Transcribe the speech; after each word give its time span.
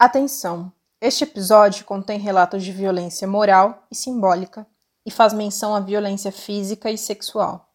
Atenção! 0.00 0.70
Este 1.00 1.24
episódio 1.24 1.84
contém 1.84 2.20
relatos 2.20 2.62
de 2.62 2.70
violência 2.70 3.26
moral 3.26 3.82
e 3.90 3.96
simbólica 3.96 4.64
e 5.04 5.10
faz 5.10 5.32
menção 5.32 5.74
à 5.74 5.80
violência 5.80 6.30
física 6.30 6.88
e 6.88 6.96
sexual. 6.96 7.68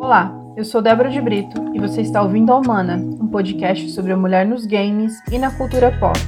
Olá, 0.00 0.32
eu 0.56 0.64
sou 0.64 0.82
Débora 0.82 1.08
de 1.08 1.20
Brito 1.20 1.72
e 1.72 1.78
você 1.78 2.00
está 2.00 2.20
ouvindo 2.20 2.50
a 2.50 2.56
Humana, 2.56 2.96
um 2.96 3.28
podcast 3.28 3.92
sobre 3.92 4.10
a 4.10 4.16
mulher 4.16 4.44
nos 4.44 4.66
games 4.66 5.12
e 5.30 5.38
na 5.38 5.56
cultura 5.56 5.96
pop. 6.00 6.18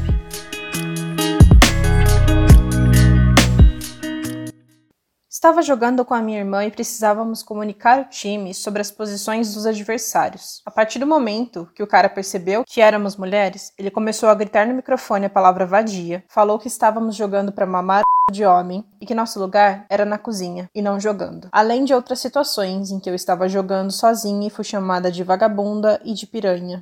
Estava 5.42 5.60
jogando 5.60 6.04
com 6.04 6.14
a 6.14 6.22
minha 6.22 6.38
irmã 6.38 6.64
e 6.64 6.70
precisávamos 6.70 7.42
comunicar 7.42 7.98
ao 7.98 8.04
time 8.04 8.54
sobre 8.54 8.80
as 8.80 8.92
posições 8.92 9.52
dos 9.54 9.66
adversários. 9.66 10.62
A 10.64 10.70
partir 10.70 11.00
do 11.00 11.06
momento 11.06 11.68
que 11.74 11.82
o 11.82 11.86
cara 11.86 12.08
percebeu 12.08 12.62
que 12.64 12.80
éramos 12.80 13.16
mulheres, 13.16 13.72
ele 13.76 13.90
começou 13.90 14.28
a 14.28 14.36
gritar 14.36 14.68
no 14.68 14.74
microfone 14.74 15.26
a 15.26 15.28
palavra 15.28 15.66
vadia, 15.66 16.22
falou 16.28 16.60
que 16.60 16.68
estávamos 16.68 17.16
jogando 17.16 17.50
para 17.50 17.66
mamar 17.66 18.02
de 18.30 18.44
homem 18.44 18.86
e 19.00 19.04
que 19.04 19.16
nosso 19.16 19.40
lugar 19.40 19.84
era 19.90 20.04
na 20.04 20.16
cozinha 20.16 20.70
e 20.72 20.80
não 20.80 21.00
jogando. 21.00 21.48
Além 21.50 21.84
de 21.84 21.92
outras 21.92 22.20
situações 22.20 22.92
em 22.92 23.00
que 23.00 23.10
eu 23.10 23.14
estava 23.16 23.48
jogando 23.48 23.90
sozinha 23.90 24.46
e 24.46 24.50
fui 24.50 24.62
chamada 24.62 25.10
de 25.10 25.24
vagabunda 25.24 26.00
e 26.04 26.14
de 26.14 26.24
piranha. 26.24 26.78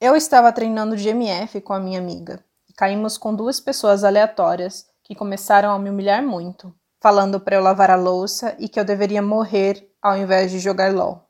Eu 0.00 0.16
estava 0.16 0.50
treinando 0.50 0.96
de 0.96 1.10
MF 1.10 1.60
com 1.60 1.74
a 1.74 1.78
minha 1.78 1.98
amiga 1.98 2.42
e 2.70 2.72
caímos 2.72 3.18
com 3.18 3.34
duas 3.34 3.60
pessoas 3.60 4.02
aleatórias 4.02 4.86
que 5.04 5.14
começaram 5.14 5.72
a 5.72 5.78
me 5.78 5.90
humilhar 5.90 6.22
muito 6.22 6.74
falando 7.06 7.38
para 7.38 7.54
eu 7.54 7.62
lavar 7.62 7.88
a 7.88 7.94
louça 7.94 8.56
e 8.58 8.68
que 8.68 8.80
eu 8.80 8.84
deveria 8.84 9.22
morrer 9.22 9.88
ao 10.02 10.18
invés 10.18 10.50
de 10.50 10.58
jogar 10.58 10.92
LOL. 10.92 11.24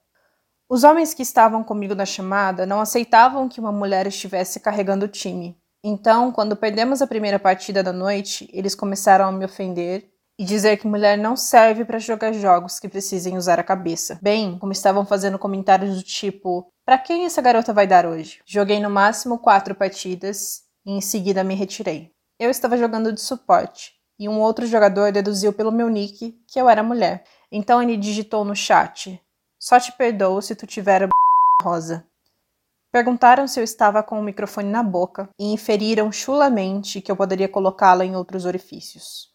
Os 0.71 0.85
homens 0.85 1.13
que 1.13 1.21
estavam 1.21 1.63
comigo 1.63 1.95
na 1.95 2.07
chamada 2.07 2.65
não 2.65 2.81
aceitavam 2.81 3.47
que 3.47 3.61
uma 3.61 3.71
mulher 3.71 4.07
estivesse 4.07 4.59
carregando 4.59 5.05
o 5.05 5.09
time. 5.09 5.55
Então, 5.85 6.33
quando 6.33 6.57
perdemos 6.57 7.03
a 7.03 7.07
primeira 7.07 7.39
partida 7.39 7.83
da 7.83 7.93
noite, 7.93 8.49
eles 8.55 8.75
começaram 8.75 9.27
a 9.27 9.33
me 9.33 9.45
ofender 9.45 10.09
e 10.39 10.47
dizer 10.47 10.79
que 10.79 10.87
mulher 10.87 11.19
não 11.19 11.37
serve 11.37 11.85
para 11.85 11.99
jogar 11.99 12.33
jogos 12.33 12.81
que 12.81 12.89
precisem 12.89 13.37
usar 13.37 13.61
a 13.61 13.63
cabeça. 13.63 14.19
Bem, 14.23 14.59
como 14.59 14.73
estavam 14.73 15.05
fazendo 15.05 15.39
comentários 15.39 15.95
do 15.95 16.03
tipo: 16.03 16.67
"Para 16.87 16.97
quem 16.97 17.27
essa 17.27 17.43
garota 17.43 17.75
vai 17.75 17.87
dar 17.87 18.07
hoje?". 18.07 18.41
Joguei 18.47 18.81
no 18.81 18.89
máximo 18.89 19.39
quatro 19.39 19.75
partidas 19.75 20.63
e 20.87 20.93
em 20.93 21.03
seguida 21.03 21.45
me 21.45 21.55
retirei. 21.55 22.13
Eu 22.41 22.49
estava 22.49 22.79
jogando 22.79 23.13
de 23.13 23.21
suporte 23.21 23.96
e 24.19 24.29
um 24.29 24.41
outro 24.41 24.67
jogador 24.67 25.13
deduziu 25.13 25.53
pelo 25.53 25.73
meu 25.73 25.89
nick 25.89 26.37
que 26.49 26.61
eu 26.61 26.69
era 26.69 26.83
mulher. 26.83 27.25
Então 27.51 27.83
ele 27.83 27.97
digitou 27.97 28.45
no 28.45 28.55
chat: 28.55 29.21
Só 29.59 29.79
te 29.79 29.93
perdoo 29.93 30.41
se 30.43 30.55
tu 30.55 30.67
tiver 30.67 31.05
a 31.05 31.09
rosa. 31.63 32.07
Perguntaram 32.93 33.47
se 33.47 33.61
eu 33.61 33.65
estava 33.65 34.03
com 34.03 34.19
o 34.19 34.23
microfone 34.23 34.71
na 34.71 34.83
boca 34.83 35.29
e 35.39 35.53
inferiram 35.53 36.11
chulamente 36.11 37.01
que 37.01 37.13
eu 37.13 37.17
poderia 37.17 37.49
colocá-la 37.49 38.05
em 38.05 38.17
outros 38.17 38.47
orifícios. 38.47 39.29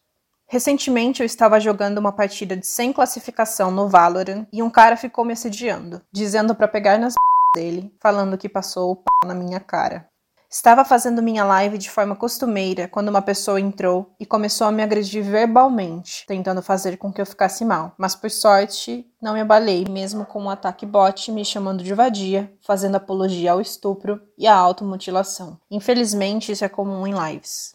Recentemente 0.48 1.22
eu 1.22 1.26
estava 1.26 1.60
jogando 1.60 1.98
uma 1.98 2.12
partida 2.12 2.58
de 2.58 2.68
sem 2.68 2.92
classificação 2.92 3.72
no 3.72 3.88
Valorant 3.88 4.46
e 4.52 4.62
um 4.62 4.70
cara 4.70 4.98
ficou 4.98 5.24
me 5.24 5.34
assediando, 5.34 6.02
dizendo 6.12 6.54
para 6.56 6.68
pegar 6.68 6.98
nas 6.98 7.14
dele, 7.56 7.94
falando 8.02 8.38
que 8.38 8.50
passou 8.50 8.92
o 8.92 8.96
p 8.96 9.04
na 9.26 9.34
minha 9.34 9.60
cara. 9.60 10.11
Estava 10.54 10.84
fazendo 10.84 11.24
minha 11.24 11.46
live 11.46 11.78
de 11.78 11.90
forma 11.90 12.14
costumeira 12.14 12.86
quando 12.86 13.08
uma 13.08 13.22
pessoa 13.22 13.58
entrou 13.58 14.14
e 14.20 14.26
começou 14.26 14.68
a 14.68 14.72
me 14.72 14.84
agredir 14.84 15.24
verbalmente, 15.24 16.26
tentando 16.28 16.62
fazer 16.62 16.98
com 16.98 17.10
que 17.10 17.22
eu 17.22 17.26
ficasse 17.26 17.64
mal. 17.64 17.94
Mas 17.98 18.18
por 18.18 18.30
sorte, 18.30 19.10
não 19.22 19.34
me 19.34 19.40
abalei, 19.40 19.86
mesmo 19.90 20.26
com 20.26 20.44
um 20.44 20.50
ataque 20.50 20.86
bot 20.86 21.32
me 21.32 21.46
chamando 21.46 21.82
de 21.82 21.94
vadia, 21.94 22.52
fazendo 22.60 22.96
apologia 22.96 23.54
ao 23.54 23.62
estupro 23.62 24.22
e 24.38 24.46
à 24.46 24.54
automutilação. 24.54 25.58
Infelizmente, 25.72 26.52
isso 26.52 26.66
é 26.66 26.70
comum 26.70 27.08
em 27.08 27.14
lives. 27.14 27.74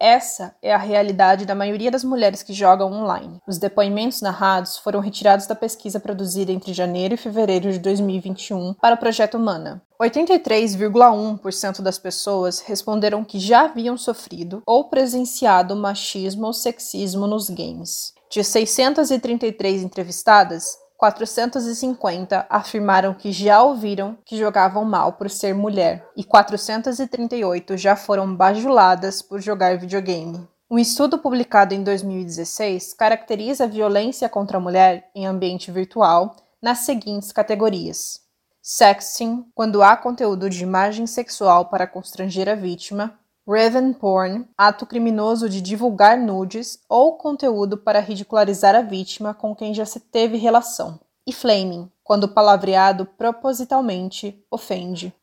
Essa 0.00 0.56
é 0.60 0.74
a 0.74 0.78
realidade 0.78 1.46
da 1.46 1.54
maioria 1.54 1.90
das 1.90 2.02
mulheres 2.02 2.42
que 2.42 2.52
jogam 2.52 2.92
online. 2.92 3.40
Os 3.46 3.58
depoimentos 3.58 4.20
narrados 4.20 4.76
foram 4.76 4.98
retirados 4.98 5.46
da 5.46 5.54
pesquisa 5.54 6.00
produzida 6.00 6.50
entre 6.50 6.72
janeiro 6.72 7.14
e 7.14 7.16
fevereiro 7.16 7.70
de 7.70 7.78
2021 7.78 8.74
para 8.74 8.96
o 8.96 8.98
projeto 8.98 9.36
Humana. 9.36 9.82
83,1% 10.00 11.82
das 11.82 11.98
pessoas 11.98 12.60
responderam 12.60 13.24
que 13.24 13.40
já 13.40 13.62
haviam 13.62 13.96
sofrido 13.96 14.62
ou 14.64 14.88
presenciado 14.88 15.74
machismo 15.74 16.46
ou 16.46 16.52
sexismo 16.52 17.26
nos 17.26 17.50
games. 17.50 18.12
De 18.30 18.44
633 18.44 19.82
entrevistadas, 19.82 20.78
450 20.96 22.46
afirmaram 22.50 23.14
que 23.14 23.32
já 23.32 23.62
ouviram 23.62 24.18
que 24.24 24.36
jogavam 24.36 24.84
mal 24.84 25.12
por 25.14 25.30
ser 25.30 25.54
mulher 25.54 26.06
e 26.16 26.22
438 26.22 27.76
já 27.76 27.96
foram 27.96 28.34
bajuladas 28.34 29.22
por 29.22 29.40
jogar 29.40 29.78
videogame. 29.78 30.46
Um 30.70 30.78
estudo 30.78 31.18
publicado 31.18 31.72
em 31.72 31.82
2016 31.82 32.94
caracteriza 32.94 33.64
a 33.64 33.68
violência 33.68 34.28
contra 34.28 34.58
a 34.58 34.60
mulher 34.60 35.08
em 35.14 35.26
ambiente 35.26 35.70
virtual 35.70 36.36
nas 36.60 36.80
seguintes 36.80 37.32
categorias: 37.32 38.27
sexting, 38.70 39.46
quando 39.54 39.82
há 39.82 39.96
conteúdo 39.96 40.50
de 40.50 40.62
imagem 40.62 41.06
sexual 41.06 41.70
para 41.70 41.86
constranger 41.86 42.50
a 42.50 42.54
vítima, 42.54 43.18
Raven 43.48 43.94
porn, 43.94 44.46
ato 44.58 44.84
criminoso 44.84 45.48
de 45.48 45.62
divulgar 45.62 46.18
nudes 46.18 46.78
ou 46.86 47.16
conteúdo 47.16 47.78
para 47.78 47.98
ridicularizar 47.98 48.74
a 48.74 48.82
vítima 48.82 49.32
com 49.32 49.56
quem 49.56 49.72
já 49.72 49.86
se 49.86 50.00
teve 50.00 50.36
relação. 50.36 51.00
E 51.26 51.32
flaming, 51.32 51.90
quando 52.04 52.28
palavreado 52.28 53.06
propositalmente 53.06 54.38
ofende. 54.50 55.14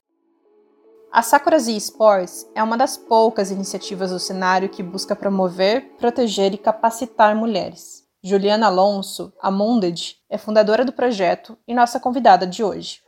A 1.12 1.22
Sakura 1.22 1.60
Z 1.60 1.72
Sports 1.74 2.48
é 2.56 2.64
uma 2.64 2.76
das 2.76 2.98
poucas 2.98 3.52
iniciativas 3.52 4.10
do 4.10 4.18
cenário 4.18 4.70
que 4.70 4.82
busca 4.82 5.16
promover, 5.16 5.94
proteger 6.00 6.52
e 6.56 6.58
capacitar 6.58 7.36
mulheres. 7.36 8.06
Juliana 8.24 8.66
Alonso, 8.66 9.32
a 9.40 9.52
Munded, 9.52 10.18
é 10.28 10.36
fundadora 10.36 10.84
do 10.84 10.92
projeto 10.92 11.56
e 11.68 11.76
nossa 11.76 12.00
convidada 12.00 12.48
de 12.48 12.64
hoje. 12.64 13.05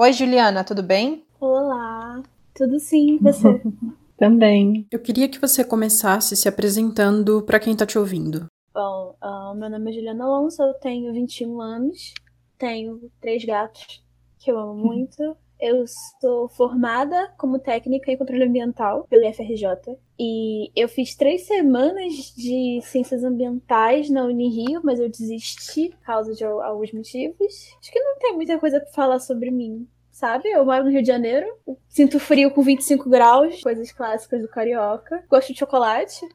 Oi, 0.00 0.12
Juliana, 0.12 0.62
tudo 0.62 0.80
bem? 0.80 1.24
Olá, 1.40 2.22
tudo 2.54 2.78
sim, 2.78 3.18
você? 3.18 3.60
Também. 4.16 4.86
Eu 4.92 5.00
queria 5.00 5.28
que 5.28 5.40
você 5.40 5.64
começasse 5.64 6.36
se 6.36 6.48
apresentando 6.48 7.42
para 7.42 7.58
quem 7.58 7.72
está 7.72 7.84
te 7.84 7.98
ouvindo. 7.98 8.46
Bom, 8.72 9.16
uh, 9.20 9.52
meu 9.56 9.68
nome 9.68 9.90
é 9.90 9.94
Juliana 9.94 10.24
Alonso, 10.24 10.62
eu 10.62 10.74
tenho 10.74 11.12
21 11.12 11.60
anos, 11.60 12.14
tenho 12.56 13.10
três 13.20 13.44
gatos 13.44 14.00
que 14.38 14.52
eu 14.52 14.60
amo 14.60 14.76
muito. 14.86 15.36
Eu 15.60 15.84
sou 16.20 16.48
formada 16.48 17.32
como 17.36 17.58
técnica 17.58 18.10
em 18.10 18.16
controle 18.16 18.44
ambiental 18.44 19.06
pelo 19.08 19.24
IFRJ. 19.24 19.96
E 20.18 20.70
eu 20.74 20.88
fiz 20.88 21.14
três 21.14 21.46
semanas 21.46 22.12
de 22.36 22.80
ciências 22.82 23.24
ambientais 23.24 24.10
na 24.10 24.24
Unirio, 24.24 24.80
mas 24.84 25.00
eu 25.00 25.08
desisti 25.08 25.90
por 25.90 26.00
causa 26.00 26.34
de 26.34 26.44
alguns 26.44 26.92
motivos. 26.92 27.74
Acho 27.80 27.92
que 27.92 28.00
não 28.00 28.18
tem 28.18 28.34
muita 28.34 28.58
coisa 28.58 28.80
para 28.80 28.92
falar 28.92 29.18
sobre 29.20 29.50
mim 29.50 29.86
sabe? 30.10 30.48
Eu 30.48 30.64
moro 30.64 30.82
no 30.82 30.90
Rio 30.90 31.00
de 31.00 31.06
Janeiro, 31.06 31.46
sinto 31.88 32.18
frio 32.18 32.50
com 32.50 32.60
25 32.60 33.08
graus, 33.08 33.62
coisas 33.62 33.92
clássicas 33.92 34.42
do 34.42 34.48
carioca. 34.48 35.22
Gosto 35.30 35.52
de 35.52 35.60
chocolate 35.60 36.26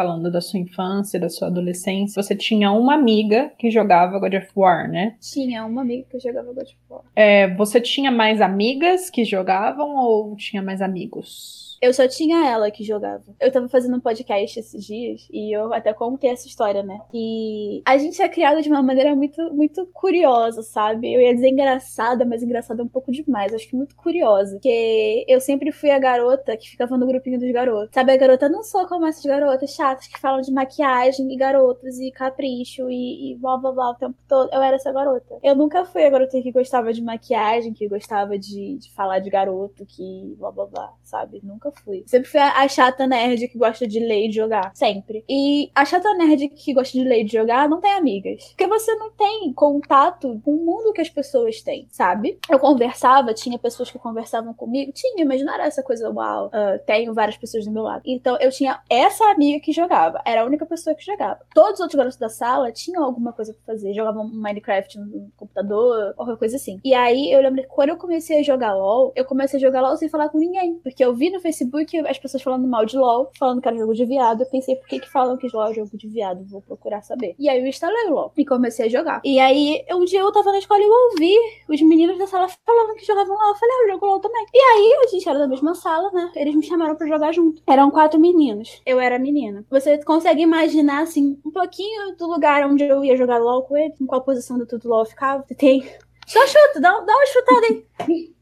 falando 0.00 0.30
da 0.30 0.40
sua 0.40 0.58
infância, 0.58 1.20
da 1.20 1.28
sua 1.28 1.48
adolescência, 1.48 2.22
você 2.22 2.34
tinha 2.34 2.72
uma 2.72 2.94
amiga 2.94 3.52
que 3.58 3.70
jogava 3.70 4.18
God 4.18 4.32
of 4.32 4.48
War, 4.56 4.88
né? 4.88 5.14
Tinha 5.20 5.66
uma 5.66 5.82
amiga 5.82 6.06
que 6.10 6.18
jogava 6.18 6.46
God 6.54 6.62
of 6.62 6.76
War. 6.88 7.02
É, 7.14 7.54
você 7.54 7.78
tinha 7.78 8.10
mais 8.10 8.40
amigas 8.40 9.10
que 9.10 9.26
jogavam 9.26 9.94
ou 9.96 10.34
tinha 10.36 10.62
mais 10.62 10.80
amigos? 10.80 11.69
Eu 11.80 11.94
só 11.94 12.06
tinha 12.06 12.46
ela 12.46 12.70
que 12.70 12.84
jogava. 12.84 13.24
Eu 13.40 13.50
tava 13.50 13.66
fazendo 13.66 13.96
um 13.96 14.00
podcast 14.00 14.60
esses 14.60 14.84
dias 14.84 15.26
e 15.32 15.56
eu 15.56 15.72
até 15.72 15.94
contei 15.94 16.28
essa 16.30 16.46
história, 16.46 16.82
né? 16.82 17.00
E 17.12 17.80
a 17.86 17.96
gente 17.96 18.20
é 18.20 18.28
criado 18.28 18.60
de 18.60 18.68
uma 18.68 18.82
maneira 18.82 19.16
muito, 19.16 19.42
muito 19.54 19.86
curiosa, 19.86 20.62
sabe? 20.62 21.10
Eu 21.10 21.22
ia 21.22 21.34
dizer 21.34 21.48
engraçada, 21.48 22.26
mas 22.26 22.42
engraçada 22.42 22.82
é 22.82 22.84
um 22.84 22.88
pouco 22.88 23.10
demais. 23.10 23.54
Acho 23.54 23.66
que 23.66 23.74
muito 23.74 23.96
curiosa. 23.96 24.56
Porque 24.56 25.24
eu 25.26 25.40
sempre 25.40 25.72
fui 25.72 25.90
a 25.90 25.98
garota 25.98 26.54
que 26.54 26.68
ficava 26.68 26.98
no 26.98 27.06
grupinho 27.06 27.40
dos 27.40 27.50
garotos. 27.50 27.94
Sabe, 27.94 28.12
a 28.12 28.16
garota 28.18 28.46
não 28.46 28.62
sou 28.62 28.86
como 28.86 29.06
essas 29.06 29.24
garotas 29.24 29.70
chatas 29.70 30.06
que 30.06 30.20
falam 30.20 30.42
de 30.42 30.52
maquiagem 30.52 31.32
e 31.32 31.36
garotos 31.36 31.98
e 31.98 32.10
capricho 32.10 32.90
e, 32.90 33.32
e 33.32 33.36
blá 33.38 33.56
blá 33.56 33.72
blá 33.72 33.90
o 33.92 33.94
tempo 33.94 34.18
todo. 34.28 34.50
Eu 34.52 34.62
era 34.62 34.76
essa 34.76 34.92
garota. 34.92 35.38
Eu 35.42 35.56
nunca 35.56 35.86
fui 35.86 36.04
a 36.04 36.10
garota 36.10 36.42
que 36.42 36.52
gostava 36.52 36.92
de 36.92 37.02
maquiagem, 37.02 37.72
que 37.72 37.88
gostava 37.88 38.38
de, 38.38 38.76
de 38.76 38.92
falar 38.92 39.20
de 39.20 39.30
garoto, 39.30 39.86
que 39.86 40.34
blá 40.38 40.50
blá 40.52 40.66
blá, 40.66 40.92
sabe? 41.02 41.40
Nunca 41.42 41.69
nunca 41.70 41.82
fui. 41.84 42.04
Sempre 42.06 42.28
fui 42.28 42.40
a, 42.40 42.60
a 42.60 42.68
chata 42.68 43.06
nerd 43.06 43.48
que 43.48 43.58
gosta 43.58 43.86
de 43.86 44.00
ler 44.00 44.26
e 44.26 44.28
de 44.28 44.36
jogar. 44.36 44.72
Sempre. 44.74 45.24
E 45.28 45.70
a 45.74 45.84
chata 45.84 46.12
nerd 46.14 46.48
que 46.48 46.74
gosta 46.74 46.98
de 46.98 47.04
ler 47.04 47.20
e 47.20 47.24
de 47.24 47.32
jogar 47.32 47.68
não 47.68 47.80
tem 47.80 47.92
amigas. 47.92 48.44
Porque 48.48 48.66
você 48.66 48.94
não 48.96 49.10
tem 49.12 49.52
contato 49.52 50.40
com 50.44 50.52
o 50.52 50.64
mundo 50.64 50.92
que 50.92 51.00
as 51.00 51.08
pessoas 51.08 51.62
têm, 51.62 51.86
sabe? 51.90 52.38
Eu 52.50 52.58
conversava, 52.58 53.32
tinha 53.32 53.58
pessoas 53.58 53.90
que 53.90 53.98
conversavam 53.98 54.52
comigo. 54.52 54.92
Tinha, 54.92 55.24
mas 55.24 55.42
não 55.42 55.54
era 55.54 55.66
essa 55.66 55.82
coisa, 55.82 56.10
uau, 56.10 56.46
uh, 56.48 56.78
tenho 56.86 57.14
várias 57.14 57.36
pessoas 57.36 57.64
do 57.64 57.70
meu 57.70 57.82
lado. 57.82 58.02
Então 58.04 58.36
eu 58.40 58.50
tinha 58.50 58.80
essa 58.90 59.24
amiga 59.30 59.60
que 59.60 59.72
jogava. 59.72 60.20
Era 60.24 60.42
a 60.42 60.44
única 60.44 60.66
pessoa 60.66 60.94
que 60.94 61.04
jogava. 61.04 61.40
Todos 61.54 61.74
os 61.74 61.80
outros 61.80 61.96
garotos 61.96 62.18
da 62.18 62.28
sala 62.28 62.72
tinham 62.72 63.04
alguma 63.04 63.32
coisa 63.32 63.52
pra 63.54 63.74
fazer. 63.74 63.94
Jogavam 63.94 64.28
Minecraft 64.28 64.98
no 64.98 65.30
computador, 65.36 66.14
qualquer 66.14 66.36
coisa 66.36 66.56
assim. 66.56 66.80
E 66.84 66.94
aí 66.94 67.32
eu 67.32 67.40
lembro 67.40 67.62
que 67.62 67.68
quando 67.68 67.90
eu 67.90 67.96
comecei 67.96 68.40
a 68.40 68.42
jogar 68.42 68.74
LOL, 68.74 69.12
eu 69.14 69.24
comecei 69.24 69.58
a 69.58 69.60
jogar 69.60 69.80
LOL 69.80 69.96
sem 69.96 70.08
falar 70.08 70.28
com 70.28 70.38
ninguém. 70.38 70.74
Porque 70.82 71.04
eu 71.04 71.14
vi 71.14 71.30
no 71.30 71.40
Facebook 71.40 71.59
as 72.06 72.18
pessoas 72.18 72.42
falando 72.42 72.66
mal 72.66 72.84
de 72.84 72.96
LOL, 72.96 73.30
falando 73.38 73.60
que 73.60 73.68
era 73.68 73.76
jogo 73.76 73.94
de 73.94 74.04
viado. 74.04 74.42
Eu 74.42 74.46
pensei, 74.46 74.76
por 74.76 74.86
que 74.86 75.00
que 75.00 75.10
falam 75.10 75.36
que 75.36 75.48
LOL 75.52 75.70
é 75.70 75.74
jogo 75.74 75.96
de 75.96 76.08
viado? 76.08 76.44
Vou 76.46 76.62
procurar 76.62 77.02
saber. 77.02 77.34
E 77.38 77.48
aí 77.48 77.60
eu 77.60 77.66
instalei 77.66 78.06
o 78.06 78.14
LOL 78.14 78.32
e 78.36 78.44
comecei 78.44 78.86
a 78.86 78.88
jogar. 78.88 79.20
E 79.24 79.38
aí, 79.38 79.84
um 79.92 80.04
dia 80.04 80.20
eu 80.20 80.32
tava 80.32 80.52
na 80.52 80.58
escola 80.58 80.80
e 80.80 80.84
eu 80.84 80.92
ouvi 81.10 81.36
os 81.68 81.80
meninos 81.82 82.18
da 82.18 82.26
sala 82.26 82.48
falando 82.66 82.94
que 82.94 83.06
jogavam 83.06 83.36
LOL. 83.36 83.48
Eu 83.48 83.54
falei, 83.54 83.74
ah, 83.74 83.82
eu 83.84 83.92
jogo 83.92 84.06
LOL 84.06 84.20
também. 84.20 84.46
E 84.52 84.58
aí, 84.58 85.04
a 85.04 85.06
gente 85.08 85.28
era 85.28 85.38
da 85.38 85.48
mesma 85.48 85.74
sala, 85.74 86.10
né? 86.12 86.30
Eles 86.36 86.54
me 86.54 86.62
chamaram 86.62 86.96
pra 86.96 87.06
jogar 87.06 87.32
junto. 87.32 87.62
Eram 87.66 87.90
quatro 87.90 88.20
meninos. 88.20 88.80
Eu 88.86 89.00
era 89.00 89.18
menina. 89.18 89.64
Você 89.70 90.02
consegue 90.04 90.42
imaginar, 90.42 91.02
assim, 91.02 91.38
um 91.44 91.50
pouquinho 91.50 92.16
do 92.16 92.26
lugar 92.26 92.66
onde 92.66 92.84
eu 92.84 93.04
ia 93.04 93.16
jogar 93.16 93.38
LOL 93.38 93.62
com 93.62 93.76
ele? 93.76 93.94
Em 94.00 94.06
qual 94.06 94.22
posição 94.22 94.58
do 94.58 94.66
tudo 94.66 94.88
LOL 94.88 95.04
ficava? 95.04 95.44
Tem. 95.56 95.82
Só 96.26 96.46
chuta, 96.46 96.80
dá, 96.80 96.92
dá 97.00 97.12
uma 97.12 97.26
chutada 97.26 97.66
aí. 98.00 98.32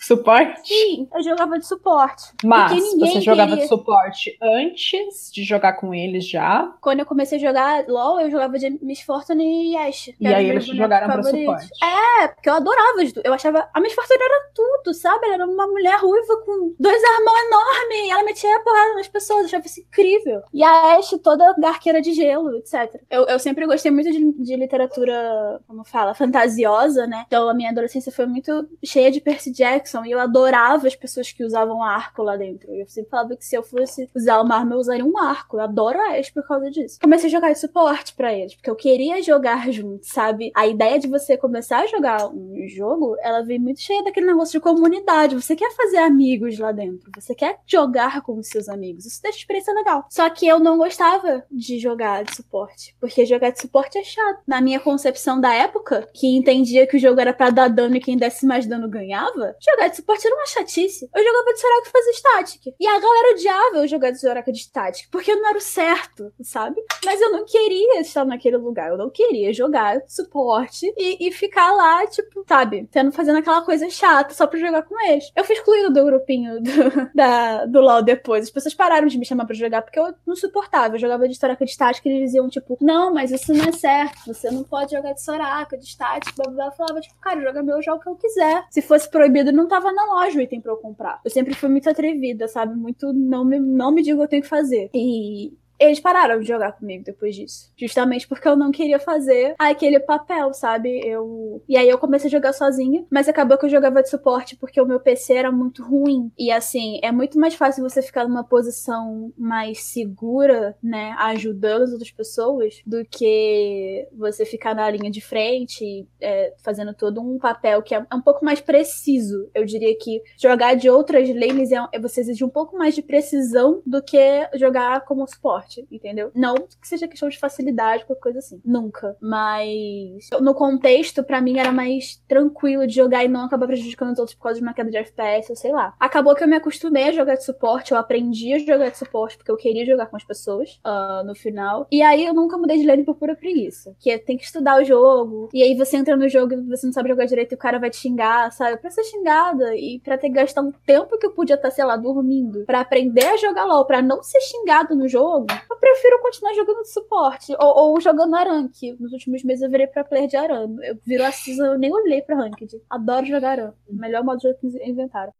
Suporte? 0.00 0.66
Sim, 0.66 1.06
eu 1.14 1.22
jogava 1.22 1.58
de 1.58 1.66
suporte. 1.66 2.32
Mas 2.42 2.72
você 2.94 3.20
jogava 3.20 3.50
queria... 3.50 3.64
de 3.64 3.68
suporte 3.68 4.38
antes 4.42 5.30
de 5.30 5.44
jogar 5.44 5.74
com 5.74 5.94
eles 5.94 6.26
já? 6.26 6.74
Quando 6.80 7.00
eu 7.00 7.06
comecei 7.06 7.36
a 7.36 7.40
jogar 7.40 7.86
LOL, 7.86 8.18
eu 8.18 8.30
jogava 8.30 8.58
de 8.58 8.70
Miss 8.82 9.02
Fortune 9.02 9.72
e 9.72 9.76
Ashe. 9.76 10.16
E 10.18 10.26
aí 10.26 10.48
eles 10.48 10.64
jogaram 10.64 11.06
pra 11.06 11.22
suporte. 11.22 11.68
É, 11.84 12.28
porque 12.28 12.48
eu 12.48 12.54
adorava. 12.54 12.98
Eu 13.22 13.34
achava. 13.34 13.68
A 13.74 13.80
Miss 13.80 13.92
Fortune 13.92 14.22
era 14.22 14.50
tudo, 14.54 14.94
sabe? 14.94 15.26
Ela 15.26 15.34
era 15.34 15.46
uma 15.46 15.66
mulher 15.66 16.00
ruiva 16.00 16.36
com 16.46 16.74
dois 16.80 17.02
armão 17.04 17.34
enormes. 17.46 18.06
E 18.06 18.10
ela 18.10 18.24
metia 18.24 18.56
a 18.56 18.60
porrada 18.60 18.94
nas 18.94 19.08
pessoas. 19.08 19.40
Eu 19.40 19.46
achava 19.46 19.66
isso 19.66 19.80
incrível. 19.80 20.40
E 20.54 20.64
a 20.64 20.96
Ashe 20.96 21.18
toda 21.18 21.54
garqueira 21.58 22.00
de 22.00 22.14
gelo, 22.14 22.56
etc. 22.56 23.02
Eu, 23.10 23.26
eu 23.26 23.38
sempre 23.38 23.66
gostei 23.66 23.90
muito 23.90 24.10
de, 24.10 24.32
de 24.32 24.56
literatura, 24.56 25.60
como 25.66 25.84
fala, 25.84 26.14
fantasiosa, 26.14 27.06
né? 27.06 27.24
Então 27.26 27.50
a 27.50 27.54
minha 27.54 27.70
adolescência 27.70 28.10
foi 28.10 28.24
muito 28.24 28.66
cheia 28.82 29.10
de 29.10 29.20
Percy 29.20 29.52
Jackson 29.52 29.89
E 30.04 30.10
eu 30.10 30.20
adorava 30.20 30.86
as 30.86 30.94
pessoas 30.94 31.32
que 31.32 31.44
usavam 31.44 31.82
arco 31.82 32.22
lá 32.22 32.36
dentro. 32.36 32.72
Eu 32.74 32.86
sempre 32.86 33.10
falava 33.10 33.36
que 33.36 33.44
se 33.44 33.56
eu 33.56 33.62
fosse 33.62 34.08
usar 34.14 34.40
uma 34.40 34.56
arma, 34.56 34.74
eu 34.74 34.78
usaria 34.78 35.04
um 35.04 35.18
arco. 35.18 35.56
Eu 35.56 35.62
adoro 35.62 36.00
a 36.00 36.18
Ash 36.18 36.30
por 36.30 36.46
causa 36.46 36.70
disso. 36.70 36.98
Comecei 37.00 37.28
a 37.28 37.32
jogar 37.32 37.52
de 37.52 37.58
suporte 37.58 38.14
para 38.14 38.32
eles, 38.32 38.54
porque 38.54 38.70
eu 38.70 38.76
queria 38.76 39.22
jogar 39.22 39.70
junto, 39.70 40.06
sabe? 40.06 40.50
A 40.54 40.66
ideia 40.66 40.98
de 40.98 41.08
você 41.08 41.36
começar 41.36 41.80
a 41.80 41.86
jogar 41.86 42.28
um 42.28 42.66
jogo, 42.68 43.16
ela 43.20 43.42
vem 43.42 43.58
muito 43.58 43.80
cheia 43.80 44.02
daquele 44.02 44.26
negócio 44.26 44.52
de 44.52 44.60
comunidade. 44.60 45.34
Você 45.34 45.56
quer 45.56 45.70
fazer 45.72 45.98
amigos 45.98 46.58
lá 46.58 46.72
dentro, 46.72 47.10
você 47.14 47.34
quer 47.34 47.58
jogar 47.66 48.22
com 48.22 48.38
os 48.38 48.48
seus 48.48 48.68
amigos. 48.68 49.06
Isso 49.06 49.22
deixa 49.22 49.38
a 49.38 49.40
experiência 49.40 49.74
legal. 49.74 50.06
Só 50.08 50.28
que 50.30 50.46
eu 50.46 50.58
não 50.58 50.78
gostava 50.78 51.44
de 51.50 51.78
jogar 51.78 52.24
de 52.24 52.34
suporte, 52.34 52.94
porque 53.00 53.26
jogar 53.26 53.50
de 53.50 53.60
suporte 53.60 53.98
é 53.98 54.04
chato. 54.04 54.40
Na 54.46 54.60
minha 54.60 54.80
concepção 54.80 55.40
da 55.40 55.52
época, 55.54 56.08
que 56.14 56.26
entendia 56.36 56.86
que 56.86 56.96
o 56.96 57.00
jogo 57.00 57.20
era 57.20 57.32
para 57.32 57.50
dar 57.50 57.68
dano 57.68 57.96
e 57.96 58.00
quem 58.00 58.16
desse 58.16 58.46
mais 58.46 58.66
dano 58.66 58.88
ganhava, 58.88 59.56
jogar 59.60 59.79
jogar 59.80 59.88
de 59.88 59.96
suporte 59.96 60.26
era 60.26 60.36
uma 60.36 60.46
chatice. 60.46 61.08
Eu 61.14 61.24
jogava 61.24 61.52
de 61.52 61.60
Soraka 61.60 61.88
e 61.88 61.90
fazia 61.90 62.12
static. 62.12 62.74
E 62.78 62.86
a 62.86 63.00
galera 63.00 63.32
odiava 63.32 63.76
eu 63.76 63.88
jogar 63.88 64.10
de 64.10 64.20
Soraka 64.20 64.52
de 64.52 64.58
static, 64.58 65.08
porque 65.10 65.32
eu 65.32 65.36
não 65.36 65.48
era 65.48 65.58
o 65.58 65.60
certo, 65.60 66.32
sabe? 66.42 66.80
Mas 67.04 67.20
eu 67.20 67.32
não 67.32 67.44
queria 67.44 68.00
estar 68.00 68.24
naquele 68.24 68.58
lugar. 68.58 68.90
Eu 68.90 68.98
não 68.98 69.10
queria 69.10 69.52
jogar 69.52 70.00
suporte 70.06 70.92
e, 70.96 71.28
e 71.28 71.32
ficar 71.32 71.72
lá, 71.72 72.06
tipo, 72.06 72.44
sabe? 72.46 72.86
Tendo, 72.90 73.12
fazendo 73.12 73.38
aquela 73.38 73.62
coisa 73.62 73.88
chata 73.88 74.34
só 74.34 74.46
pra 74.46 74.58
jogar 74.58 74.82
com 74.82 75.00
eles. 75.08 75.30
Eu 75.34 75.44
fui 75.44 75.54
excluído 75.54 75.92
do 75.92 76.04
grupinho 76.04 76.60
do, 76.60 76.70
da, 77.14 77.64
do 77.64 77.80
LoL 77.80 78.02
depois. 78.02 78.44
As 78.44 78.50
pessoas 78.50 78.74
pararam 78.74 79.06
de 79.06 79.18
me 79.18 79.24
chamar 79.24 79.46
pra 79.46 79.54
jogar 79.54 79.82
porque 79.82 79.98
eu 79.98 80.14
não 80.26 80.36
suportava. 80.36 80.96
Eu 80.96 81.00
jogava 81.00 81.26
de 81.28 81.36
Soraka 81.36 81.64
de 81.64 81.72
static 81.72 82.04
e 82.04 82.08
eles 82.08 82.26
diziam, 82.26 82.48
tipo, 82.48 82.76
não, 82.80 83.14
mas 83.14 83.30
isso 83.30 83.52
não 83.54 83.64
é 83.64 83.72
certo. 83.72 84.26
Você 84.26 84.50
não 84.50 84.62
pode 84.62 84.92
jogar 84.94 85.12
de 85.12 85.22
Soraka, 85.22 85.78
de 85.78 85.86
static, 85.86 86.34
blá 86.36 86.44
blá 86.44 86.54
blá. 86.54 86.66
Eu 86.66 86.72
falava, 86.72 87.00
tipo, 87.00 87.14
cara, 87.20 87.40
joga 87.40 87.62
meu 87.62 87.82
jogo 87.82 88.00
que 88.00 88.08
eu 88.08 88.16
quiser. 88.16 88.64
Se 88.70 88.82
fosse 88.82 89.08
proibido, 89.08 89.52
não 89.52 89.68
tava 89.70 89.92
na 89.92 90.04
loja 90.04 90.38
o 90.38 90.42
item 90.42 90.60
pra 90.60 90.72
eu 90.72 90.76
comprar. 90.76 91.20
Eu 91.24 91.30
sempre 91.30 91.54
fui 91.54 91.68
muito 91.68 91.88
atrevida, 91.88 92.48
sabe? 92.48 92.76
Muito 92.76 93.12
não 93.12 93.44
me, 93.44 93.58
não 93.58 93.92
me 93.92 94.02
diga 94.02 94.16
o 94.16 94.18
que 94.18 94.24
eu 94.24 94.28
tenho 94.28 94.42
que 94.42 94.48
fazer. 94.48 94.90
E 94.94 95.56
eles 95.80 95.98
pararam 95.98 96.38
de 96.38 96.46
jogar 96.46 96.72
comigo 96.72 97.02
depois 97.02 97.34
disso. 97.34 97.72
Justamente 97.74 98.28
porque 98.28 98.46
eu 98.46 98.54
não 98.54 98.70
queria 98.70 98.98
fazer 98.98 99.54
aquele 99.58 99.98
papel, 99.98 100.52
sabe? 100.52 101.00
Eu. 101.00 101.62
E 101.66 101.76
aí 101.76 101.88
eu 101.88 101.96
comecei 101.96 102.28
a 102.28 102.30
jogar 102.30 102.52
sozinha, 102.52 103.04
mas 103.10 103.28
acabou 103.28 103.56
que 103.56 103.64
eu 103.64 103.70
jogava 103.70 104.02
de 104.02 104.10
suporte 104.10 104.56
porque 104.56 104.80
o 104.80 104.86
meu 104.86 105.00
PC 105.00 105.32
era 105.34 105.50
muito 105.50 105.82
ruim. 105.82 106.30
E 106.38 106.52
assim, 106.52 107.00
é 107.02 107.10
muito 107.10 107.38
mais 107.38 107.54
fácil 107.54 107.82
você 107.82 108.02
ficar 108.02 108.28
numa 108.28 108.44
posição 108.44 109.32
mais 109.38 109.82
segura, 109.84 110.76
né? 110.82 111.14
Ajudando 111.18 111.84
as 111.84 111.92
outras 111.92 112.10
pessoas, 112.10 112.82
do 112.84 113.04
que 113.06 114.06
você 114.12 114.44
ficar 114.44 114.74
na 114.74 114.90
linha 114.90 115.10
de 115.10 115.20
frente, 115.22 116.06
é, 116.20 116.52
fazendo 116.62 116.92
todo 116.92 117.22
um 117.22 117.38
papel 117.38 117.82
que 117.82 117.94
é 117.94 118.04
um 118.12 118.20
pouco 118.20 118.44
mais 118.44 118.60
preciso. 118.60 119.48
Eu 119.54 119.64
diria 119.64 119.96
que 119.96 120.22
jogar 120.36 120.74
de 120.74 120.90
outras 120.90 121.28
lanes 121.30 121.70
é, 121.72 121.98
você 121.98 122.20
exige 122.20 122.44
um 122.44 122.48
pouco 122.50 122.76
mais 122.76 122.94
de 122.94 123.00
precisão 123.00 123.80
do 123.86 124.02
que 124.02 124.18
jogar 124.54 125.04
como 125.06 125.26
suporte 125.26 125.69
entendeu? 125.90 126.30
Não 126.34 126.54
que 126.54 126.88
seja 126.88 127.08
questão 127.08 127.28
de 127.28 127.38
facilidade, 127.38 128.04
qualquer 128.04 128.22
coisa 128.22 128.38
assim. 128.38 128.60
Nunca. 128.64 129.16
Mas 129.20 130.28
no 130.40 130.54
contexto, 130.54 131.22
para 131.22 131.40
mim, 131.40 131.58
era 131.58 131.72
mais 131.72 132.16
tranquilo 132.28 132.86
de 132.86 132.94
jogar 132.94 133.24
e 133.24 133.28
não 133.28 133.44
acabar 133.44 133.66
prejudicando 133.66 134.12
os 134.12 134.18
outros 134.18 134.36
por 134.36 134.44
causa 134.44 134.58
de 134.58 134.64
uma 134.64 134.74
queda 134.74 134.90
de 134.90 134.96
FPS, 134.96 135.50
ou 135.50 135.56
sei 135.56 135.72
lá. 135.72 135.94
Acabou 135.98 136.34
que 136.34 136.42
eu 136.42 136.48
me 136.48 136.56
acostumei 136.56 137.08
a 137.08 137.12
jogar 137.12 137.34
de 137.34 137.44
suporte, 137.44 137.92
eu 137.92 137.98
aprendi 137.98 138.52
a 138.52 138.58
jogar 138.58 138.90
de 138.90 138.98
suporte 138.98 139.36
porque 139.36 139.50
eu 139.50 139.56
queria 139.56 139.84
jogar 139.84 140.06
com 140.06 140.16
as 140.16 140.24
pessoas 140.24 140.80
uh, 140.84 141.24
no 141.24 141.34
final. 141.34 141.86
E 141.90 142.02
aí 142.02 142.24
eu 142.24 142.34
nunca 142.34 142.56
mudei 142.56 142.78
de 142.78 142.86
lane 142.86 143.04
por 143.04 143.16
pura 143.16 143.34
preguiça. 143.34 143.94
Que 143.98 144.10
é, 144.10 144.18
tem 144.18 144.36
que 144.36 144.44
estudar 144.44 144.80
o 144.80 144.84
jogo. 144.84 145.48
E 145.52 145.62
aí 145.62 145.74
você 145.76 145.96
entra 145.96 146.16
no 146.16 146.28
jogo 146.28 146.54
e 146.54 146.62
você 146.68 146.86
não 146.86 146.92
sabe 146.92 147.08
jogar 147.08 147.26
direito 147.26 147.52
e 147.52 147.54
o 147.54 147.58
cara 147.58 147.78
vai 147.78 147.90
te 147.90 147.96
xingar, 147.96 148.50
sabe? 148.52 148.76
Pra 148.78 148.90
ser 148.90 149.04
xingada 149.04 149.74
e 149.76 150.00
pra 150.00 150.18
ter 150.18 150.28
que 150.28 150.34
gastar 150.34 150.62
um 150.62 150.72
tempo 150.72 151.18
que 151.18 151.26
eu 151.26 151.32
podia 151.32 151.56
estar, 151.56 151.70
sei 151.70 151.84
lá, 151.84 151.96
dormindo, 151.96 152.64
para 152.64 152.80
aprender 152.80 153.26
a 153.26 153.36
jogar 153.36 153.64
LOL, 153.64 153.84
pra 153.84 154.02
não 154.02 154.22
ser 154.22 154.40
xingado 154.40 154.94
no 154.94 155.08
jogo, 155.08 155.46
eu 155.68 155.76
prefiro 155.76 156.20
continuar 156.20 156.54
jogando 156.54 156.82
de 156.82 156.92
suporte. 156.92 157.52
Ou, 157.58 157.90
ou 157.90 158.00
jogando 158.00 158.36
Arank. 158.36 158.96
Nos 158.98 159.12
últimos 159.12 159.42
meses 159.42 159.62
eu 159.62 159.70
virei 159.70 159.86
pra 159.86 160.04
player 160.04 160.28
de 160.28 160.36
Aran. 160.36 160.76
Eu 160.82 160.98
viro 161.04 161.24
a 161.24 161.32
season, 161.32 161.64
eu 161.64 161.78
nem 161.78 161.92
olhei 161.92 162.22
pra 162.22 162.36
Ranked. 162.36 162.80
Adoro 162.88 163.26
jogar 163.26 163.52
Aran. 163.52 163.72
Melhor 163.88 164.24
modo 164.24 164.38
de 164.38 164.48
jogo 164.48 164.58
que 164.60 164.66
inventaram. 164.88 165.32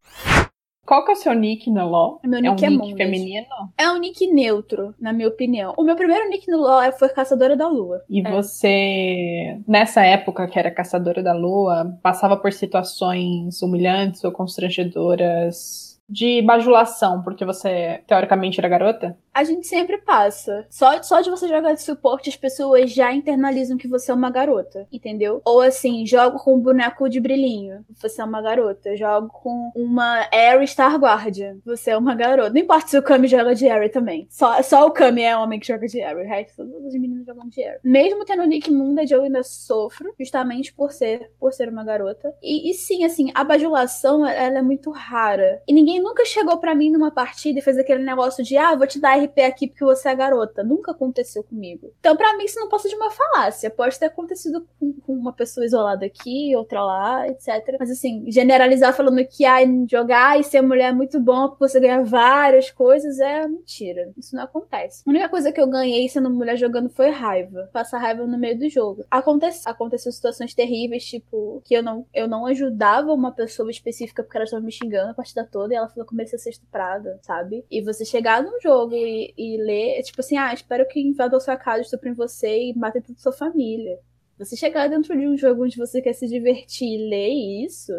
Qual 0.91 1.05
que 1.05 1.13
é 1.13 1.15
o 1.15 1.17
seu 1.17 1.33
nick 1.35 1.71
no 1.71 1.89
LoL? 1.89 2.21
Meu 2.25 2.41
nick 2.41 2.65
é 2.65 2.69
um 2.69 2.73
é 2.73 2.77
nick 2.77 2.97
feminino? 2.97 3.47
É 3.79 3.91
um 3.91 3.99
nick 3.99 4.27
neutro, 4.27 4.93
na 4.99 5.13
minha 5.13 5.29
opinião. 5.29 5.73
O 5.77 5.85
meu 5.85 5.95
primeiro 5.95 6.29
nick 6.29 6.51
no 6.51 6.59
LoL 6.59 6.91
foi 6.93 7.09
Caçadora 7.11 7.57
da 7.57 7.69
Lua. 7.69 8.03
E 8.11 8.27
é. 8.27 8.31
você, 8.31 9.61
nessa 9.69 10.03
época 10.03 10.49
que 10.49 10.59
era 10.59 10.71
Caçadora 10.71 11.23
da 11.23 11.33
Lua, 11.33 11.97
passava 12.03 12.37
por 12.37 12.53
situações 12.53 13.63
humilhantes 13.63 14.25
ou 14.25 14.33
constrangedoras 14.33 15.91
de 16.09 16.43
bajulação, 16.43 17.23
porque 17.23 17.45
você 17.45 18.03
teoricamente 18.09 18.59
era 18.59 18.69
garota? 18.69 19.17
A 19.33 19.45
gente 19.45 19.67
sempre 19.67 19.99
passa. 19.99 20.67
Só, 20.69 21.03
só 21.03 21.21
de 21.21 21.31
você 21.31 21.47
jogar 21.47 21.73
de 21.73 21.83
suporte, 21.83 22.29
as 22.29 22.37
pessoas 22.37 22.91
já 22.93 23.13
internalizam 23.13 23.77
que 23.77 23.87
você 23.87 24.11
é 24.11 24.15
uma 24.15 24.31
garota, 24.31 24.87
entendeu? 24.93 25.41
Ou 25.45 25.61
assim, 25.61 26.05
jogo 26.05 26.39
com 26.39 26.55
um 26.55 26.61
boneco 26.61 27.09
de 27.09 27.21
brilhinho, 27.21 27.85
você 28.01 28.21
é 28.21 28.25
uma 28.25 28.43
garota. 28.43 28.97
Jogo 28.97 29.29
com 29.29 29.71
uma 29.75 30.27
Aerie 30.33 30.67
Star 30.67 30.97
Guardian, 30.97 31.59
você 31.65 31.91
é 31.91 31.97
uma 31.97 32.15
garota. 32.15 32.51
Não 32.51 32.61
importa 32.61 32.89
se 32.89 32.99
o 32.99 33.03
Kami 33.03 33.29
joga 33.29 33.55
de 33.55 33.69
Aerie 33.69 33.89
também. 33.89 34.27
Só, 34.29 34.61
só 34.63 34.87
o 34.87 34.91
Kami 34.91 35.23
é 35.23 35.37
homem 35.37 35.61
que 35.61 35.69
joga 35.69 35.87
de 35.87 36.01
Aerie. 36.01 36.47
O 36.53 36.57
todos 36.57 36.87
os 36.87 36.95
meninos 36.95 37.25
jogam 37.25 37.49
de 37.49 37.63
Aerie. 37.63 37.81
Mesmo 37.85 38.25
tendo 38.25 38.43
o 38.43 38.47
Nick 38.47 38.71
Munda, 38.71 39.03
eu 39.09 39.23
ainda 39.23 39.43
sofro, 39.43 40.13
justamente 40.19 40.73
por 40.73 40.93
ser, 40.93 41.31
por 41.39 41.53
ser 41.53 41.69
uma 41.69 41.85
garota. 41.85 42.35
E, 42.43 42.71
e 42.71 42.75
sim, 42.75 43.05
assim, 43.05 43.31
a 43.35 43.45
bajulação, 43.45 44.27
ela 44.27 44.59
é 44.59 44.63
muito 44.63 44.91
rara. 44.91 45.63
E 45.69 45.73
ninguém 45.73 46.01
nunca 46.03 46.25
chegou 46.25 46.59
para 46.59 46.75
mim 46.75 46.91
numa 46.91 47.11
partida 47.11 47.59
e 47.59 47.63
fez 47.63 47.79
aquele 47.79 48.03
negócio 48.03 48.43
de, 48.43 48.57
ah, 48.57 48.75
vou 48.75 48.87
te 48.87 49.01
dar 49.01 49.20
RP 49.25 49.39
aqui 49.41 49.69
porque 49.69 49.85
você 49.85 50.09
é 50.09 50.15
garota. 50.15 50.63
Nunca 50.63 50.93
aconteceu 50.93 51.43
comigo. 51.43 51.93
Então, 52.01 52.17
para 52.17 52.37
mim, 52.37 52.45
isso 52.45 52.59
não 52.59 52.69
passa 52.69 52.89
de 52.89 52.95
uma 52.95 53.11
falácia. 53.11 53.71
Pode 53.71 53.99
ter 53.99 54.07
acontecido 54.07 54.67
com, 54.79 54.93
com, 54.93 55.13
uma 55.13 55.33
pessoa 55.33 55.65
isolada 55.65 56.07
aqui, 56.07 56.55
outra 56.57 56.83
lá, 56.83 57.29
etc. 57.29 57.77
Mas, 57.79 57.91
assim, 57.91 58.25
generalizar 58.31 58.95
falando 58.95 59.25
que 59.27 59.45
ah, 59.45 59.59
jogar 59.89 60.39
e 60.39 60.45
ser 60.45 60.63
mulher 60.63 60.91
é 60.91 60.93
muito 60.93 61.21
bom 61.21 61.49
porque 61.49 61.69
você 61.69 61.81
ganha 61.81 62.03
várias 62.03 62.71
coisas 62.71 63.19
é 63.19 63.47
mentira. 63.47 64.13
Isso 64.17 64.35
não 64.35 64.45
acontece. 64.45 65.03
A 65.07 65.11
única 65.11 65.29
coisa 65.29 65.53
que 65.53 65.61
eu 65.61 65.69
ganhei 65.69 66.09
sendo 66.09 66.31
mulher 66.31 66.57
jogando 66.57 66.89
foi 66.89 67.11
raiva. 67.11 67.69
Passar 67.73 67.99
raiva 67.99 68.27
no 68.27 68.39
meio 68.39 68.59
do 68.59 68.69
jogo. 68.69 69.05
Acontece, 69.11 69.69
aconteceu 69.69 70.13
situações 70.13 70.55
terríveis, 70.55 71.05
tipo, 71.05 71.63
que 71.65 71.75
eu 71.75 71.83
não, 71.83 72.07
eu 72.15 72.27
não 72.27 72.47
ajudava 72.47 73.13
uma 73.13 73.33
pessoa 73.33 73.71
específica 73.71 74.23
porque 74.23 74.37
ela 74.37 74.45
estava 74.45 74.63
me 74.63 74.73
xingando 74.73 75.11
a 75.11 75.15
partida 75.15 75.49
toda 75.51 75.73
e 75.73 75.77
ela 75.77 75.89
falou 75.89 76.07
que 76.07 76.15
merecia 76.15 76.39
ser 76.39 76.51
estuprada, 76.51 77.19
sabe? 77.23 77.65
E 77.71 77.83
você 77.83 78.05
chegar 78.05 78.43
num 78.43 78.61
jogo 78.61 78.95
e, 78.95 79.10
e 79.37 79.57
ler, 79.59 80.03
tipo 80.03 80.21
assim, 80.21 80.37
ah, 80.37 80.53
espero 80.53 80.87
que 80.89 81.01
invadam 81.01 81.41
sua 81.41 81.57
casa, 81.57 81.83
estuprem 81.83 82.15
você 82.15 82.71
e 82.71 82.75
matem 82.77 83.03
toda 83.03 83.19
sua 83.19 83.33
família. 83.33 83.99
Você 84.39 84.57
chegar 84.57 84.89
dentro 84.89 85.17
de 85.19 85.27
um 85.27 85.37
jogo 85.37 85.65
onde 85.65 85.77
você 85.77 86.01
quer 86.01 86.15
se 86.15 86.27
divertir 86.27 86.89
e 86.89 87.09
ler 87.09 87.65
isso 87.65 87.93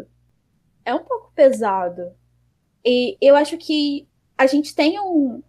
é 0.84 0.94
um 0.94 1.04
pouco 1.04 1.32
pesado. 1.36 2.14
E 2.84 3.18
eu 3.22 3.36
acho 3.36 3.58
que 3.58 4.08
a 4.38 4.48
gente 4.48 4.74
tem 4.74 5.00
um, 5.00 5.44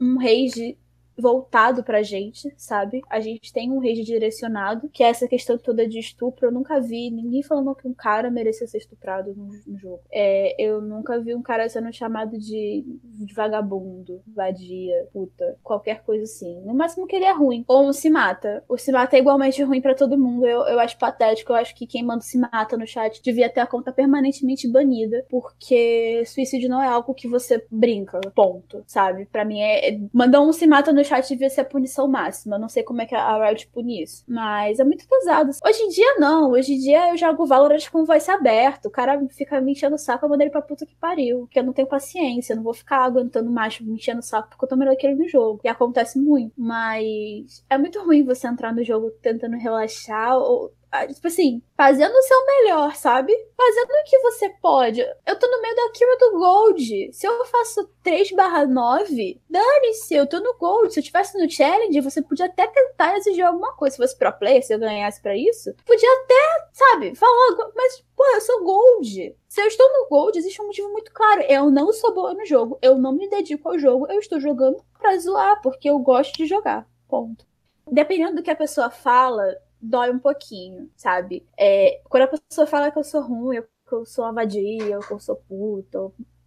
um 0.00 0.18
rage 0.18 0.78
voltado 1.20 1.82
pra 1.82 2.02
gente, 2.02 2.52
sabe? 2.56 3.02
A 3.08 3.20
gente 3.20 3.52
tem 3.52 3.70
um 3.70 3.78
rage 3.78 4.02
direcionado, 4.02 4.88
que 4.88 5.02
é 5.02 5.08
essa 5.08 5.28
questão 5.28 5.58
toda 5.58 5.86
de 5.86 5.98
estupro. 5.98 6.46
Eu 6.46 6.52
nunca 6.52 6.80
vi 6.80 7.10
ninguém 7.10 7.42
falando 7.42 7.74
que 7.74 7.86
um 7.86 7.94
cara 7.94 8.30
merecia 8.30 8.66
ser 8.66 8.78
estuprado 8.78 9.34
no, 9.34 9.46
no 9.66 9.78
jogo. 9.78 10.00
É, 10.10 10.54
eu 10.58 10.80
nunca 10.80 11.18
vi 11.20 11.34
um 11.34 11.42
cara 11.42 11.68
sendo 11.68 11.92
chamado 11.92 12.38
de, 12.38 12.84
de, 13.04 13.34
vagabundo, 13.34 14.22
vadia, 14.26 15.08
puta, 15.12 15.56
qualquer 15.62 16.02
coisa 16.02 16.24
assim. 16.24 16.60
No 16.64 16.74
máximo 16.74 17.06
que 17.06 17.16
ele 17.16 17.24
é 17.24 17.32
ruim. 17.32 17.64
Ou 17.68 17.92
se 17.92 18.10
mata. 18.10 18.64
O 18.68 18.76
se 18.76 18.90
mata 18.90 19.16
é 19.16 19.20
igualmente 19.20 19.62
ruim 19.62 19.80
para 19.80 19.94
todo 19.94 20.18
mundo. 20.18 20.46
Eu, 20.46 20.62
eu 20.62 20.80
acho 20.80 20.98
patético. 20.98 21.52
Eu 21.52 21.56
acho 21.56 21.74
que 21.74 21.86
quem 21.86 22.02
manda 22.02 22.22
se 22.22 22.38
mata 22.38 22.76
no 22.76 22.86
chat 22.86 23.22
devia 23.22 23.48
ter 23.48 23.60
a 23.60 23.66
conta 23.66 23.92
permanentemente 23.92 24.68
banida, 24.68 25.24
porque 25.28 26.22
suicídio 26.26 26.68
não 26.68 26.82
é 26.82 26.86
algo 26.86 27.14
que 27.14 27.28
você 27.28 27.64
brinca, 27.70 28.20
ponto, 28.34 28.82
sabe? 28.86 29.26
Para 29.26 29.44
mim 29.44 29.60
é, 29.60 29.90
é 29.90 30.00
mandar 30.12 30.40
um 30.40 30.52
se 30.52 30.66
mata 30.66 30.92
no 30.92 31.04
chat 31.10 31.28
devia 31.28 31.50
ser 31.50 31.62
a 31.62 31.64
punição 31.64 32.06
máxima. 32.06 32.58
Não 32.58 32.68
sei 32.68 32.82
como 32.82 33.02
é 33.02 33.06
que 33.06 33.14
a 33.14 33.48
Riot 33.48 33.66
pune 33.68 34.02
isso. 34.02 34.24
Mas 34.28 34.78
é 34.78 34.84
muito 34.84 35.06
pesado. 35.06 35.50
Hoje 35.64 35.82
em 35.82 35.88
dia, 35.88 36.16
não. 36.18 36.52
Hoje 36.52 36.74
em 36.74 36.78
dia 36.78 37.10
eu 37.10 37.16
jogo 37.16 37.46
Valorant 37.46 37.88
com 37.90 38.04
voice 38.04 38.30
aberto. 38.30 38.86
O 38.86 38.90
cara 38.90 39.20
fica 39.30 39.60
me 39.60 39.72
enchendo 39.72 39.96
o 39.96 39.98
saco, 39.98 40.24
eu 40.24 40.28
mando 40.28 40.42
ele 40.42 40.50
pra 40.50 40.62
puta 40.62 40.86
que 40.86 40.94
pariu. 40.96 41.40
Porque 41.40 41.58
eu 41.58 41.64
não 41.64 41.72
tenho 41.72 41.88
paciência. 41.88 42.52
Eu 42.52 42.58
não 42.58 42.62
vou 42.62 42.74
ficar 42.74 42.98
aguentando 42.98 43.50
macho 43.50 43.84
me 43.84 43.94
enchendo 43.94 44.20
o 44.20 44.22
saco 44.22 44.48
porque 44.50 44.64
eu 44.64 44.68
tô 44.68 44.76
melhor 44.76 44.96
que 44.96 45.06
ele 45.06 45.16
no 45.16 45.28
jogo. 45.28 45.60
E 45.64 45.68
acontece 45.68 46.18
muito. 46.18 46.52
Mas 46.56 47.64
é 47.68 47.76
muito 47.76 48.00
ruim 48.02 48.22
você 48.22 48.46
entrar 48.46 48.72
no 48.72 48.84
jogo 48.84 49.10
tentando 49.22 49.56
relaxar 49.56 50.36
ou 50.38 50.72
tipo 51.08 51.26
assim, 51.26 51.62
fazendo 51.76 52.12
o 52.12 52.22
seu 52.22 52.46
melhor, 52.46 52.94
sabe? 52.96 53.32
Fazendo 53.56 53.90
o 53.90 54.04
que 54.04 54.18
você 54.18 54.48
pode. 54.60 55.00
Eu 55.26 55.38
tô 55.38 55.46
no 55.46 55.62
meio 55.62 55.76
da 55.76 55.90
Kira 55.92 56.16
do 56.18 56.38
Gold. 56.38 57.12
Se 57.12 57.26
eu 57.26 57.44
faço 57.46 57.88
3 58.02 58.32
barra 58.32 58.66
9, 58.66 59.40
dane-se, 59.48 60.14
eu 60.14 60.26
tô 60.26 60.40
no 60.40 60.56
Gold. 60.58 60.92
Se 60.92 61.00
eu 61.00 61.04
tivesse 61.04 61.38
no 61.38 61.50
Challenge, 61.50 62.00
você 62.00 62.20
podia 62.20 62.46
até 62.46 62.66
tentar 62.66 63.16
exigir 63.16 63.44
alguma 63.44 63.72
coisa. 63.74 63.94
Se 63.94 64.02
fosse 64.02 64.18
pro 64.18 64.32
player, 64.32 64.64
se 64.64 64.74
eu 64.74 64.78
ganhasse 64.78 65.22
para 65.22 65.36
isso, 65.36 65.72
podia 65.86 66.12
até, 66.24 66.68
sabe, 66.72 67.14
falar, 67.14 67.70
mas, 67.74 68.04
pô, 68.16 68.24
eu 68.34 68.40
sou 68.40 68.64
Gold. 68.64 69.36
Se 69.48 69.60
eu 69.60 69.66
estou 69.66 69.88
no 69.88 70.08
Gold, 70.08 70.38
existe 70.38 70.60
um 70.60 70.66
motivo 70.66 70.90
muito 70.90 71.12
claro. 71.12 71.42
Eu 71.42 71.70
não 71.70 71.92
sou 71.92 72.14
boa 72.14 72.34
no 72.34 72.44
jogo, 72.44 72.78
eu 72.82 72.96
não 72.96 73.12
me 73.12 73.28
dedico 73.28 73.68
ao 73.68 73.78
jogo, 73.78 74.06
eu 74.10 74.18
estou 74.18 74.40
jogando 74.40 74.82
pra 74.98 75.16
zoar, 75.18 75.60
porque 75.62 75.88
eu 75.88 75.98
gosto 75.98 76.36
de 76.36 76.46
jogar. 76.46 76.86
Ponto. 77.08 77.44
Dependendo 77.90 78.36
do 78.36 78.42
que 78.42 78.50
a 78.50 78.56
pessoa 78.56 78.90
fala, 78.90 79.56
dói 79.80 80.10
um 80.10 80.18
pouquinho, 80.18 80.90
sabe? 80.96 81.46
É, 81.56 82.00
quando 82.04 82.24
a 82.24 82.28
pessoa 82.28 82.66
fala 82.66 82.90
que 82.90 82.98
eu 82.98 83.04
sou 83.04 83.22
ruim, 83.22 83.62
que 83.88 83.94
eu 83.94 84.04
sou 84.06 84.24
uma 84.24 84.32
vadia, 84.32 84.96
ou 84.96 85.02
que 85.02 85.12
eu 85.12 85.20
sou 85.20 85.36
puta. 85.36 85.98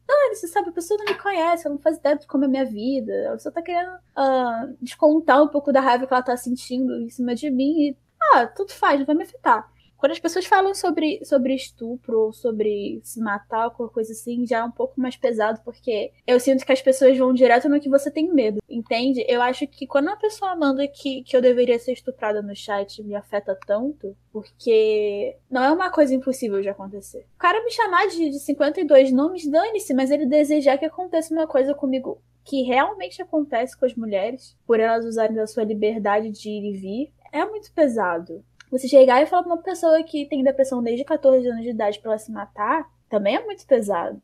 Não, 0.08 0.36
você 0.36 0.48
sabe, 0.48 0.70
a 0.70 0.74
pessoa 0.74 0.98
não 1.00 1.06
me 1.06 1.20
conhece, 1.20 1.66
ela 1.66 1.76
não 1.76 1.82
faz 1.82 1.98
ideia 1.98 2.18
de 2.18 2.28
como 2.28 2.44
é 2.44 2.48
a 2.48 2.50
minha 2.50 2.66
vida. 2.66 3.30
A 3.30 3.34
pessoa 3.34 3.54
tá 3.54 3.62
querendo 3.62 3.94
uh, 3.94 4.78
descontar 4.82 5.42
um 5.42 5.48
pouco 5.48 5.72
da 5.72 5.82
raiva 5.82 6.06
que 6.08 6.14
ela 6.14 6.24
tá 6.24 6.36
sentindo 6.38 6.94
em 7.02 7.10
cima 7.10 7.36
de 7.36 7.50
mim 7.50 7.90
e, 7.90 7.98
ah, 8.34 8.48
tudo 8.48 8.72
faz, 8.72 9.00
não 9.00 9.06
vai 9.06 9.16
me 9.16 9.24
afetar. 9.24 9.73
Quando 10.04 10.12
as 10.12 10.20
pessoas 10.20 10.46
falam 10.46 10.76
sobre, 10.76 11.24
sobre 11.24 11.56
estupro 11.56 12.20
ou 12.20 12.34
sobre 12.34 13.00
se 13.06 13.22
matar 13.22 13.70
qualquer 13.70 13.94
coisa 13.94 14.12
assim, 14.12 14.46
já 14.46 14.58
é 14.58 14.64
um 14.66 14.70
pouco 14.70 15.00
mais 15.00 15.16
pesado, 15.16 15.62
porque 15.64 16.12
eu 16.28 16.42
sinto 16.42 16.66
que 16.66 16.74
as 16.74 16.82
pessoas 16.82 17.18
vão 17.18 17.32
direto 17.32 17.70
no 17.70 17.80
que 17.80 17.88
você 17.88 18.12
tem 18.12 18.30
medo, 18.30 18.60
entende? 18.70 19.24
Eu 19.30 19.42
acho 19.42 19.66
que 19.66 19.88
quando 19.88 20.10
a 20.10 20.18
pessoa 20.18 20.58
manda 20.58 20.86
que, 20.90 21.24
que 21.24 21.38
eu 21.38 21.42
deveria 21.42 21.80
ser 21.80 21.94
estuprada 21.94 22.42
no 22.42 22.54
chat 22.54 23.02
me 23.02 23.16
afeta 23.16 23.58
tanto, 23.66 24.14
porque 24.30 25.38
não 25.50 25.64
é 25.64 25.72
uma 25.72 25.90
coisa 25.90 26.14
impossível 26.14 26.62
de 26.62 26.68
acontecer. 26.68 27.26
O 27.38 27.40
cara 27.40 27.64
me 27.64 27.72
chamar 27.72 28.06
de, 28.08 28.30
de 28.30 28.40
52 28.40 29.10
nomes, 29.10 29.50
dane-se, 29.50 29.94
mas 29.94 30.12
ele 30.12 30.26
desejar 30.26 30.78
que 30.78 30.84
aconteça 30.84 31.34
uma 31.34 31.48
coisa 31.48 31.74
comigo 31.74 32.22
que 32.44 32.64
realmente 32.64 33.22
acontece 33.22 33.80
com 33.80 33.86
as 33.86 33.96
mulheres, 33.96 34.54
por 34.68 34.82
elas 34.82 35.06
usarem 35.06 35.34
da 35.34 35.48
sua 35.48 35.64
liberdade 35.64 36.30
de 36.30 36.50
ir 36.50 36.74
e 36.74 36.78
vir, 36.78 37.14
é 37.34 37.44
muito 37.44 37.72
pesado. 37.74 38.44
Você 38.74 38.88
chegar 38.88 39.22
e 39.22 39.28
falar 39.28 39.44
pra 39.44 39.54
uma 39.54 39.62
pessoa 39.62 40.02
que 40.02 40.26
tem 40.26 40.44
depressão 40.44 40.82
desde 40.82 41.06
14 41.06 41.48
anos 41.48 41.62
de 41.62 41.70
idade 41.70 42.00
pra 42.00 42.10
ela 42.10 42.18
se 42.18 42.32
matar, 42.32 42.90
também 43.08 43.36
é 43.36 43.46
muito 43.46 43.68
pesado. 43.68 44.20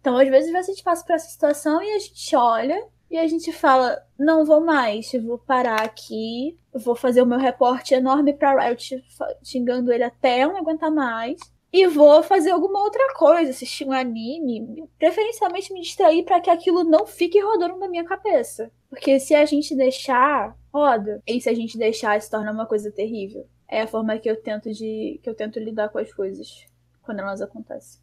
Então, 0.00 0.16
às 0.16 0.28
vezes, 0.28 0.54
a 0.54 0.62
gente 0.62 0.84
passa 0.84 1.04
por 1.04 1.16
essa 1.16 1.28
situação 1.28 1.82
e 1.82 1.92
a 1.92 1.98
gente 1.98 2.36
olha 2.36 2.86
e 3.10 3.18
a 3.18 3.26
gente 3.26 3.50
fala: 3.50 4.00
não 4.16 4.44
vou 4.44 4.60
mais, 4.60 5.10
vou 5.20 5.36
parar 5.36 5.82
aqui, 5.82 6.56
vou 6.72 6.94
fazer 6.94 7.22
o 7.22 7.26
meu 7.26 7.40
reporte 7.40 7.92
enorme 7.92 8.32
pra 8.32 8.68
Riot, 8.68 9.04
xingando 9.42 9.92
ele 9.92 10.04
até 10.04 10.44
eu 10.44 10.52
não 10.52 10.58
aguentar 10.58 10.92
mais. 10.92 11.40
E 11.72 11.84
vou 11.88 12.22
fazer 12.22 12.50
alguma 12.50 12.80
outra 12.80 13.14
coisa, 13.14 13.50
assistir 13.50 13.84
um 13.84 13.90
anime, 13.90 14.88
preferencialmente 14.96 15.72
me 15.72 15.80
distrair 15.80 16.22
para 16.22 16.40
que 16.40 16.50
aquilo 16.50 16.84
não 16.84 17.04
fique 17.04 17.40
rodando 17.40 17.76
na 17.76 17.88
minha 17.88 18.04
cabeça. 18.04 18.70
Porque 18.88 19.18
se 19.18 19.34
a 19.34 19.44
gente 19.44 19.74
deixar, 19.74 20.56
roda. 20.72 21.20
E 21.26 21.40
se 21.40 21.50
a 21.50 21.54
gente 21.54 21.76
deixar, 21.76 22.22
se 22.22 22.30
torna 22.30 22.52
uma 22.52 22.64
coisa 22.64 22.92
terrível 22.92 23.44
é 23.68 23.82
a 23.82 23.86
forma 23.86 24.18
que 24.18 24.30
eu 24.30 24.40
tento 24.40 24.72
de 24.72 25.20
que 25.22 25.28
eu 25.28 25.34
tento 25.34 25.58
lidar 25.58 25.90
com 25.90 25.98
as 25.98 26.12
coisas 26.12 26.66
quando 27.02 27.20
elas 27.20 27.40
acontecem. 27.42 28.00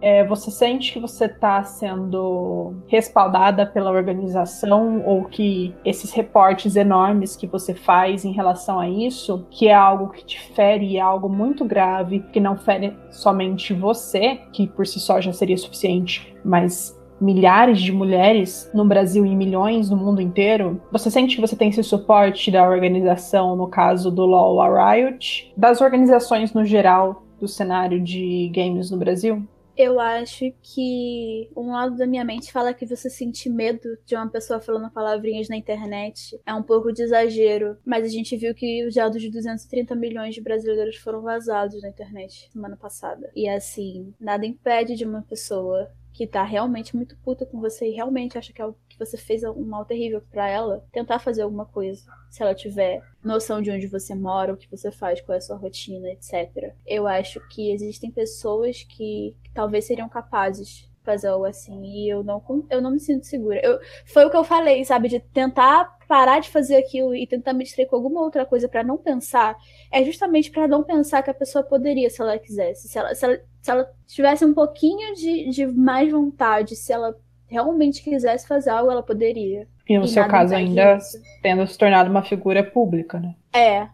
É, 0.00 0.24
você 0.24 0.50
sente 0.50 0.92
que 0.92 1.00
você 1.00 1.24
está 1.24 1.64
sendo 1.64 2.74
respaldada 2.86 3.66
pela 3.66 3.90
organização 3.90 5.02
ou 5.06 5.24
que 5.24 5.74
esses 5.84 6.12
reportes 6.12 6.76
enormes 6.76 7.34
que 7.34 7.46
você 7.46 7.74
faz 7.74 8.24
em 8.24 8.30
relação 8.32 8.78
a 8.78 8.88
isso, 8.88 9.46
que 9.50 9.68
é 9.68 9.74
algo 9.74 10.10
que 10.10 10.24
te 10.24 10.40
fere, 10.52 10.98
é 10.98 11.00
algo 11.00 11.28
muito 11.28 11.64
grave, 11.64 12.20
que 12.32 12.38
não 12.38 12.58
fere 12.58 12.96
somente 13.10 13.72
você, 13.72 14.36
que 14.52 14.66
por 14.66 14.86
si 14.86 15.00
só 15.00 15.20
já 15.20 15.32
seria 15.32 15.56
suficiente, 15.56 16.36
mas 16.44 16.95
milhares 17.20 17.80
de 17.80 17.92
mulheres 17.92 18.70
no 18.74 18.84
Brasil 18.84 19.24
e 19.24 19.34
milhões 19.34 19.90
no 19.90 19.96
mundo 19.96 20.20
inteiro, 20.20 20.80
você 20.90 21.10
sente 21.10 21.36
que 21.36 21.40
você 21.40 21.56
tem 21.56 21.68
esse 21.68 21.82
suporte 21.82 22.50
da 22.50 22.68
organização, 22.68 23.56
no 23.56 23.68
caso 23.68 24.10
do 24.10 24.24
LoL, 24.24 24.60
a 24.60 24.92
Riot, 24.92 25.52
das 25.56 25.80
organizações 25.80 26.52
no 26.52 26.64
geral 26.64 27.22
do 27.40 27.48
cenário 27.48 28.02
de 28.02 28.50
games 28.54 28.90
no 28.90 28.96
Brasil? 28.96 29.46
Eu 29.76 30.00
acho 30.00 30.50
que 30.62 31.50
um 31.54 31.72
lado 31.72 31.98
da 31.98 32.06
minha 32.06 32.24
mente 32.24 32.50
fala 32.50 32.72
que 32.72 32.86
você 32.86 33.10
sentir 33.10 33.50
medo 33.50 33.98
de 34.06 34.16
uma 34.16 34.26
pessoa 34.26 34.58
falando 34.58 34.90
palavrinhas 34.90 35.50
na 35.50 35.56
internet 35.56 36.40
é 36.46 36.54
um 36.54 36.62
pouco 36.62 36.90
de 36.90 37.02
exagero, 37.02 37.76
mas 37.84 38.06
a 38.06 38.08
gente 38.08 38.34
viu 38.38 38.54
que 38.54 38.86
os 38.86 38.94
dados 38.94 39.20
de 39.20 39.30
230 39.30 39.94
milhões 39.94 40.34
de 40.34 40.40
brasileiros 40.40 40.96
foram 40.96 41.20
vazados 41.20 41.82
na 41.82 41.90
internet 41.90 42.48
semana 42.50 42.74
passada. 42.74 43.30
E 43.36 43.46
assim, 43.46 44.14
nada 44.18 44.46
impede 44.46 44.96
de 44.96 45.04
uma 45.04 45.20
pessoa 45.20 45.90
que 46.16 46.26
tá 46.26 46.42
realmente 46.42 46.96
muito 46.96 47.14
puta 47.18 47.44
com 47.44 47.60
você 47.60 47.90
e 47.90 47.94
realmente 47.94 48.38
acha 48.38 48.50
que, 48.50 48.62
é, 48.62 48.66
que 48.88 48.98
você 48.98 49.18
fez 49.18 49.44
um 49.44 49.66
mal 49.66 49.84
terrível 49.84 50.22
para 50.30 50.48
ela, 50.48 50.82
tentar 50.90 51.18
fazer 51.18 51.42
alguma 51.42 51.66
coisa. 51.66 52.10
Se 52.30 52.42
ela 52.42 52.54
tiver 52.54 53.02
noção 53.22 53.60
de 53.60 53.70
onde 53.70 53.86
você 53.86 54.14
mora, 54.14 54.54
o 54.54 54.56
que 54.56 54.70
você 54.70 54.90
faz, 54.90 55.20
qual 55.20 55.34
é 55.34 55.38
a 55.38 55.42
sua 55.42 55.58
rotina, 55.58 56.08
etc. 56.08 56.72
Eu 56.86 57.06
acho 57.06 57.38
que 57.50 57.70
existem 57.70 58.10
pessoas 58.10 58.82
que, 58.82 59.36
que 59.44 59.52
talvez 59.52 59.84
seriam 59.84 60.08
capazes 60.08 60.90
fazer 61.04 61.28
algo 61.28 61.44
assim. 61.44 61.84
E 61.84 62.08
eu 62.08 62.24
não, 62.24 62.42
eu 62.70 62.80
não 62.80 62.90
me 62.90 62.98
sinto 62.98 63.26
segura. 63.26 63.60
Eu, 63.62 63.78
foi 64.06 64.24
o 64.24 64.30
que 64.30 64.36
eu 64.36 64.42
falei, 64.42 64.84
sabe? 64.86 65.08
De 65.08 65.20
tentar 65.20 65.96
parar 66.08 66.40
de 66.40 66.48
fazer 66.48 66.76
aquilo 66.76 67.14
e 67.14 67.26
tentar 67.26 67.52
me 67.52 67.64
distrair 67.64 67.86
com 67.86 67.96
alguma 67.96 68.22
outra 68.22 68.46
coisa 68.46 68.68
para 68.68 68.82
não 68.82 68.96
pensar. 68.96 69.54
É 69.92 70.02
justamente 70.02 70.50
para 70.50 70.66
não 70.66 70.82
pensar 70.82 71.22
que 71.22 71.30
a 71.30 71.34
pessoa 71.34 71.62
poderia, 71.62 72.08
se 72.08 72.20
ela 72.22 72.38
quisesse. 72.38 72.88
Se 72.88 72.98
ela, 72.98 73.14
se 73.14 73.24
ela, 73.24 73.40
se 73.66 73.70
ela 73.72 73.92
tivesse 74.06 74.44
um 74.44 74.54
pouquinho 74.54 75.12
de, 75.16 75.50
de 75.50 75.66
mais 75.66 76.08
vontade, 76.08 76.76
se 76.76 76.92
ela 76.92 77.16
realmente 77.48 78.00
quisesse 78.00 78.46
fazer 78.46 78.70
algo, 78.70 78.92
ela 78.92 79.02
poderia. 79.02 79.66
E 79.88 79.98
no 79.98 80.04
e 80.04 80.08
seu 80.08 80.24
caso, 80.28 80.54
ainda 80.54 80.96
isso. 80.98 81.20
tendo 81.42 81.66
se 81.66 81.76
tornado 81.76 82.08
uma 82.08 82.22
figura 82.22 82.62
pública, 82.62 83.18
né? 83.18 83.34
É. 83.52 83.88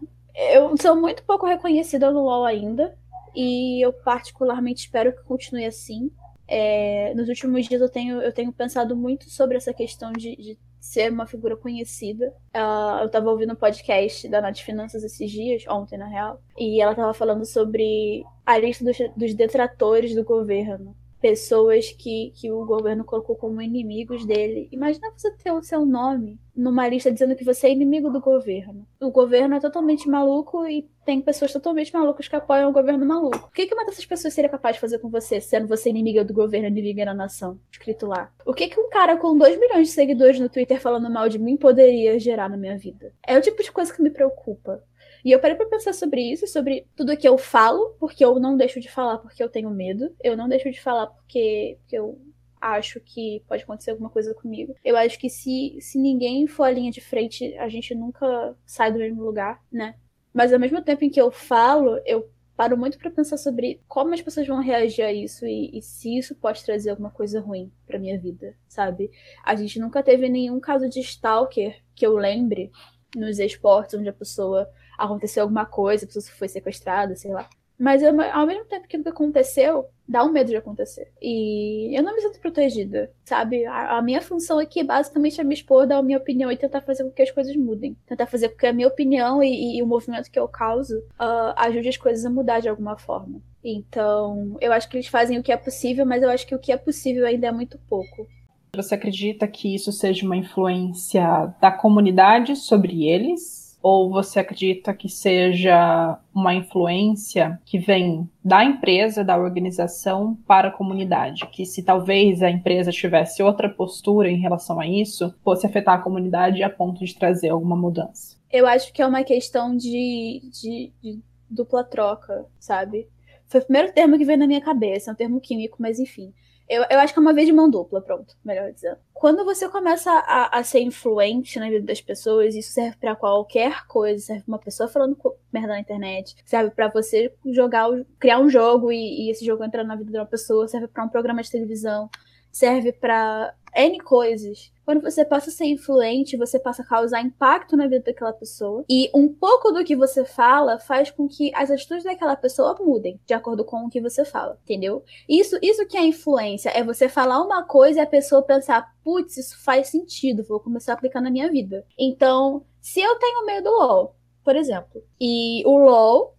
Eu 0.55 0.77
sou 0.77 0.95
muito 0.95 1.23
pouco 1.23 1.47
reconhecida 1.47 2.11
no 2.11 2.21
LoL 2.23 2.45
ainda. 2.45 2.95
E 3.35 3.83
eu 3.83 3.95
particularmente 3.95 4.81
espero 4.83 5.11
que 5.11 5.23
continue 5.25 5.65
assim 5.65 6.11
É, 6.47 7.15
nos 7.15 7.31
últimos 7.31 7.67
dias 7.67 7.81
eu 7.81 7.89
tenho, 7.89 8.21
eu 8.21 8.31
tenho 8.31 8.53
pensado 8.53 8.95
muito 8.95 9.31
sobre 9.31 9.57
essa 9.57 9.73
questão 9.73 10.13
de, 10.13 10.37
de 10.37 10.59
ser 10.83 11.13
uma 11.13 11.27
figura 11.27 11.57
conhecida. 11.57 12.35
Uh, 12.53 13.05
eu 13.05 13.09
tava 13.09 13.31
ouvindo 13.31 13.53
um 13.53 13.57
podcast 13.57 14.29
da 14.29 14.41
Nath 14.41 14.59
Finanças 14.59 15.05
esses 15.05 15.31
dias, 15.31 15.65
ontem 15.69 15.97
na 15.97 16.09
real, 16.09 16.43
e 16.59 16.83
ela 16.83 16.93
tava 16.93 17.15
falando 17.15 17.47
sobre 17.47 18.25
a 18.45 18.59
lista 18.59 18.85
dos, 18.85 18.99
dos 19.17 19.33
detratores 19.33 20.13
do 20.13 20.25
governo 20.25 20.97
pessoas 21.23 21.93
que, 21.93 22.33
que 22.35 22.51
o 22.51 22.67
governo 22.67 23.05
colocou 23.05 23.37
como 23.37 23.63
inimigos 23.63 24.27
dele. 24.27 24.69
Imagina 24.73 25.13
você 25.17 25.31
ter 25.31 25.53
o 25.53 25.63
seu 25.63 25.87
nome 25.87 26.39
numa 26.55 26.89
lista 26.89 27.13
dizendo 27.13 27.37
que 27.37 27.45
você 27.45 27.69
é 27.69 27.73
inimigo 27.73 28.11
do 28.11 28.21
governo. 28.21 28.85
O 29.01 29.11
governo 29.11 29.55
é 29.55 29.61
totalmente 29.61 30.09
maluco 30.09 30.67
e 30.67 30.91
tem 31.05 31.23
pessoas 31.23 31.53
totalmente 31.53 31.93
malucas 31.93 32.27
que 32.27 32.35
apoiam 32.35 32.71
o 32.71 32.73
governo 32.73 33.07
maluco. 33.07 33.49
O 33.49 33.53
que, 33.53 33.67
que 33.67 33.75
uma 33.75 33.87
dessas 33.87 34.05
pessoas 34.05 34.35
seria 34.35 34.51
capaz 34.51 34.75
de 34.75 34.81
fazer 34.81 34.99
com 34.99 35.09
você, 35.09 35.41
sendo 35.41 35.69
você 35.69 35.89
inimiga 35.89 36.25
do 36.25 36.35
governo, 36.35 36.67
inimiga 36.67 37.05
da 37.05 37.15
nação? 37.15 37.59
Escrito 37.71 38.07
lá. 38.07 38.31
O 38.45 38.53
que, 38.53 38.69
que 38.69 38.81
um 38.81 38.91
cara 38.91 39.17
com 39.17 39.39
2 39.39 39.59
milhões 39.59 39.89
de 39.89 39.95
seguidores 39.95 40.41
no 40.41 40.49
Twitter 40.49 40.81
falando 40.81 41.09
mal 41.09 41.29
de 41.29 41.39
mim 41.39 41.57
poderia 41.57 42.19
gerar 42.19 42.51
na 42.51 42.57
minha 42.57 42.77
vida? 42.77 43.13
É 43.25 43.39
o 43.39 43.41
tipo 43.41 43.63
de 43.63 43.71
coisa 43.71 43.95
que 43.95 44.03
me 44.03 44.11
preocupa. 44.11 44.83
E 45.25 45.31
eu 45.31 45.39
parei 45.39 45.57
pra 45.57 45.67
pensar 45.67 45.93
sobre 45.93 46.21
isso, 46.21 46.47
sobre 46.47 46.87
tudo 46.97 47.17
que 47.17 47.29
eu 47.29 47.39
falo, 47.39 47.95
porque 47.99 48.25
eu 48.25 48.39
não 48.41 48.57
deixo 48.57 48.81
de 48.81 48.91
falar 48.91 49.19
porque 49.19 49.43
eu 49.43 49.49
tenho 49.49 49.71
medo. 49.71 50.15
Eu 50.23 50.37
não 50.37 50.49
deixo 50.49 50.71
de 50.71 50.81
falar 50.81 51.07
porque, 51.07 51.79
eu 51.91 52.21
acho 52.61 53.01
que 53.01 53.43
pode 53.49 53.65
acontecer 53.65 53.91
alguma 53.91 54.11
coisa 54.11 54.35
comigo. 54.35 54.75
Eu 54.85 54.97
acho 54.97 55.19
que 55.19 55.29
se, 55.29 55.77
se 55.81 55.99
ninguém 55.99 56.47
for 56.47 56.65
a 56.65 56.71
linha 56.71 56.91
de 56.91 57.01
frente, 57.01 57.55
a 57.59 57.69
gente 57.69 57.95
nunca 57.95 58.57
sai 58.65 58.93
do 58.93 58.99
mesmo 58.99 59.23
lugar, 59.23 59.61
né? 59.71 59.97
Mas 60.33 60.53
ao 60.53 60.61
mesmo 60.61 60.81
tempo 60.81 61.05
em 61.05 61.11
que 61.11 61.21
eu 61.21 61.31
falo, 61.31 62.01
eu 62.07 62.31
paro 62.57 62.77
muito 62.77 62.99
para 62.99 63.11
pensar 63.11 63.37
sobre 63.37 63.81
como 63.89 64.15
as 64.15 64.23
pessoas 64.23 64.47
vão 64.47 64.61
reagir 64.61 65.03
a 65.03 65.13
isso 65.13 65.45
e, 65.47 65.77
e 65.77 65.83
se 65.83 66.17
isso 66.17 66.35
pode 66.37 66.65
trazer 66.65 66.91
alguma 66.91 67.11
coisa 67.11 67.41
ruim 67.41 67.73
para 67.87 67.99
minha 67.99 68.19
vida, 68.19 68.55
sabe? 68.69 69.11
A 69.45 69.55
gente 69.55 69.81
nunca 69.81 70.03
teve 70.03 70.29
nenhum 70.29 70.61
caso 70.61 70.89
de 70.89 71.01
stalker 71.01 71.83
que 71.95 72.07
eu 72.07 72.15
lembre 72.15 72.71
nos 73.17 73.39
esportes 73.39 73.99
onde 73.99 74.09
a 74.09 74.13
pessoa 74.13 74.71
aconteceu 75.05 75.43
alguma 75.43 75.67
coisa, 75.67 76.05
a 76.05 76.09
pessoa 76.09 76.25
foi 76.37 76.49
sequestrada, 76.49 77.15
sei 77.17 77.33
lá. 77.33 77.49
Mas 77.79 78.01
eu, 78.01 78.15
ao 78.33 78.47
mesmo 78.47 78.65
tempo 78.67 78.87
que 78.87 78.97
aconteceu, 78.97 79.87
dá 80.09 80.23
um 80.25 80.31
medo 80.31 80.51
de 80.51 80.57
acontecer. 80.57 81.11
E 81.21 81.91
eu 81.99 82.03
não 82.03 82.15
me 82.15 82.21
sinto 82.21 82.39
protegida, 82.39 83.11
sabe? 83.25 83.65
A, 83.67 83.99
a, 83.99 84.03
minha 84.03 84.21
função 84.21 84.61
aqui 84.61 84.81
é 84.81 84.85
basicamente 84.85 85.41
é 85.41 85.45
me 85.45 85.55
expor, 85.55 85.85
dar 85.85 85.99
a 85.99 86.03
minha 86.03 86.19
opinião 86.19 86.53
e 86.53 86.57
tentar 86.57 86.83
fazer 86.83 87.03
com 87.03 87.11
que 87.11 87.23
as 87.23 87.33
coisas 87.33 87.57
mudem. 87.57 87.97
Tentar 88.07 88.27
fazer 88.27 88.51
com 88.51 88.57
que 88.57 88.67
a 88.67 88.73
minha 88.73 88.87
opinião 88.87 89.43
e, 89.43 89.79
e 89.79 89.83
o 89.83 89.87
movimento 89.87 90.31
que 90.31 90.39
eu 90.39 90.47
causo 90.47 90.97
uh, 90.99 91.55
ajude 91.57 91.89
as 91.89 91.97
coisas 91.97 92.25
a 92.25 92.31
mudar 92.31 92.61
de 92.61 92.69
alguma 92.69 92.97
forma. 92.97 93.43
Então, 93.65 94.57
eu 94.61 94.73
acho 94.73 94.89
que 94.89 94.97
eles 94.97 95.09
fazem 95.09 95.39
o 95.39 95.43
que 95.43 95.51
é 95.51 95.57
possível, 95.57 96.07
mas 96.07 96.23
eu 96.23 96.31
acho 96.31 96.47
que 96.47 96.55
o 96.55 96.61
que 96.61 96.71
é 96.71 96.77
possível 96.77 97.27
ainda 97.27 97.49
é 97.49 97.53
muito 97.53 97.81
pouco. 97.89 98.29
Você 98.77 98.95
acredita 98.95 99.47
que 99.49 99.75
isso 99.75 99.93
seja 99.93 100.25
uma 100.25 100.37
influência 100.37 101.55
da 101.61 101.71
comunidade 101.71 102.57
sobre 102.57 103.07
eles? 103.07 103.62
Ou 103.83 104.11
você 104.11 104.39
acredita 104.39 104.95
que 104.95 105.09
seja 105.09 106.19
uma 106.33 106.55
influência 106.55 107.61
que 107.65 107.79
vem 107.79 108.31
da 108.45 108.65
empresa, 108.65 109.25
da 109.25 109.37
organização 109.37 110.39
para 110.47 110.69
a 110.69 110.73
comunidade? 110.73 111.47
Que 111.49 111.67
se 111.67 111.83
talvez 111.83 112.43
a 112.43 112.51
empresa 112.51 112.93
tivesse 112.93 113.43
outra 113.43 113.69
postura 113.69 114.31
em 114.31 114.39
relação 114.39 114.79
a 114.79 114.87
isso, 114.87 115.35
fosse 115.43 115.67
afetar 115.67 115.99
a 115.99 116.03
comunidade 116.03 116.63
a 116.63 116.71
ponto 116.71 117.05
de 117.05 117.15
trazer 117.15 117.49
alguma 117.49 117.77
mudança? 117.77 118.37
Eu 118.51 118.67
acho 118.67 118.93
que 118.93 119.03
é 119.03 119.07
uma 119.07 119.25
questão 119.25 119.77
de, 119.77 120.43
de, 120.53 120.93
de 121.03 121.21
dupla 121.51 121.83
troca, 121.83 122.47
sabe? 122.61 123.09
Foi 123.47 123.61
o 123.61 123.65
primeiro 123.65 123.93
termo 123.93 124.17
que 124.17 124.25
veio 124.25 124.39
na 124.39 124.47
minha 124.47 124.61
cabeça, 124.61 125.11
é 125.11 125.13
um 125.13 125.17
termo 125.17 125.41
químico, 125.41 125.77
mas 125.81 125.99
enfim. 125.99 126.33
Eu, 126.69 126.85
eu 126.91 127.01
acho 127.01 127.13
que 127.13 127.19
é 127.19 127.23
uma 127.23 127.35
vez 127.35 127.47
de 127.47 127.53
mão 127.53 127.69
dupla, 127.69 128.01
pronto, 128.01 128.37
melhor 128.45 128.73
dizendo. 128.73 128.99
Quando 129.13 129.45
você 129.45 129.69
começa 129.69 130.11
a, 130.11 130.59
a 130.59 130.65
ser 130.65 130.81
influente 130.81 131.59
na 131.61 131.69
vida 131.69 131.85
das 131.87 132.01
pessoas, 132.01 132.55
isso 132.55 132.73
serve 132.73 132.97
para 132.97 133.15
qualquer 133.15 133.87
coisa. 133.87 134.25
Serve 134.25 134.43
pra 134.43 134.53
uma 134.53 134.59
pessoa 134.59 134.89
falando 134.89 135.17
merda 135.53 135.69
na 135.69 135.81
internet, 135.81 136.35
serve 136.45 136.71
para 136.71 136.89
você 136.89 137.33
jogar, 137.47 137.89
criar 138.19 138.41
um 138.41 138.49
jogo 138.49 138.91
e, 138.91 139.27
e 139.27 139.31
esse 139.31 139.45
jogo 139.45 139.63
entrar 139.63 139.85
na 139.85 139.97
vida 139.97 140.11
de 140.11 140.17
uma 140.17 140.27
pessoa, 140.27 140.67
serve 140.67 140.89
para 140.89 141.05
um 141.05 141.09
programa 141.09 141.43
de 141.43 141.51
televisão, 141.51 142.09
serve 142.51 142.93
para 142.93 143.55
N 143.77 144.01
coisas. 144.01 144.72
Quando 144.85 145.01
você 145.01 145.25
passa 145.25 145.49
a 145.49 145.53
ser 145.53 145.67
influente, 145.67 146.37
você 146.37 146.59
passa 146.59 146.83
a 146.83 146.87
causar 146.87 147.21
impacto 147.21 147.77
na 147.77 147.87
vida 147.87 148.03
daquela 148.07 148.33
pessoa. 148.33 148.85
E 148.89 149.11
um 149.15 149.29
pouco 149.29 149.71
do 149.71 149.85
que 149.85 149.95
você 149.95 150.25
fala 150.25 150.79
faz 150.79 151.11
com 151.11 151.29
que 151.29 151.55
as 151.55 151.71
atitudes 151.71 152.05
daquela 152.05 152.35
pessoa 152.35 152.77
mudem, 152.81 153.21
de 153.25 153.33
acordo 153.33 153.65
com 153.65 153.87
o 153.87 153.89
que 153.89 154.01
você 154.01 154.25
fala, 154.25 154.59
entendeu? 154.65 155.05
Isso, 155.29 155.57
isso 155.63 155.87
que 155.87 155.97
é 155.97 156.05
influência, 156.05 156.71
é 156.71 156.83
você 156.83 157.09
falar 157.09 157.41
uma 157.41 157.63
coisa 157.63 158.01
e 158.01 158.03
a 158.03 158.07
pessoa 158.07 158.43
pensar, 158.43 158.93
putz, 159.05 159.37
isso 159.37 159.63
faz 159.63 159.89
sentido, 159.89 160.45
vou 160.45 160.59
começar 160.59 160.93
a 160.93 160.95
aplicar 160.97 161.21
na 161.21 161.31
minha 161.31 161.51
vida. 161.51 161.87
Então, 161.99 162.65
se 162.81 163.01
eu 163.01 163.17
tenho 163.17 163.47
medo 163.47 163.71
do 163.71 163.77
LOL, 163.77 164.17
por 164.45 164.57
exemplo, 164.57 165.03
e 165.21 165.63
o 165.65 165.79
LOL 165.79 166.35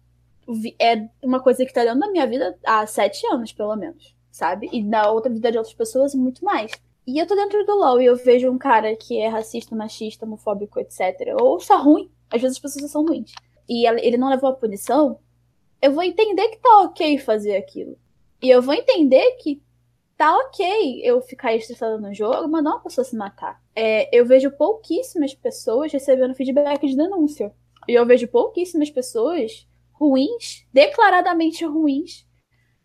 é 0.78 1.08
uma 1.22 1.40
coisa 1.40 1.64
que 1.64 1.72
tá 1.72 1.82
dentro 1.82 2.00
da 2.00 2.10
minha 2.10 2.26
vida 2.26 2.58
há 2.64 2.86
sete 2.86 3.26
anos, 3.26 3.52
pelo 3.52 3.74
menos, 3.76 4.14
sabe? 4.30 4.68
E 4.70 4.82
na 4.82 5.10
outra 5.10 5.32
vida 5.32 5.50
de 5.50 5.56
outras 5.56 5.74
pessoas, 5.74 6.14
muito 6.14 6.44
mais. 6.44 6.72
E 7.06 7.18
eu 7.18 7.26
tô 7.26 7.34
dentro 7.34 7.64
do 7.66 7.74
LoL 7.74 8.00
e 8.00 8.06
eu 8.06 8.16
vejo 8.16 8.50
um 8.50 8.56
cara 8.56 8.96
que 8.96 9.18
é 9.18 9.28
racista, 9.28 9.76
machista, 9.76 10.24
homofóbico, 10.24 10.80
etc. 10.80 11.34
Ou 11.40 11.60
só 11.60 11.76
ruim. 11.82 12.10
Às 12.30 12.40
vezes 12.40 12.56
as 12.56 12.62
pessoas 12.62 12.90
são 12.90 13.04
ruins. 13.04 13.32
E 13.68 13.86
ele 13.86 14.16
não 14.16 14.30
levou 14.30 14.50
a 14.50 14.54
punição. 14.54 15.18
Eu 15.80 15.92
vou 15.92 16.02
entender 16.02 16.48
que 16.48 16.58
tá 16.58 16.80
ok 16.80 17.18
fazer 17.18 17.56
aquilo. 17.56 17.98
E 18.42 18.48
eu 18.48 18.62
vou 18.62 18.74
entender 18.74 19.32
que 19.42 19.62
tá 20.16 20.36
ok 20.36 21.00
eu 21.02 21.20
ficar 21.20 21.54
estressada 21.54 21.98
no 21.98 22.14
jogo, 22.14 22.48
mandar 22.48 22.70
uma 22.70 22.82
pessoa 22.82 23.04
se 23.04 23.16
matar. 23.16 23.62
É, 23.74 24.08
eu 24.16 24.24
vejo 24.24 24.50
pouquíssimas 24.50 25.34
pessoas 25.34 25.92
recebendo 25.92 26.34
feedback 26.34 26.86
de 26.86 26.96
denúncia. 26.96 27.52
E 27.86 27.92
eu 27.92 28.06
vejo 28.06 28.28
pouquíssimas 28.28 28.90
pessoas 28.90 29.66
ruins, 29.92 30.66
declaradamente 30.72 31.64
ruins, 31.64 32.26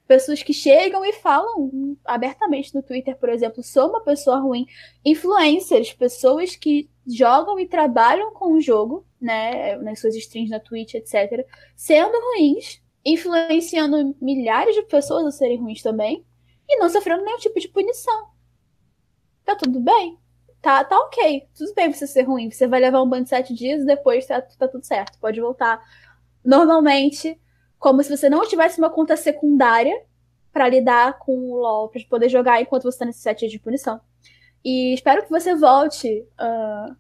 pessoas 0.10 0.42
que 0.42 0.52
chegam 0.52 1.06
e 1.06 1.14
falam 1.14 1.96
abertamente 2.04 2.74
no 2.74 2.82
Twitter, 2.82 3.16
por 3.16 3.30
exemplo, 3.30 3.62
sou 3.62 3.90
uma 3.90 4.02
pessoa 4.02 4.40
ruim. 4.40 4.66
Influencers, 5.06 5.94
pessoas 5.94 6.56
que 6.56 6.90
jogam 7.06 7.60
e 7.60 7.68
trabalham 7.68 8.34
com 8.34 8.54
o 8.54 8.60
jogo, 8.60 9.06
né, 9.22 9.76
nas 9.78 10.00
suas 10.00 10.16
streams 10.16 10.50
na 10.50 10.60
Twitch, 10.60 10.96
etc., 10.96 11.46
sendo 11.76 12.20
ruins, 12.20 12.82
influenciando 13.06 14.16
milhares 14.20 14.74
de 14.74 14.82
pessoas 14.82 15.28
a 15.28 15.32
serem 15.32 15.60
ruins 15.60 15.84
também, 15.84 16.26
e 16.68 16.80
não 16.80 16.90
sofrendo 16.90 17.24
nenhum 17.24 17.38
tipo 17.38 17.60
de 17.60 17.68
punição. 17.68 18.30
Tá 19.46 19.56
tudo 19.56 19.80
bem. 19.80 20.18
Tá, 20.60 20.84
tá 20.84 21.00
ok. 21.02 21.48
Tudo 21.56 21.72
bem 21.76 21.94
você 21.94 22.08
ser 22.08 22.24
ruim. 22.24 22.50
Você 22.50 22.68
vai 22.68 22.80
levar 22.80 23.04
um 23.04 23.08
banho 23.08 23.24
de 23.24 23.30
sete 23.30 23.54
dias 23.54 23.84
e 23.84 23.86
depois 23.86 24.26
tá, 24.26 24.42
tá 24.42 24.68
tudo 24.68 24.84
certo. 24.84 25.20
Pode 25.20 25.40
voltar 25.40 25.80
normalmente 26.44 27.40
como 27.80 28.04
se 28.04 28.16
você 28.16 28.30
não 28.30 28.46
tivesse 28.46 28.78
uma 28.78 28.90
conta 28.90 29.16
secundária 29.16 30.04
para 30.52 30.68
lidar 30.68 31.18
com 31.20 31.34
o 31.38 31.56
LoL, 31.56 31.88
para 31.88 32.02
poder 32.10 32.28
jogar 32.28 32.62
enquanto 32.62 32.84
você 32.84 32.90
está 32.90 33.06
nesse 33.06 33.22
set 33.22 33.48
de 33.48 33.60
punição. 33.60 34.00
E 34.64 34.94
espero 34.94 35.24
que 35.24 35.30
você 35.30 35.56
volte 35.56 36.28
uh, 36.38 36.96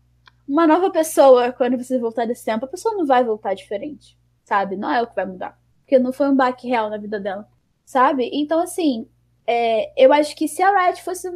uma 0.48 0.66
nova 0.66 0.90
pessoa 0.90 1.52
quando 1.52 1.78
você 1.78 2.00
voltar 2.00 2.26
desse 2.26 2.46
tempo. 2.46 2.64
A 2.64 2.70
pessoa 2.70 2.96
não 2.96 3.06
vai 3.06 3.24
voltar 3.24 3.54
diferente, 3.54 4.18
sabe? 4.46 4.78
Não 4.78 4.90
é 4.90 5.02
o 5.02 5.08
que 5.08 5.16
vai 5.16 5.26
mudar. 5.26 5.60
Porque 5.82 6.00
não 6.00 6.14
foi 6.14 6.30
um 6.30 6.36
baque 6.36 6.70
real 6.70 6.90
na 6.90 6.98
vida 6.98 7.20
dela, 7.20 7.48
sabe? 7.84 8.30
Então, 8.32 8.62
assim, 8.62 9.10
é, 9.46 9.92
eu 10.02 10.14
acho 10.14 10.36
que 10.36 10.48
se 10.48 10.64
a 10.64 10.86
Riot 10.86 11.04
fosse. 11.04 11.28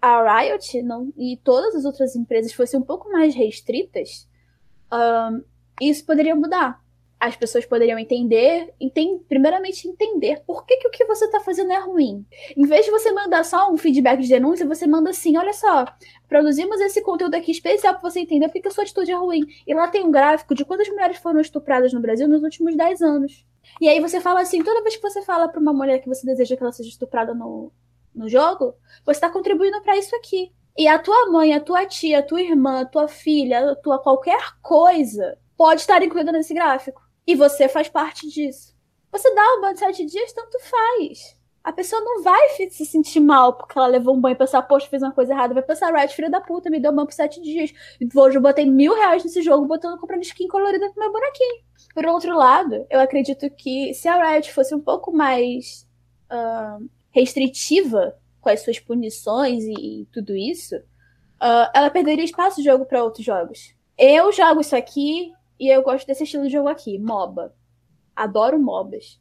A 0.00 0.40
Riot 0.40 0.80
não, 0.82 1.12
e 1.16 1.36
todas 1.42 1.74
as 1.74 1.84
outras 1.84 2.14
empresas 2.14 2.52
fossem 2.52 2.78
um 2.78 2.84
pouco 2.84 3.10
mais 3.10 3.34
restritas, 3.34 4.28
um, 4.92 4.96
ah, 4.96 5.40
isso 5.80 6.06
poderia 6.06 6.36
mudar 6.36 6.80
as 7.20 7.34
pessoas 7.36 7.66
poderiam 7.66 7.98
entender, 7.98 8.72
entend, 8.80 9.20
primeiramente 9.28 9.88
entender 9.88 10.42
por 10.46 10.64
que, 10.64 10.76
que 10.76 10.88
o 10.88 10.90
que 10.90 11.04
você 11.04 11.24
está 11.24 11.40
fazendo 11.40 11.72
é 11.72 11.78
ruim. 11.78 12.24
Em 12.56 12.64
vez 12.64 12.84
de 12.84 12.92
você 12.92 13.10
mandar 13.10 13.44
só 13.44 13.72
um 13.72 13.76
feedback 13.76 14.20
de 14.20 14.28
denúncia, 14.28 14.66
você 14.66 14.86
manda 14.86 15.10
assim: 15.10 15.36
olha 15.36 15.52
só, 15.52 15.84
produzimos 16.28 16.80
esse 16.80 17.02
conteúdo 17.02 17.34
aqui 17.34 17.50
especial 17.50 17.94
para 17.94 18.08
você 18.08 18.20
entender 18.20 18.48
por 18.48 18.60
que 18.60 18.68
a 18.68 18.70
sua 18.70 18.84
atitude 18.84 19.10
é 19.10 19.16
ruim. 19.16 19.46
E 19.66 19.74
lá 19.74 19.88
tem 19.88 20.04
um 20.04 20.10
gráfico 20.10 20.54
de 20.54 20.64
quantas 20.64 20.88
mulheres 20.88 21.18
foram 21.18 21.40
estupradas 21.40 21.92
no 21.92 22.00
Brasil 22.00 22.28
nos 22.28 22.42
últimos 22.42 22.76
10 22.76 23.02
anos. 23.02 23.44
E 23.80 23.88
aí 23.88 24.00
você 24.00 24.20
fala 24.20 24.40
assim: 24.40 24.62
toda 24.62 24.82
vez 24.82 24.96
que 24.96 25.02
você 25.02 25.22
fala 25.22 25.48
para 25.48 25.60
uma 25.60 25.72
mulher 25.72 25.98
que 26.00 26.08
você 26.08 26.24
deseja 26.24 26.56
que 26.56 26.62
ela 26.62 26.72
seja 26.72 26.88
estuprada 26.88 27.34
no, 27.34 27.72
no 28.14 28.28
jogo, 28.28 28.74
você 29.04 29.12
está 29.12 29.28
contribuindo 29.28 29.80
para 29.82 29.96
isso 29.96 30.14
aqui. 30.14 30.52
E 30.76 30.86
a 30.86 30.96
tua 31.00 31.26
mãe, 31.32 31.52
a 31.52 31.60
tua 31.60 31.84
tia, 31.86 32.20
a 32.20 32.22
tua 32.22 32.40
irmã, 32.40 32.82
a 32.82 32.84
tua 32.84 33.08
filha, 33.08 33.72
a 33.72 33.74
tua 33.74 33.98
qualquer 33.98 34.40
coisa 34.62 35.36
pode 35.56 35.80
estar 35.80 36.00
incluída 36.04 36.30
nesse 36.30 36.54
gráfico. 36.54 37.07
E 37.28 37.34
você 37.34 37.68
faz 37.68 37.90
parte 37.90 38.26
disso. 38.26 38.74
Você 39.12 39.34
dá 39.34 39.42
um 39.54 39.60
banho 39.60 39.74
de 39.74 39.80
sete 39.80 40.02
dias, 40.06 40.32
tanto 40.32 40.58
faz. 40.60 41.36
A 41.62 41.70
pessoa 41.70 42.00
não 42.00 42.22
vai 42.22 42.40
se 42.70 42.86
sentir 42.86 43.20
mal 43.20 43.52
porque 43.52 43.78
ela 43.78 43.86
levou 43.86 44.16
um 44.16 44.20
banho 44.20 44.32
e 44.32 44.38
pensar, 44.38 44.62
poxa, 44.62 44.88
fiz 44.88 45.02
uma 45.02 45.12
coisa 45.12 45.34
errada. 45.34 45.52
Vai 45.52 45.62
pensar, 45.62 45.94
Riot, 45.94 46.14
filha 46.14 46.30
da 46.30 46.40
puta, 46.40 46.70
me 46.70 46.80
deu 46.80 46.90
banho 46.90 47.06
por 47.06 47.12
sete 47.12 47.38
dias. 47.42 47.70
Hoje 48.16 48.38
eu 48.38 48.40
botei 48.40 48.64
mil 48.64 48.94
reais 48.94 49.22
nesse 49.22 49.42
jogo, 49.42 49.66
botando 49.66 50.00
comprando 50.00 50.22
skin 50.22 50.48
colorida 50.48 50.88
pro 50.88 51.00
meu 51.00 51.12
bonequinho. 51.12 51.64
Por 51.92 52.06
outro 52.06 52.34
lado, 52.34 52.86
eu 52.88 52.98
acredito 52.98 53.50
que 53.50 53.92
se 53.92 54.08
a 54.08 54.30
Riot 54.30 54.50
fosse 54.50 54.74
um 54.74 54.80
pouco 54.80 55.12
mais 55.12 55.86
uh, 56.32 56.88
restritiva 57.10 58.16
com 58.40 58.48
as 58.48 58.62
suas 58.62 58.78
punições 58.78 59.64
e, 59.64 59.74
e 59.74 60.06
tudo 60.06 60.34
isso, 60.34 60.76
uh, 60.76 61.68
ela 61.74 61.90
perderia 61.90 62.24
espaço 62.24 62.56
de 62.56 62.64
jogo 62.64 62.86
para 62.86 63.04
outros 63.04 63.26
jogos. 63.26 63.74
Eu 63.98 64.32
jogo 64.32 64.62
isso 64.62 64.74
aqui 64.74 65.30
e 65.58 65.68
eu 65.68 65.82
gosto 65.82 66.06
desse 66.06 66.24
estilo 66.24 66.44
de 66.44 66.52
jogo 66.52 66.68
aqui, 66.68 66.98
MOBA. 66.98 67.54
Adoro 68.14 68.58
MOBAs. 68.58 69.20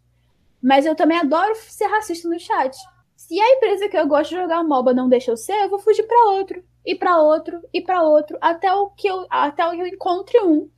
Mas 0.61 0.85
eu 0.85 0.95
também 0.95 1.17
adoro 1.17 1.55
ser 1.55 1.85
racista 1.85 2.27
no 2.27 2.39
chat. 2.39 2.75
Se 3.15 3.39
a 3.39 3.55
empresa 3.55 3.89
que 3.89 3.97
eu 3.97 4.07
gosto 4.07 4.31
de 4.31 4.41
jogar 4.41 4.63
MOBA 4.63 4.93
não 4.93 5.09
deixa 5.09 5.31
eu 5.31 5.37
ser, 5.37 5.63
eu 5.63 5.69
vou 5.69 5.79
fugir 5.79 6.03
para 6.03 6.31
outro, 6.31 6.63
e 6.85 6.95
para 6.95 7.19
outro, 7.21 7.61
e 7.73 7.81
para 7.81 8.03
outro, 8.03 8.37
até 8.39 8.73
o 8.73 8.89
que 8.91 9.07
eu 9.07 9.25
até 9.29 9.63
eu 9.63 9.85
encontre 9.87 10.39
um 10.41 10.69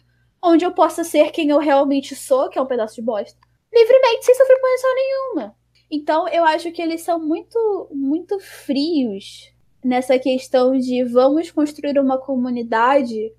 onde 0.41 0.65
eu 0.65 0.71
possa 0.71 1.03
ser 1.03 1.31
quem 1.31 1.49
eu 1.49 1.59
realmente 1.59 2.15
sou, 2.15 2.49
que 2.49 2.57
é 2.57 2.61
um 2.61 2.65
pedaço 2.65 2.95
de 2.95 3.01
bosta, 3.01 3.37
livremente, 3.73 4.25
sem 4.25 4.33
sofrer 4.33 4.59
punição 4.59 4.95
nenhuma. 4.95 5.55
Então, 5.91 6.27
eu 6.29 6.43
acho 6.45 6.71
que 6.71 6.81
eles 6.81 7.01
são 7.01 7.19
muito 7.19 7.89
muito 7.91 8.39
frios 8.39 9.53
nessa 9.83 10.17
questão 10.17 10.77
de 10.77 11.03
vamos 11.03 11.51
construir 11.51 11.99
uma 11.99 12.17
comunidade 12.17 13.33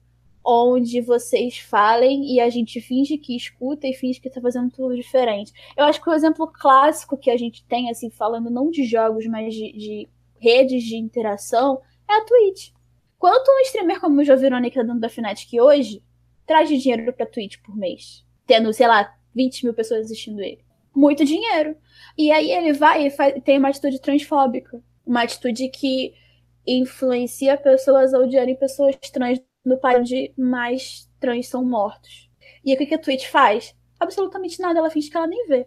onde 0.44 1.00
vocês 1.00 1.59
falem 1.59 2.33
e 2.33 2.40
a 2.40 2.48
gente 2.48 2.81
finge 2.81 3.18
que 3.18 3.37
escuta 3.37 3.87
e 3.87 3.92
finge 3.92 4.20
que 4.20 4.29
está 4.29 4.40
fazendo 4.40 4.70
tudo 4.70 4.96
diferente. 4.96 5.53
Eu 5.76 5.85
acho 5.85 6.03
que 6.03 6.09
o 6.09 6.14
exemplo 6.14 6.46
clássico 6.46 7.16
que 7.16 7.31
a 7.31 7.37
gente 7.37 7.64
tem, 7.66 7.90
assim, 7.90 8.11
falando 8.11 8.50
não 8.50 8.70
de 8.70 8.85
jogos, 8.85 9.26
mas 9.26 9.55
de, 9.55 9.72
de 9.72 10.09
redes 10.38 10.83
de 10.83 10.96
interação, 10.96 11.81
é 12.09 12.14
a 12.14 12.24
Twitch. 12.24 12.70
Quanto 13.18 13.50
um 13.50 13.61
streamer 13.61 14.00
como 14.00 14.20
o 14.20 14.24
Joe 14.24 14.37
Verônica 14.37 14.83
dentro 14.83 15.00
da 15.00 15.09
Fnatic 15.09 15.53
hoje 15.61 16.03
traz 16.46 16.68
de 16.68 16.79
dinheiro 16.79 17.12
pra 17.12 17.26
Twitch 17.26 17.59
por 17.62 17.76
mês? 17.76 18.24
Tendo, 18.46 18.72
sei 18.72 18.88
lá, 18.88 19.14
20 19.35 19.64
mil 19.64 19.74
pessoas 19.74 20.07
assistindo 20.07 20.40
ele. 20.40 20.64
Muito 20.94 21.24
dinheiro. 21.24 21.76
E 22.16 22.33
aí 22.33 22.50
ele 22.50 22.72
vai 22.72 23.07
e 23.07 23.11
faz, 23.11 23.35
tem 23.44 23.59
uma 23.59 23.68
atitude 23.68 24.00
transfóbica. 24.00 24.83
Uma 25.07 25.22
atitude 25.22 25.68
que 25.68 26.14
influencia 26.66 27.57
pessoas 27.57 28.14
a 28.14 28.18
odiarem 28.18 28.57
pessoas 28.57 28.96
trans 29.12 29.40
no 29.70 29.78
país 29.78 30.00
onde 30.00 30.35
mais 30.37 31.11
trans 31.18 31.48
são 31.48 31.64
mortos. 31.64 32.28
E 32.64 32.74
o 32.74 32.76
que, 32.76 32.94
a 32.94 32.98
Twitch 32.98 33.26
faz? 33.26 33.74
Absolutamente 33.98 34.61
nada, 34.61 34.78
ela 34.78 34.90
finge 34.90 35.11
que 35.11 35.16
ela 35.16 35.26
nem 35.26 35.46
vê. 35.46 35.66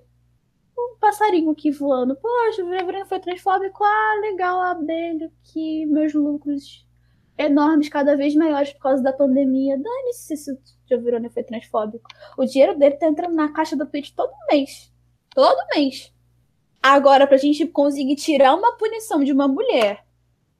Um 0.78 0.98
passarinho 1.00 1.52
aqui 1.52 1.72
voando. 1.72 2.16
Poxa, 2.16 2.64
o 2.64 2.70
Verônica 2.70 3.06
foi 3.06 3.20
transfóbico. 3.20 3.84
Ah, 3.84 4.20
legal 4.22 4.60
a 4.60 4.72
abelha 4.72 5.32
que 5.44 5.86
meus 5.86 6.14
lucros 6.14 6.86
enormes, 7.38 7.90
cada 7.90 8.16
vez 8.16 8.36
maiores 8.36 8.74
por 8.74 8.82
causa 8.82 9.02
da 9.02 9.14
pandemia. 9.14 9.78
Dane-se 9.78 10.38
se 10.38 10.52
o 10.52 10.58
Giovanni 10.88 11.30
foi 11.30 11.44
transfóbico. 11.44 12.10
O 12.38 12.46
dinheiro 12.46 12.78
dele 12.78 12.96
tá 12.96 13.08
entrando 13.08 13.36
na 13.36 13.52
caixa 13.52 13.76
da 13.76 13.86
Twitch 13.86 14.12
todo 14.16 14.32
mês. 14.52 14.92
Todo 15.34 15.66
mês. 15.76 16.14
Agora, 16.82 17.26
pra 17.26 17.38
gente 17.38 17.66
conseguir 17.68 18.16
tirar 18.16 18.56
uma 18.56 18.76
punição 18.78 19.24
de 19.24 19.32
uma 19.32 19.48
mulher 19.48 20.06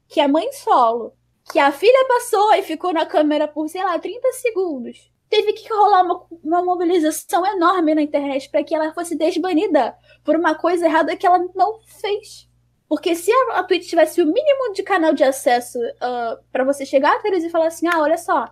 que 0.08 0.20
é 0.20 0.28
mãe 0.28 0.52
solo, 0.52 1.14
que 1.52 1.60
a 1.60 1.72
filha 1.72 2.06
passou 2.08 2.54
e 2.54 2.64
ficou 2.64 2.94
na 2.94 3.06
câmera 3.06 3.48
por, 3.48 3.68
sei 3.68 3.84
lá, 3.84 3.98
30 4.00 4.32
segundos. 4.34 5.12
Teve 5.30 5.54
que 5.54 5.72
rolar 5.74 6.04
uma, 6.04 6.26
uma 6.44 6.64
mobilização 6.64 7.46
enorme 7.46 7.96
na 7.96 8.02
internet 8.02 8.50
para 8.50 8.64
que 8.64 8.74
ela 8.74 8.94
fosse 8.94 9.18
desbanida 9.18 9.96
por 10.24 10.36
uma 10.36 10.56
coisa 10.56 10.86
errada 10.86 11.16
que 11.16 11.26
ela 11.26 11.40
não 11.56 11.80
fez. 11.86 12.48
Porque 12.88 13.16
se 13.16 13.32
a, 13.32 13.60
a 13.60 13.64
Twitch 13.64 13.90
tivesse 13.90 14.22
o 14.22 14.26
mínimo 14.26 14.74
de 14.74 14.84
canal 14.84 15.14
de 15.14 15.24
acesso 15.24 15.80
uh, 15.80 15.94
ah, 16.00 16.40
para 16.52 16.64
você 16.64 16.86
chegar 16.86 17.12
a 17.12 17.28
eles 17.28 17.44
e 17.44 17.50
falar 17.50 17.68
assim: 17.68 17.88
ah, 17.88 18.00
olha 18.00 18.18
só, 18.18 18.48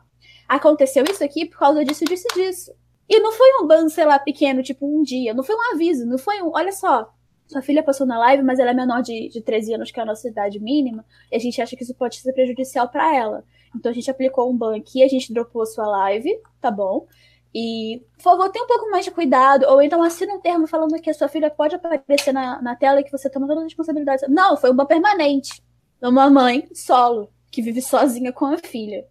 aconteceu 0.47 1.03
isso 1.03 1.23
aqui 1.23 1.45
por 1.45 1.59
causa 1.59 1.85
disso, 1.85 2.03
disso 2.05 2.27
disso. 2.33 2.73
E 3.07 3.19
não 3.19 3.31
foi 3.31 3.47
um 3.61 3.67
ban, 3.67 3.87
sei 3.89 4.05
lá, 4.05 4.17
pequeno, 4.17 4.63
tipo 4.63 4.87
um 4.87 5.03
dia, 5.03 5.33
não 5.33 5.43
foi 5.43 5.55
um 5.55 5.73
aviso, 5.73 6.05
não 6.07 6.17
foi 6.17 6.41
um, 6.41 6.49
olha 6.55 6.71
só, 6.71 7.07
sua 7.51 7.61
filha 7.61 7.83
passou 7.83 8.07
na 8.07 8.17
live, 8.17 8.43
mas 8.43 8.59
ela 8.59 8.71
é 8.71 8.73
menor 8.73 9.01
de, 9.01 9.29
de 9.29 9.41
13 9.41 9.75
anos, 9.75 9.91
que 9.91 9.99
é 9.99 10.03
a 10.03 10.05
nossa 10.05 10.27
idade 10.27 10.59
mínima, 10.59 11.05
e 11.31 11.35
a 11.35 11.39
gente 11.39 11.61
acha 11.61 11.75
que 11.75 11.83
isso 11.83 11.93
pode 11.93 12.17
ser 12.17 12.33
prejudicial 12.33 12.89
para 12.89 13.15
ela. 13.15 13.43
Então 13.75 13.91
a 13.91 13.93
gente 13.93 14.09
aplicou 14.09 14.49
um 14.49 14.57
ban 14.57 14.77
aqui, 14.77 15.03
a 15.03 15.07
gente 15.07 15.33
dropou 15.33 15.61
a 15.61 15.65
sua 15.65 15.87
live, 15.87 16.39
tá 16.59 16.71
bom? 16.71 17.07
E, 17.53 18.01
por 18.15 18.23
favor, 18.23 18.49
tenha 18.49 18.63
um 18.63 18.67
pouco 18.67 18.89
mais 18.89 19.03
de 19.03 19.11
cuidado, 19.11 19.65
ou 19.67 19.81
então 19.81 20.01
assina 20.01 20.33
um 20.33 20.39
termo 20.39 20.65
falando 20.67 20.99
que 21.01 21.09
a 21.09 21.13
sua 21.13 21.27
filha 21.27 21.49
pode 21.49 21.75
aparecer 21.75 22.33
na, 22.33 22.61
na 22.61 22.75
tela 22.75 23.01
e 23.01 23.03
que 23.03 23.11
você 23.11 23.29
toma 23.29 23.47
toda 23.47 23.59
a 23.59 23.63
responsabilidade. 23.63 24.23
Não, 24.29 24.55
foi 24.55 24.71
um 24.71 24.75
ban 24.75 24.85
permanente. 24.85 25.61
Uma 26.01 26.29
mãe 26.29 26.67
solo, 26.73 27.29
que 27.51 27.61
vive 27.61 27.81
sozinha 27.81 28.31
com 28.31 28.45
a 28.45 28.57
filha 28.57 29.05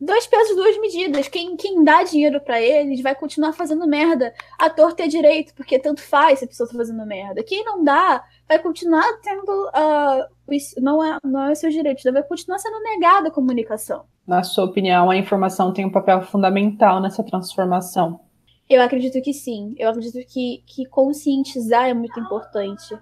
dois 0.00 0.26
pesos, 0.26 0.56
duas 0.56 0.78
medidas. 0.80 1.28
Quem, 1.28 1.56
quem 1.56 1.82
dá 1.82 2.02
dinheiro 2.02 2.40
para 2.40 2.60
eles 2.60 3.02
vai 3.02 3.14
continuar 3.14 3.52
fazendo 3.52 3.86
merda. 3.86 4.32
Ator 4.58 4.94
ter 4.94 5.08
direito, 5.08 5.54
porque 5.54 5.78
tanto 5.78 6.00
faz 6.00 6.38
se 6.38 6.44
a 6.44 6.48
pessoa 6.48 6.68
tá 6.68 6.76
fazendo 6.76 7.04
merda. 7.06 7.42
Quem 7.42 7.64
não 7.64 7.82
dá, 7.82 8.24
vai 8.48 8.58
continuar 8.58 9.04
tendo. 9.22 9.68
Uh, 9.68 10.80
não, 10.80 11.04
é, 11.04 11.18
não 11.24 11.46
é 11.48 11.54
seu 11.54 11.70
direito, 11.70 12.12
vai 12.12 12.22
continuar 12.22 12.58
sendo 12.58 12.80
negada 12.80 13.28
a 13.28 13.32
comunicação. 13.32 14.04
Na 14.26 14.42
sua 14.42 14.64
opinião, 14.64 15.10
a 15.10 15.16
informação 15.16 15.72
tem 15.72 15.86
um 15.86 15.92
papel 15.92 16.22
fundamental 16.22 17.00
nessa 17.00 17.22
transformação? 17.24 18.20
Eu 18.68 18.82
acredito 18.82 19.20
que 19.22 19.32
sim. 19.32 19.74
Eu 19.78 19.88
acredito 19.88 20.18
que, 20.28 20.62
que 20.66 20.84
conscientizar 20.86 21.88
é 21.88 21.94
muito 21.94 22.20
importante. 22.20 22.96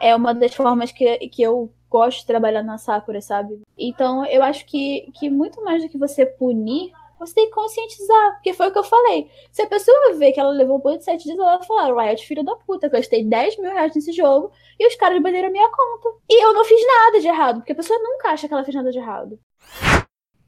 É 0.00 0.16
uma 0.16 0.34
das 0.34 0.54
formas 0.54 0.90
que, 0.90 1.18
que 1.28 1.42
eu 1.42 1.70
gosto 1.92 2.20
de 2.20 2.26
trabalhar 2.26 2.62
na 2.62 2.78
Sakura, 2.78 3.20
sabe? 3.20 3.60
Então 3.76 4.24
eu 4.24 4.42
acho 4.42 4.64
que, 4.64 5.12
que 5.14 5.28
muito 5.28 5.62
mais 5.62 5.82
do 5.82 5.90
que 5.90 5.98
você 5.98 6.24
punir, 6.24 6.90
você 7.18 7.34
tem 7.34 7.46
que 7.46 7.52
conscientizar. 7.52 8.32
Porque 8.32 8.54
foi 8.54 8.68
o 8.68 8.72
que 8.72 8.78
eu 8.78 8.84
falei. 8.84 9.30
Se 9.52 9.62
a 9.62 9.66
pessoa 9.66 10.14
vê 10.14 10.32
que 10.32 10.40
ela 10.40 10.50
levou 10.50 10.78
um 10.78 10.80
ponto 10.80 10.98
de 10.98 11.04
7 11.04 11.22
dias, 11.22 11.38
ela 11.38 11.58
vai 11.58 11.66
falar, 11.66 11.94
Riot, 11.94 12.26
filho 12.26 12.42
da 12.42 12.56
puta, 12.56 12.88
gastei 12.88 13.22
10 13.22 13.58
mil 13.58 13.70
reais 13.70 13.94
nesse 13.94 14.12
jogo 14.12 14.50
e 14.80 14.88
os 14.88 14.94
caras 14.96 15.22
banderam 15.22 15.48
a 15.48 15.52
minha 15.52 15.68
conta. 15.68 16.16
E 16.28 16.44
eu 16.44 16.54
não 16.54 16.64
fiz 16.64 16.80
nada 16.86 17.20
de 17.20 17.28
errado, 17.28 17.56
porque 17.58 17.72
a 17.72 17.76
pessoa 17.76 17.98
nunca 17.98 18.30
acha 18.30 18.48
que 18.48 18.54
ela 18.54 18.64
fez 18.64 18.74
nada 18.74 18.90
de 18.90 18.98
errado. 18.98 19.38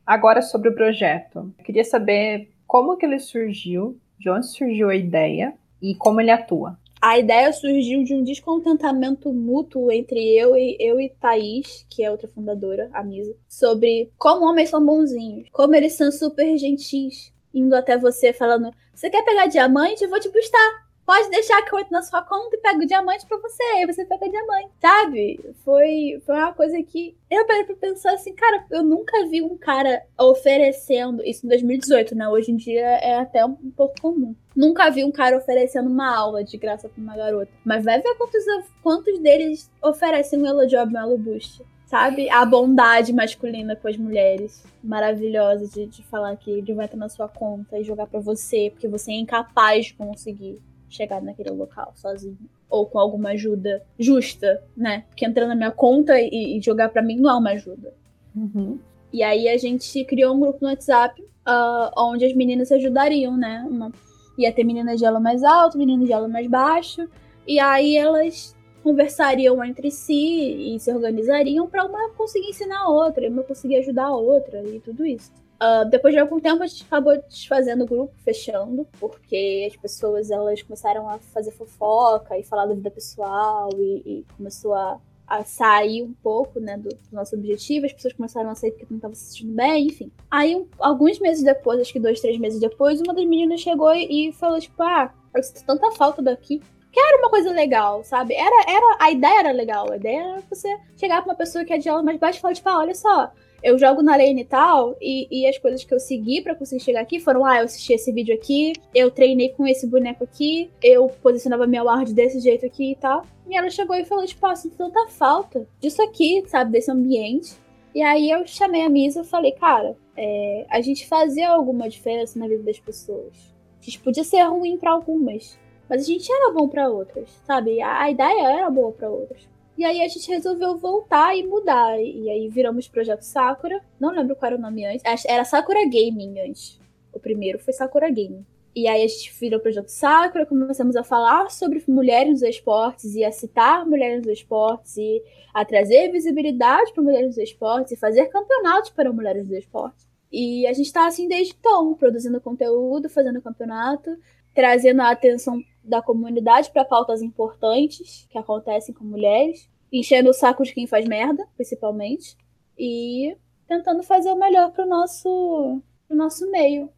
Agora 0.06 0.42
sobre 0.42 0.70
o 0.70 0.74
projeto. 0.74 1.52
Eu 1.58 1.64
queria 1.64 1.84
saber 1.84 2.50
como 2.66 2.96
que 2.96 3.06
ele 3.06 3.18
surgiu, 3.18 3.98
de 4.18 4.30
onde 4.30 4.46
surgiu 4.46 4.88
a 4.88 4.96
ideia 4.96 5.54
e 5.80 5.94
como 5.94 6.20
ele 6.20 6.30
atua 6.30 6.78
a 7.06 7.18
ideia 7.18 7.52
surgiu 7.52 8.02
de 8.02 8.14
um 8.14 8.24
descontentamento 8.24 9.30
mútuo 9.30 9.92
entre 9.92 10.18
eu 10.34 10.56
e 10.56 10.74
eu 10.80 10.98
e 10.98 11.10
Thaís, 11.10 11.84
que 11.90 12.02
é 12.02 12.10
outra 12.10 12.26
fundadora, 12.26 12.88
a 12.94 13.04
Misa, 13.04 13.36
sobre 13.46 14.10
como 14.16 14.46
homens 14.46 14.70
são 14.70 14.82
bonzinhos, 14.82 15.46
como 15.52 15.74
eles 15.74 15.92
são 15.92 16.10
super 16.10 16.56
gentis, 16.56 17.30
indo 17.52 17.76
até 17.76 17.98
você 17.98 18.32
falando: 18.32 18.70
"Você 18.94 19.10
quer 19.10 19.22
pegar 19.22 19.48
diamante? 19.48 20.02
Eu 20.02 20.08
vou 20.08 20.18
te 20.18 20.30
buscar". 20.30 20.83
Pode 21.04 21.30
deixar 21.30 21.62
que 21.62 21.74
eu 21.74 21.78
entro 21.78 21.92
na 21.92 22.02
sua 22.02 22.22
conta 22.22 22.56
e 22.56 22.60
pego 22.60 22.82
o 22.82 22.86
diamante 22.86 23.26
pra 23.26 23.36
você. 23.36 23.62
Aí 23.74 23.86
você 23.86 24.04
pega 24.04 24.26
o 24.26 24.30
diamante. 24.30 24.70
Sabe? 24.80 25.54
Foi, 25.64 26.22
foi 26.24 26.34
uma 26.34 26.52
coisa 26.52 26.82
que. 26.82 27.16
Eu 27.30 27.46
parei 27.46 27.64
pra 27.64 27.76
pensar 27.76 28.14
assim, 28.14 28.32
cara, 28.32 28.64
eu 28.70 28.82
nunca 28.82 29.26
vi 29.28 29.42
um 29.42 29.56
cara 29.56 30.02
oferecendo. 30.18 31.22
Isso 31.24 31.44
em 31.44 31.48
2018, 31.48 32.14
né? 32.14 32.28
Hoje 32.28 32.52
em 32.52 32.56
dia 32.56 32.86
é 32.98 33.16
até 33.16 33.44
um 33.44 33.54
pouco 33.76 34.00
comum. 34.00 34.34
Nunca 34.56 34.88
vi 34.90 35.04
um 35.04 35.12
cara 35.12 35.36
oferecendo 35.36 35.90
uma 35.90 36.16
aula 36.16 36.42
de 36.42 36.56
graça 36.56 36.88
pra 36.88 37.02
uma 37.02 37.16
garota. 37.16 37.50
Mas 37.64 37.84
vai 37.84 38.00
ver 38.00 38.14
quantos, 38.14 38.44
quantos 38.82 39.18
deles 39.18 39.70
oferecem 39.82 40.40
um 40.40 40.46
Elo 40.46 40.66
Job, 40.66 40.94
um 40.94 40.98
Elo 40.98 41.18
Boost 41.18 41.62
sabe? 41.86 42.28
A 42.28 42.44
bondade 42.44 43.12
masculina 43.12 43.76
com 43.76 43.86
as 43.86 43.96
mulheres. 43.96 44.64
Maravilhosa 44.82 45.68
de, 45.68 45.86
de 45.86 46.02
falar 46.02 46.36
que 46.36 46.50
ele 46.50 46.74
vai 46.74 46.86
entrar 46.86 46.98
na 46.98 47.08
sua 47.08 47.28
conta 47.28 47.78
e 47.78 47.84
jogar 47.84 48.08
para 48.08 48.18
você, 48.18 48.70
porque 48.70 48.88
você 48.88 49.12
é 49.12 49.14
incapaz 49.14 49.86
de 49.86 49.94
conseguir 49.94 50.60
chegar 50.94 51.20
naquele 51.20 51.50
local 51.50 51.92
sozinho. 51.94 52.38
Ou 52.68 52.86
com 52.86 52.98
alguma 52.98 53.30
ajuda 53.30 53.82
justa, 53.98 54.62
né? 54.76 55.04
Porque 55.08 55.24
entrar 55.24 55.46
na 55.46 55.54
minha 55.54 55.70
conta 55.70 56.18
e, 56.18 56.58
e 56.58 56.60
jogar 56.60 56.88
para 56.88 57.02
mim 57.02 57.16
não 57.16 57.30
é 57.30 57.34
uma 57.34 57.50
ajuda. 57.50 57.92
Uhum. 58.34 58.78
E 59.12 59.22
aí 59.22 59.48
a 59.48 59.56
gente 59.56 60.04
criou 60.04 60.34
um 60.34 60.40
grupo 60.40 60.58
no 60.60 60.68
WhatsApp 60.68 61.20
uh, 61.22 61.90
onde 61.96 62.24
as 62.24 62.34
meninas 62.34 62.68
se 62.68 62.74
ajudariam, 62.74 63.36
né? 63.36 63.64
Uma, 63.68 63.92
ia 64.36 64.52
ter 64.52 64.64
meninas 64.64 64.98
de 64.98 65.04
elo 65.04 65.20
mais 65.20 65.44
alto, 65.44 65.78
meninas 65.78 66.06
de 66.06 66.12
elo 66.12 66.28
mais 66.28 66.46
baixo. 66.48 67.08
E 67.46 67.60
aí 67.60 67.96
elas 67.96 68.56
conversariam 68.82 69.64
entre 69.64 69.90
si 69.90 70.74
e 70.74 70.80
se 70.80 70.92
organizariam 70.92 71.68
para 71.68 71.84
uma 71.84 72.10
conseguir 72.10 72.50
ensinar 72.50 72.80
a 72.80 72.88
outra, 72.88 73.28
uma 73.28 73.42
conseguir 73.42 73.76
ajudar 73.76 74.06
a 74.06 74.16
outra 74.16 74.62
e 74.62 74.80
tudo 74.80 75.06
isso. 75.06 75.32
Uh, 75.64 75.88
depois 75.88 76.12
de 76.12 76.20
algum 76.20 76.38
tempo 76.38 76.62
a 76.62 76.66
gente 76.66 76.84
acabou 76.84 77.16
desfazendo 77.26 77.84
o 77.84 77.86
grupo, 77.86 78.12
fechando, 78.22 78.86
porque 79.00 79.66
as 79.70 79.74
pessoas 79.74 80.30
elas 80.30 80.60
começaram 80.60 81.08
a 81.08 81.18
fazer 81.18 81.52
fofoca 81.52 82.36
e 82.36 82.42
falar 82.42 82.66
da 82.66 82.74
vida 82.74 82.90
pessoal 82.90 83.70
e, 83.74 84.02
e 84.04 84.26
começou 84.36 84.74
a, 84.74 85.00
a, 85.26 85.42
sair 85.42 86.02
um 86.02 86.12
pouco 86.12 86.60
né, 86.60 86.76
do, 86.76 86.90
do, 86.90 86.98
nosso 87.10 87.34
objetivo, 87.34 87.86
as 87.86 87.94
pessoas 87.94 88.12
começaram 88.12 88.50
a 88.50 88.54
sair 88.54 88.72
porque 88.72 88.84
não 88.90 88.98
estavam 88.98 89.14
se 89.14 89.24
sentindo 89.24 89.54
bem, 89.54 89.86
enfim. 89.86 90.12
Aí, 90.30 90.54
um, 90.54 90.66
alguns 90.78 91.18
meses 91.18 91.42
depois, 91.42 91.80
acho 91.80 91.94
que 91.94 92.00
dois, 92.00 92.20
três 92.20 92.38
meses 92.38 92.60
depois, 92.60 93.00
uma 93.00 93.14
das 93.14 93.24
meninas 93.24 93.62
chegou 93.62 93.94
e, 93.94 94.28
e 94.28 94.32
falou, 94.34 94.60
tipo, 94.60 94.82
ah, 94.82 95.14
eu 95.34 95.42
sinto 95.42 95.64
tanta 95.64 95.90
falta 95.92 96.20
daqui. 96.20 96.60
Que 96.92 97.00
era 97.00 97.18
uma 97.18 97.30
coisa 97.30 97.50
legal, 97.50 98.04
sabe? 98.04 98.34
Era, 98.34 98.70
era, 98.70 98.96
a 99.00 99.10
ideia 99.10 99.40
era 99.40 99.50
legal. 99.50 99.90
A 99.90 99.96
ideia 99.96 100.20
era 100.20 100.42
você 100.48 100.68
chegar 100.96 101.22
pra 101.22 101.32
uma 101.32 101.36
pessoa 101.36 101.64
que 101.64 101.72
é 101.72 101.78
de 101.78 101.88
aula 101.88 102.04
mais 102.04 102.20
baixa 102.20 102.38
e 102.38 102.40
falar, 102.40 102.54
tipo, 102.54 102.68
ah, 102.68 102.78
olha 102.78 102.94
só, 102.94 103.32
eu 103.64 103.78
jogo 103.78 104.02
na 104.02 104.14
lane 104.14 104.42
e 104.42 104.44
tal, 104.44 104.94
e, 105.00 105.26
e 105.30 105.46
as 105.48 105.56
coisas 105.56 105.82
que 105.82 105.94
eu 105.94 105.98
segui 105.98 106.42
para 106.42 106.54
conseguir 106.54 106.82
chegar 106.82 107.00
aqui 107.00 107.18
foram: 107.18 107.46
ah, 107.46 107.56
eu 107.56 107.64
assisti 107.64 107.94
esse 107.94 108.12
vídeo 108.12 108.34
aqui, 108.34 108.74
eu 108.94 109.10
treinei 109.10 109.48
com 109.48 109.66
esse 109.66 109.86
boneco 109.86 110.22
aqui, 110.22 110.70
eu 110.82 111.08
posicionava 111.22 111.66
minha 111.66 111.82
ward 111.82 112.12
desse 112.12 112.40
jeito 112.40 112.66
aqui 112.66 112.92
e 112.92 112.96
tal. 112.96 113.24
E 113.48 113.56
ela 113.56 113.70
chegou 113.70 113.96
e 113.96 114.04
falou: 114.04 114.26
tipo, 114.26 114.46
ah, 114.46 114.54
sinto 114.54 114.76
tanta 114.76 115.08
falta 115.08 115.66
disso 115.80 116.02
aqui, 116.02 116.44
sabe, 116.46 116.72
desse 116.72 116.90
ambiente. 116.90 117.54
E 117.94 118.02
aí 118.02 118.30
eu 118.30 118.46
chamei 118.46 118.82
a 118.82 118.88
Misa 118.90 119.22
e 119.22 119.24
falei: 119.24 119.52
cara, 119.52 119.96
é, 120.14 120.66
a 120.68 120.82
gente 120.82 121.06
fazia 121.06 121.48
alguma 121.48 121.88
diferença 121.88 122.38
na 122.38 122.46
vida 122.46 122.64
das 122.64 122.78
pessoas. 122.78 123.54
A 123.80 123.84
gente 123.84 123.98
podia 124.00 124.24
ser 124.24 124.42
ruim 124.42 124.76
para 124.76 124.90
algumas, 124.90 125.58
mas 125.88 126.02
a 126.02 126.04
gente 126.04 126.30
era 126.30 126.52
bom 126.52 126.68
para 126.68 126.90
outras, 126.90 127.30
sabe? 127.46 127.80
A, 127.80 128.02
a 128.02 128.10
ideia 128.10 128.58
era 128.58 128.68
boa 128.68 128.92
para 128.92 129.08
outras. 129.08 129.53
E 129.76 129.84
aí 129.84 130.02
a 130.02 130.08
gente 130.08 130.28
resolveu 130.28 130.76
voltar 130.76 131.36
e 131.36 131.42
mudar. 131.42 132.00
E 132.00 132.30
aí 132.30 132.48
viramos 132.48 132.86
Projeto 132.86 133.22
Sakura. 133.22 133.80
Não 133.98 134.10
lembro 134.10 134.36
qual 134.36 134.52
era 134.52 134.58
o 134.58 134.62
nome 134.62 134.84
antes. 134.84 135.24
Era 135.26 135.44
Sakura 135.44 135.84
Gaming 135.84 136.38
antes. 136.40 136.78
O 137.12 137.18
primeiro 137.18 137.58
foi 137.58 137.72
Sakura 137.72 138.08
Gaming. 138.08 138.46
E 138.74 138.88
aí 138.88 139.04
a 139.04 139.06
gente 139.06 139.32
virou 139.38 139.60
Projeto 139.60 139.88
Sakura, 139.88 140.44
começamos 140.44 140.96
a 140.96 141.04
falar 141.04 141.48
sobre 141.48 141.82
mulheres 141.86 142.32
nos 142.32 142.42
esportes 142.42 143.14
e 143.14 143.24
a 143.24 143.30
citar 143.30 143.86
mulheres 143.86 144.26
nos 144.26 144.38
esportes 144.38 144.96
e 144.96 145.22
a 145.52 145.64
trazer 145.64 146.10
visibilidade 146.10 146.92
para 146.92 147.02
mulheres 147.02 147.28
nos 147.28 147.38
esportes 147.38 147.92
e 147.92 147.96
fazer 147.96 148.26
campeonatos 148.26 148.90
para 148.90 149.12
mulheres 149.12 149.46
nos 149.46 149.58
esportes. 149.58 150.04
E 150.32 150.66
a 150.66 150.72
gente 150.72 150.86
está 150.86 151.06
assim 151.06 151.28
desde 151.28 151.54
então, 151.56 151.94
produzindo 151.94 152.40
conteúdo, 152.40 153.08
fazendo 153.08 153.40
campeonato, 153.40 154.10
trazendo 154.52 155.02
a 155.02 155.10
atenção 155.10 155.62
da 155.84 156.02
comunidade 156.02 156.70
para 156.70 156.84
pautas 156.84 157.22
importantes 157.22 158.26
que 158.30 158.38
acontecem 158.38 158.94
com 158.94 159.04
mulheres, 159.04 159.68
enchendo 159.92 160.30
o 160.30 160.34
saco 160.34 160.64
de 160.64 160.72
quem 160.72 160.86
faz 160.86 161.06
merda, 161.06 161.46
principalmente, 161.54 162.36
e 162.78 163.36
tentando 163.68 164.02
fazer 164.02 164.30
o 164.30 164.38
melhor 164.38 164.72
pro 164.72 164.86
nosso, 164.86 165.80
pro 166.08 166.16
nosso 166.16 166.50
meio, 166.50 166.88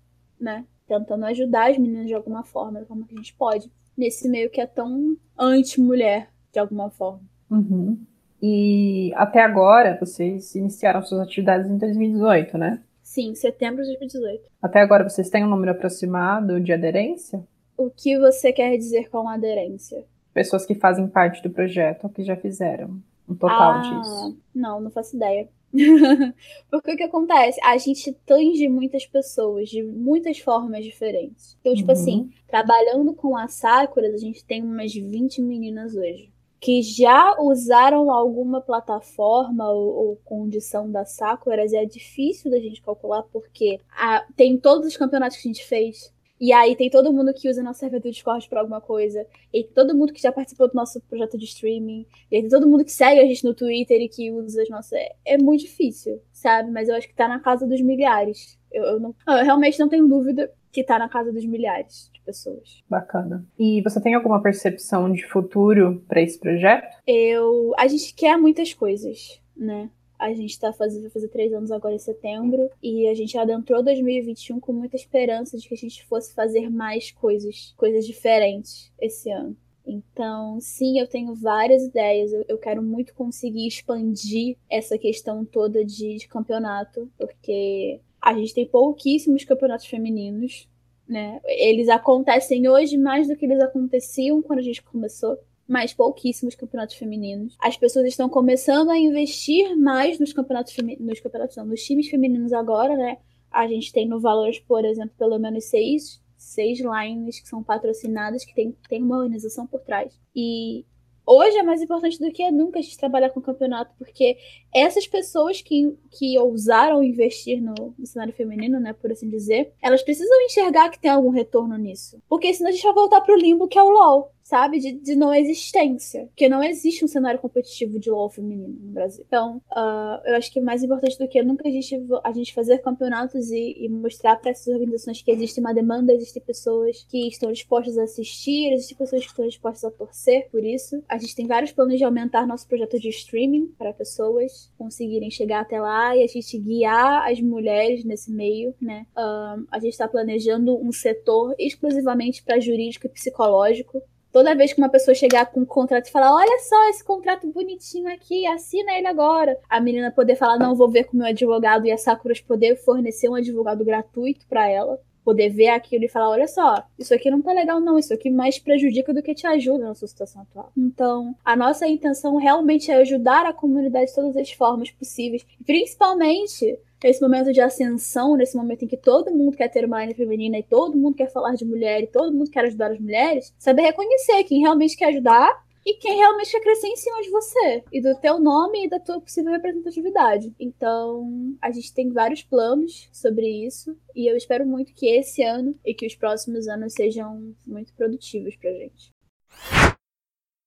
né? 0.41 0.65
Tentando 0.87 1.27
ajudar 1.27 1.71
as 1.71 1.79
meninas 1.79 2.07
de 2.07 2.15
alguma 2.15 2.45
forma, 2.45 2.81
da 2.81 2.87
forma 2.87 3.07
que 3.07 3.15
a 3.15 3.19
gente 3.19 3.35
pode, 3.35 3.71
nesse 3.97 4.29
meio 4.29 4.49
que 4.51 4.61
é 4.61 4.67
tão 4.67 5.17
anti-mulher, 5.37 6.31
de 6.53 6.61
alguma 6.61 6.91
forma. 6.91 7.23
Uhum. 7.51 7.99
E 8.41 9.13
até 9.15 9.43
agora, 9.43 9.99
vocês 9.99 10.55
iniciaram 10.55 11.03
suas 11.03 11.21
atividades 11.21 11.69
em 11.69 11.79
2018, 11.79 12.57
né? 12.57 12.83
Sim, 13.03 13.35
setembro 13.35 13.83
de 13.83 13.97
2018. 13.99 14.45
Até 14.61 14.81
agora, 14.81 15.09
vocês 15.09 15.31
têm 15.31 15.45
um 15.45 15.49
número 15.49 15.73
aproximado 15.73 16.61
de 16.61 16.73
aderência? 16.73 17.43
O 17.77 17.91
que 17.91 18.19
você 18.19 18.53
quer 18.53 18.77
dizer 18.77 19.11
com 19.11 19.29
aderência? 19.29 20.05
Pessoas 20.33 20.65
que 20.67 20.75
fazem 20.75 21.09
parte 21.09 21.43
do 21.43 21.51
projeto 21.51 22.05
ou 22.05 22.11
que 22.11 22.23
já 22.23 22.37
fizeram 22.37 23.01
um 23.29 23.35
total 23.35 23.73
ah, 23.73 23.79
disso. 23.79 24.39
Não, 24.55 24.81
não 24.81 24.91
faço 24.91 25.17
ideia. 25.17 25.49
Porque 26.71 26.93
o 26.93 26.97
que 26.97 27.03
acontece? 27.03 27.61
A 27.63 27.77
gente 27.77 28.13
tange 28.25 28.69
muitas 28.69 29.05
pessoas 29.07 29.69
de 29.69 29.83
muitas 29.83 30.39
formas 30.39 30.85
diferentes. 30.85 31.57
Então, 31.61 31.75
tipo 31.75 31.89
uhum. 31.89 31.99
assim, 31.99 32.31
trabalhando 32.47 33.13
com 33.15 33.37
a 33.37 33.49
Sakura, 33.49 34.09
a 34.09 34.17
gente 34.17 34.45
tem 34.45 34.63
umas 34.63 34.93
20 34.95 35.43
meninas 35.43 35.95
hoje. 35.95 36.33
Que 36.59 36.83
já 36.83 37.37
usaram 37.39 38.11
alguma 38.11 38.61
plataforma 38.61 39.69
ou, 39.71 40.09
ou 40.09 40.17
condição 40.25 40.91
da 40.91 41.05
Sakura, 41.05 41.65
é 41.65 41.85
difícil 41.85 42.51
da 42.51 42.59
gente 42.59 42.81
calcular, 42.81 43.23
porque 43.25 43.79
a, 43.91 44.25
tem 44.35 44.57
todos 44.57 44.87
os 44.87 44.97
campeonatos 44.97 45.37
que 45.37 45.49
a 45.49 45.53
gente 45.53 45.67
fez 45.67 46.13
e 46.41 46.53
aí 46.53 46.77
tem 46.77 46.91
todo 46.91 47.13
mundo 47.13 47.33
que 47.33 47.49
usa 47.49 47.63
nosso 47.63 47.81
servidor 47.81 48.03
do 48.03 48.13
Discord 48.13 48.49
pra 48.49 48.61
alguma 48.61 48.81
coisa. 48.81 49.27
E 49.53 49.65
todo 49.65 49.97
mundo 49.97 50.13
que 50.13 50.21
já 50.21 50.31
participou 50.31 50.69
do 50.69 50.75
nosso 50.75 51.01
projeto 51.03 51.39
de 51.39 51.47
streaming. 51.47 52.07
E 52.31 52.37
aí 52.37 52.43
tem 52.43 52.51
todo 52.51 52.69
mundo 52.69 52.85
que 52.85 52.93
segue 52.93 53.21
a 53.21 53.25
gente 53.25 53.45
no 53.45 53.55
Twitter 53.55 54.01
e 54.01 54.09
que 54.09 54.31
usa 54.31 54.63
as 54.63 54.69
nossas. 54.69 54.93
É, 54.93 55.15
é 55.25 55.39
muito 55.39 55.63
difícil, 55.63 56.21
sabe? 56.33 56.71
Mas 56.71 56.89
eu 56.89 56.95
acho 56.95 57.09
que 57.09 57.15
tá 57.15 57.27
na 57.27 57.41
casa 57.41 57.67
dos 57.67 57.81
milhares. 57.81 58.59
Eu, 58.71 58.85
eu, 58.85 59.01
não... 59.01 59.15
eu 59.27 59.45
realmente 59.45 59.79
não 59.79 59.89
tenho 59.89 60.07
dúvida 60.07 60.53
que 60.71 60.85
tá 60.85 60.99
na 60.99 61.09
casa 61.09 61.33
dos 61.33 61.47
milhares 61.47 62.11
de 62.13 62.21
pessoas. 62.21 62.85
Bacana. 62.89 63.47
E 63.59 63.81
você 63.81 63.99
tem 63.99 64.15
alguma 64.15 64.43
percepção 64.43 65.11
de 65.11 65.27
futuro 65.27 66.05
para 66.07 66.21
esse 66.21 66.39
projeto? 66.39 66.99
Eu. 67.07 67.73
A 67.79 67.87
gente 67.87 68.15
quer 68.15 68.37
muitas 68.37 68.75
coisas, 68.75 69.41
né? 69.57 69.89
A 70.19 70.33
gente 70.33 70.51
está 70.51 70.73
fazendo, 70.73 71.03
vai 71.03 71.11
fazer 71.11 71.29
três 71.29 71.53
anos 71.53 71.71
agora 71.71 71.95
em 71.95 71.99
setembro, 71.99 72.71
e 72.83 73.07
a 73.09 73.15
gente 73.15 73.37
adentrou 73.37 73.83
2021 73.83 74.61
com 74.61 74.73
muita 74.73 74.97
esperança 74.97 75.59
de 75.59 75.69
que 75.69 75.75
a 75.75 75.79
gente 75.79 76.05
fosse 76.07 76.35
fazer 76.35 76.71
mais 76.71 77.11
coisas, 77.11 77.75
coisas 77.77 78.07
diferentes 78.07 78.93
esse 78.99 79.31
ano. 79.31 79.57
Então, 79.87 80.59
sim, 80.61 80.99
eu 80.99 81.07
tenho 81.07 81.33
várias 81.35 81.85
ideias. 81.85 82.33
Eu, 82.33 82.45
eu 82.49 82.59
quero 82.59 82.83
muito 82.83 83.15
conseguir 83.15 83.69
expandir 83.69 84.57
essa 84.69 84.99
questão 84.99 85.45
toda 85.45 85.85
de, 85.85 86.17
de 86.17 86.27
campeonato, 86.27 87.09
porque 87.17 88.01
a 88.21 88.35
gente 88.35 88.53
tem 88.53 88.67
pouquíssimos 88.67 89.45
campeonatos 89.45 89.87
femininos, 89.87 90.69
né? 91.09 91.41
Eles 91.45 91.89
acontecem 91.89 92.69
hoje 92.69 92.99
mais 92.99 93.29
do 93.29 93.37
que 93.37 93.45
eles 93.45 93.61
aconteciam 93.61 94.43
quando 94.43 94.59
a 94.59 94.63
gente 94.63 94.83
começou 94.83 95.39
mas 95.69 95.93
pouquíssimos 95.93 96.55
campeonatos 96.55 96.97
femininos. 96.97 97.57
As 97.61 97.77
pessoas 97.77 98.07
estão 98.07 98.29
começando 98.29 98.91
a 98.91 98.99
investir 98.99 99.77
mais 99.77 100.19
nos 100.19 100.33
campeonatos 100.33 100.77
nos 101.01 101.21
campeonatos 101.21 101.57
não, 101.57 101.67
nos 101.67 101.83
times 101.83 102.09
femininos 102.09 102.53
agora, 102.53 102.97
né? 102.97 103.19
A 103.51 103.67
gente 103.67 103.93
tem 103.93 104.07
no 104.07 104.21
Valores, 104.21 104.59
por 104.61 104.85
exemplo, 104.85 105.15
pelo 105.19 105.39
menos 105.39 105.65
seis, 105.65 106.23
seis 106.37 106.79
lines 106.81 107.41
que 107.41 107.49
são 107.49 107.63
patrocinadas, 107.63 108.45
que 108.45 108.55
tem, 108.55 108.77
tem 108.89 109.03
uma 109.03 109.17
organização 109.17 109.67
por 109.67 109.81
trás. 109.81 110.19
E 110.35 110.85
hoje 111.25 111.57
é 111.57 111.63
mais 111.63 111.81
importante 111.83 112.19
do 112.19 112.31
que 112.31 112.49
nunca 112.51 112.79
a 112.79 112.83
gente 112.83 112.99
trabalhar 112.99 113.31
com 113.31 113.41
o 113.41 113.43
campeonato, 113.43 113.95
porque 113.99 114.37
essas 114.77 115.07
pessoas 115.07 115.63
que, 115.63 115.97
que 116.11 116.39
ousaram 116.39 117.03
investir 117.03 117.63
no, 117.63 117.95
no, 117.99 118.07
cenário 118.07 118.35
feminino, 118.35 118.79
né, 118.79 118.93
por 118.93 119.11
assim 119.11 119.29
dizer, 119.29 119.73
elas 119.83 120.03
precisam 120.03 120.41
enxergar 120.43 120.91
que 120.91 120.99
tem 120.99 121.11
algum 121.11 121.31
retorno 121.31 121.77
nisso. 121.77 122.19
Porque 122.29 122.53
senão 122.53 122.71
a 122.71 122.73
gente 122.73 122.85
vai 122.85 122.95
voltar 122.95 123.21
pro 123.21 123.37
limbo 123.37 123.69
que 123.69 123.79
é 123.79 123.83
o 123.83 123.91
LoL 123.91 124.33
sabe? 124.47 124.79
De, 124.79 124.93
de 124.93 125.17
não 125.17 125.35
existência. 125.35 126.27
Porque 126.27 126.49
não 126.49 126.63
existe 126.63 127.05
um 127.05 127.09
cenário 127.09 127.41
competitivo 127.41 127.99
de 127.99 128.09
LoL 128.09 128.31
feminino 128.31 128.79
no 128.81 128.93
Brasil. 128.93 129.25
Então, 129.27 129.61
uh, 129.73 130.21
eu 130.25 130.37
acho 130.37 130.53
que 130.53 130.61
mais 130.61 130.85
importante 130.85 131.19
do 131.19 131.27
que 131.27 131.43
nunca 131.43 131.69
a 131.69 131.71
gente, 131.71 132.01
a 132.23 132.33
gente 132.33 132.55
fazer 132.55 132.79
campeonatos 132.79 133.51
e, 133.51 133.77
e 133.77 133.89
mostrar 133.89 134.37
para 134.37 134.53
essas 134.53 134.69
organizações 134.69 135.21
que 135.21 135.33
existe 135.33 135.59
uma 135.59 135.75
demanda, 135.75 136.13
existem 136.13 136.41
pessoas 136.41 137.05
que 137.11 137.27
estão 137.27 137.51
dispostas 137.51 137.99
a 137.99 138.05
assistir, 138.05 138.73
existem 138.73 138.97
pessoas 138.97 139.23
que 139.23 139.31
estão 139.31 139.47
dispostas 139.49 139.85
a 139.85 139.91
torcer 139.91 140.49
por 140.49 140.65
isso. 140.65 141.03
A 141.09 141.19
gente 141.19 141.35
tem 141.35 141.49
vários 141.49 141.73
planos 141.73 141.99
de 141.99 142.05
aumentar 142.05 142.47
nosso 142.47 142.69
projeto 142.69 143.01
de 143.01 143.09
streaming 143.09 143.67
para 143.77 143.93
pessoas 143.93 144.66
conseguirem 144.77 145.31
chegar 145.31 145.61
até 145.61 145.81
lá 145.81 146.17
e 146.17 146.23
a 146.23 146.27
gente 146.27 146.59
guiar 146.59 147.31
as 147.31 147.41
mulheres 147.41 148.05
nesse 148.05 148.31
meio, 148.31 148.75
né? 148.81 149.07
Uh, 149.17 149.67
a 149.71 149.79
gente 149.79 149.93
está 149.93 150.09
planejando 150.09 150.77
um 150.79 150.93
setor 150.93 151.55
exclusivamente 151.59 152.43
para 152.43 152.61
jurídico 152.61 153.07
e 153.07 153.11
psicológico 153.11 154.03
toda 154.37 154.55
vez 154.55 154.71
que 154.75 154.83
uma 154.83 154.91
pessoa 154.91 155.15
chegar 155.15 155.47
com 155.47 155.61
um 155.61 155.65
contrato 155.65 156.09
e 156.09 156.11
falar: 156.11 156.35
Olha 156.35 156.59
só 156.59 156.91
esse 156.91 157.03
contrato 157.03 157.47
bonitinho 157.47 158.13
aqui, 158.13 158.47
assina 158.47 158.93
ele 158.93 159.07
agora. 159.07 159.59
A 159.67 159.81
menina 159.81 160.11
poder 160.11 160.37
falar: 160.37 160.59
Não, 160.59 160.75
vou 160.75 160.91
ver 160.91 161.05
com 161.05 161.17
meu 161.17 161.27
advogado 161.27 161.87
e 161.87 161.91
a 161.91 161.97
Sakuras 161.97 162.39
poder 162.39 162.77
fornecer 162.77 163.31
um 163.31 163.35
advogado 163.35 163.83
gratuito 163.83 164.47
para 164.47 164.69
ela. 164.69 165.01
Poder 165.27 165.49
ver 165.49 165.71
aquilo 165.71 166.05
e 166.05 166.09
falar: 166.09 166.31
olha 166.31 166.47
só, 166.47 166.85
isso 166.97 167.13
aqui 167.13 167.29
não 167.29 167.43
tá 167.43 167.53
legal, 167.53 167.81
não. 167.81 167.99
Isso 167.99 168.15
aqui 168.15 168.31
mais 168.31 168.61
prejudica 168.61 169.13
do 169.13 169.21
que 169.21 169.35
te 169.35 169.45
ajuda 169.45 169.89
na 169.89 169.95
sua 169.97 170.07
situação 170.07 170.43
atual. 170.43 170.71
Então, 170.77 171.35
a 171.45 171.57
nossa 171.57 171.85
intenção 171.89 172.37
realmente 172.37 172.93
é 172.93 172.95
ajudar 172.95 173.45
a 173.45 173.53
comunidade 173.53 174.07
de 174.07 174.15
todas 174.15 174.37
as 174.37 174.53
formas 174.53 174.89
possíveis. 174.93 175.45
Principalmente 175.67 176.79
nesse 177.03 177.21
momento 177.21 177.53
de 177.53 177.61
ascensão, 177.61 178.37
nesse 178.37 178.57
momento 178.57 178.85
em 178.85 178.89
que 178.89 178.97
todo 178.97 179.35
mundo 179.35 179.57
quer 179.57 179.69
ter 179.69 179.85
uma 179.85 180.05
linha 180.05 180.15
feminina 180.15 180.59
e 180.59 180.63
todo 180.63 180.97
mundo 180.97 181.17
quer 181.17 181.31
falar 181.31 181.55
de 181.55 181.65
mulher 181.65 182.05
e 182.05 182.07
todo 182.07 182.33
mundo 182.33 182.51
quer 182.51 182.65
ajudar 182.65 182.93
as 182.93 183.01
mulheres, 183.01 183.53
saber 183.59 183.83
reconhecer 183.83 184.45
quem 184.45 184.61
realmente 184.61 184.97
quer 184.97 185.07
ajudar 185.07 185.66
e 185.87 185.95
quem 185.95 186.17
realmente 186.17 186.51
quer 186.51 186.61
crescer 186.61 186.89
em 186.89 186.97
cima 186.97 187.23
de 187.23 187.31
você 187.31 187.85
e 187.93 188.01
do 188.03 188.19
teu 188.19 188.41
nome 188.41 188.85
e 188.85 188.91
da 188.91 188.99
tua 188.99 189.21
possível 189.21 189.53
representatividade. 189.53 190.53
Então, 190.59 191.55
a 191.63 191.71
gente 191.71 191.95
tem 191.95 192.13
vários 192.13 192.43
planos 192.43 193.09
sobre 193.13 193.47
isso 193.65 193.97
e 194.13 194.29
eu 194.29 194.37
espero 194.37 194.67
muito 194.67 194.93
que 194.93 195.07
esse 195.07 195.45
ano 195.45 195.79
e 195.85 195.95
que 195.95 196.05
os 196.05 196.17
próximos 196.17 196.67
anos 196.67 196.93
sejam 196.93 197.55
muito 197.65 197.95
produtivos 197.95 198.57
pra 198.57 198.73
gente. 198.73 199.15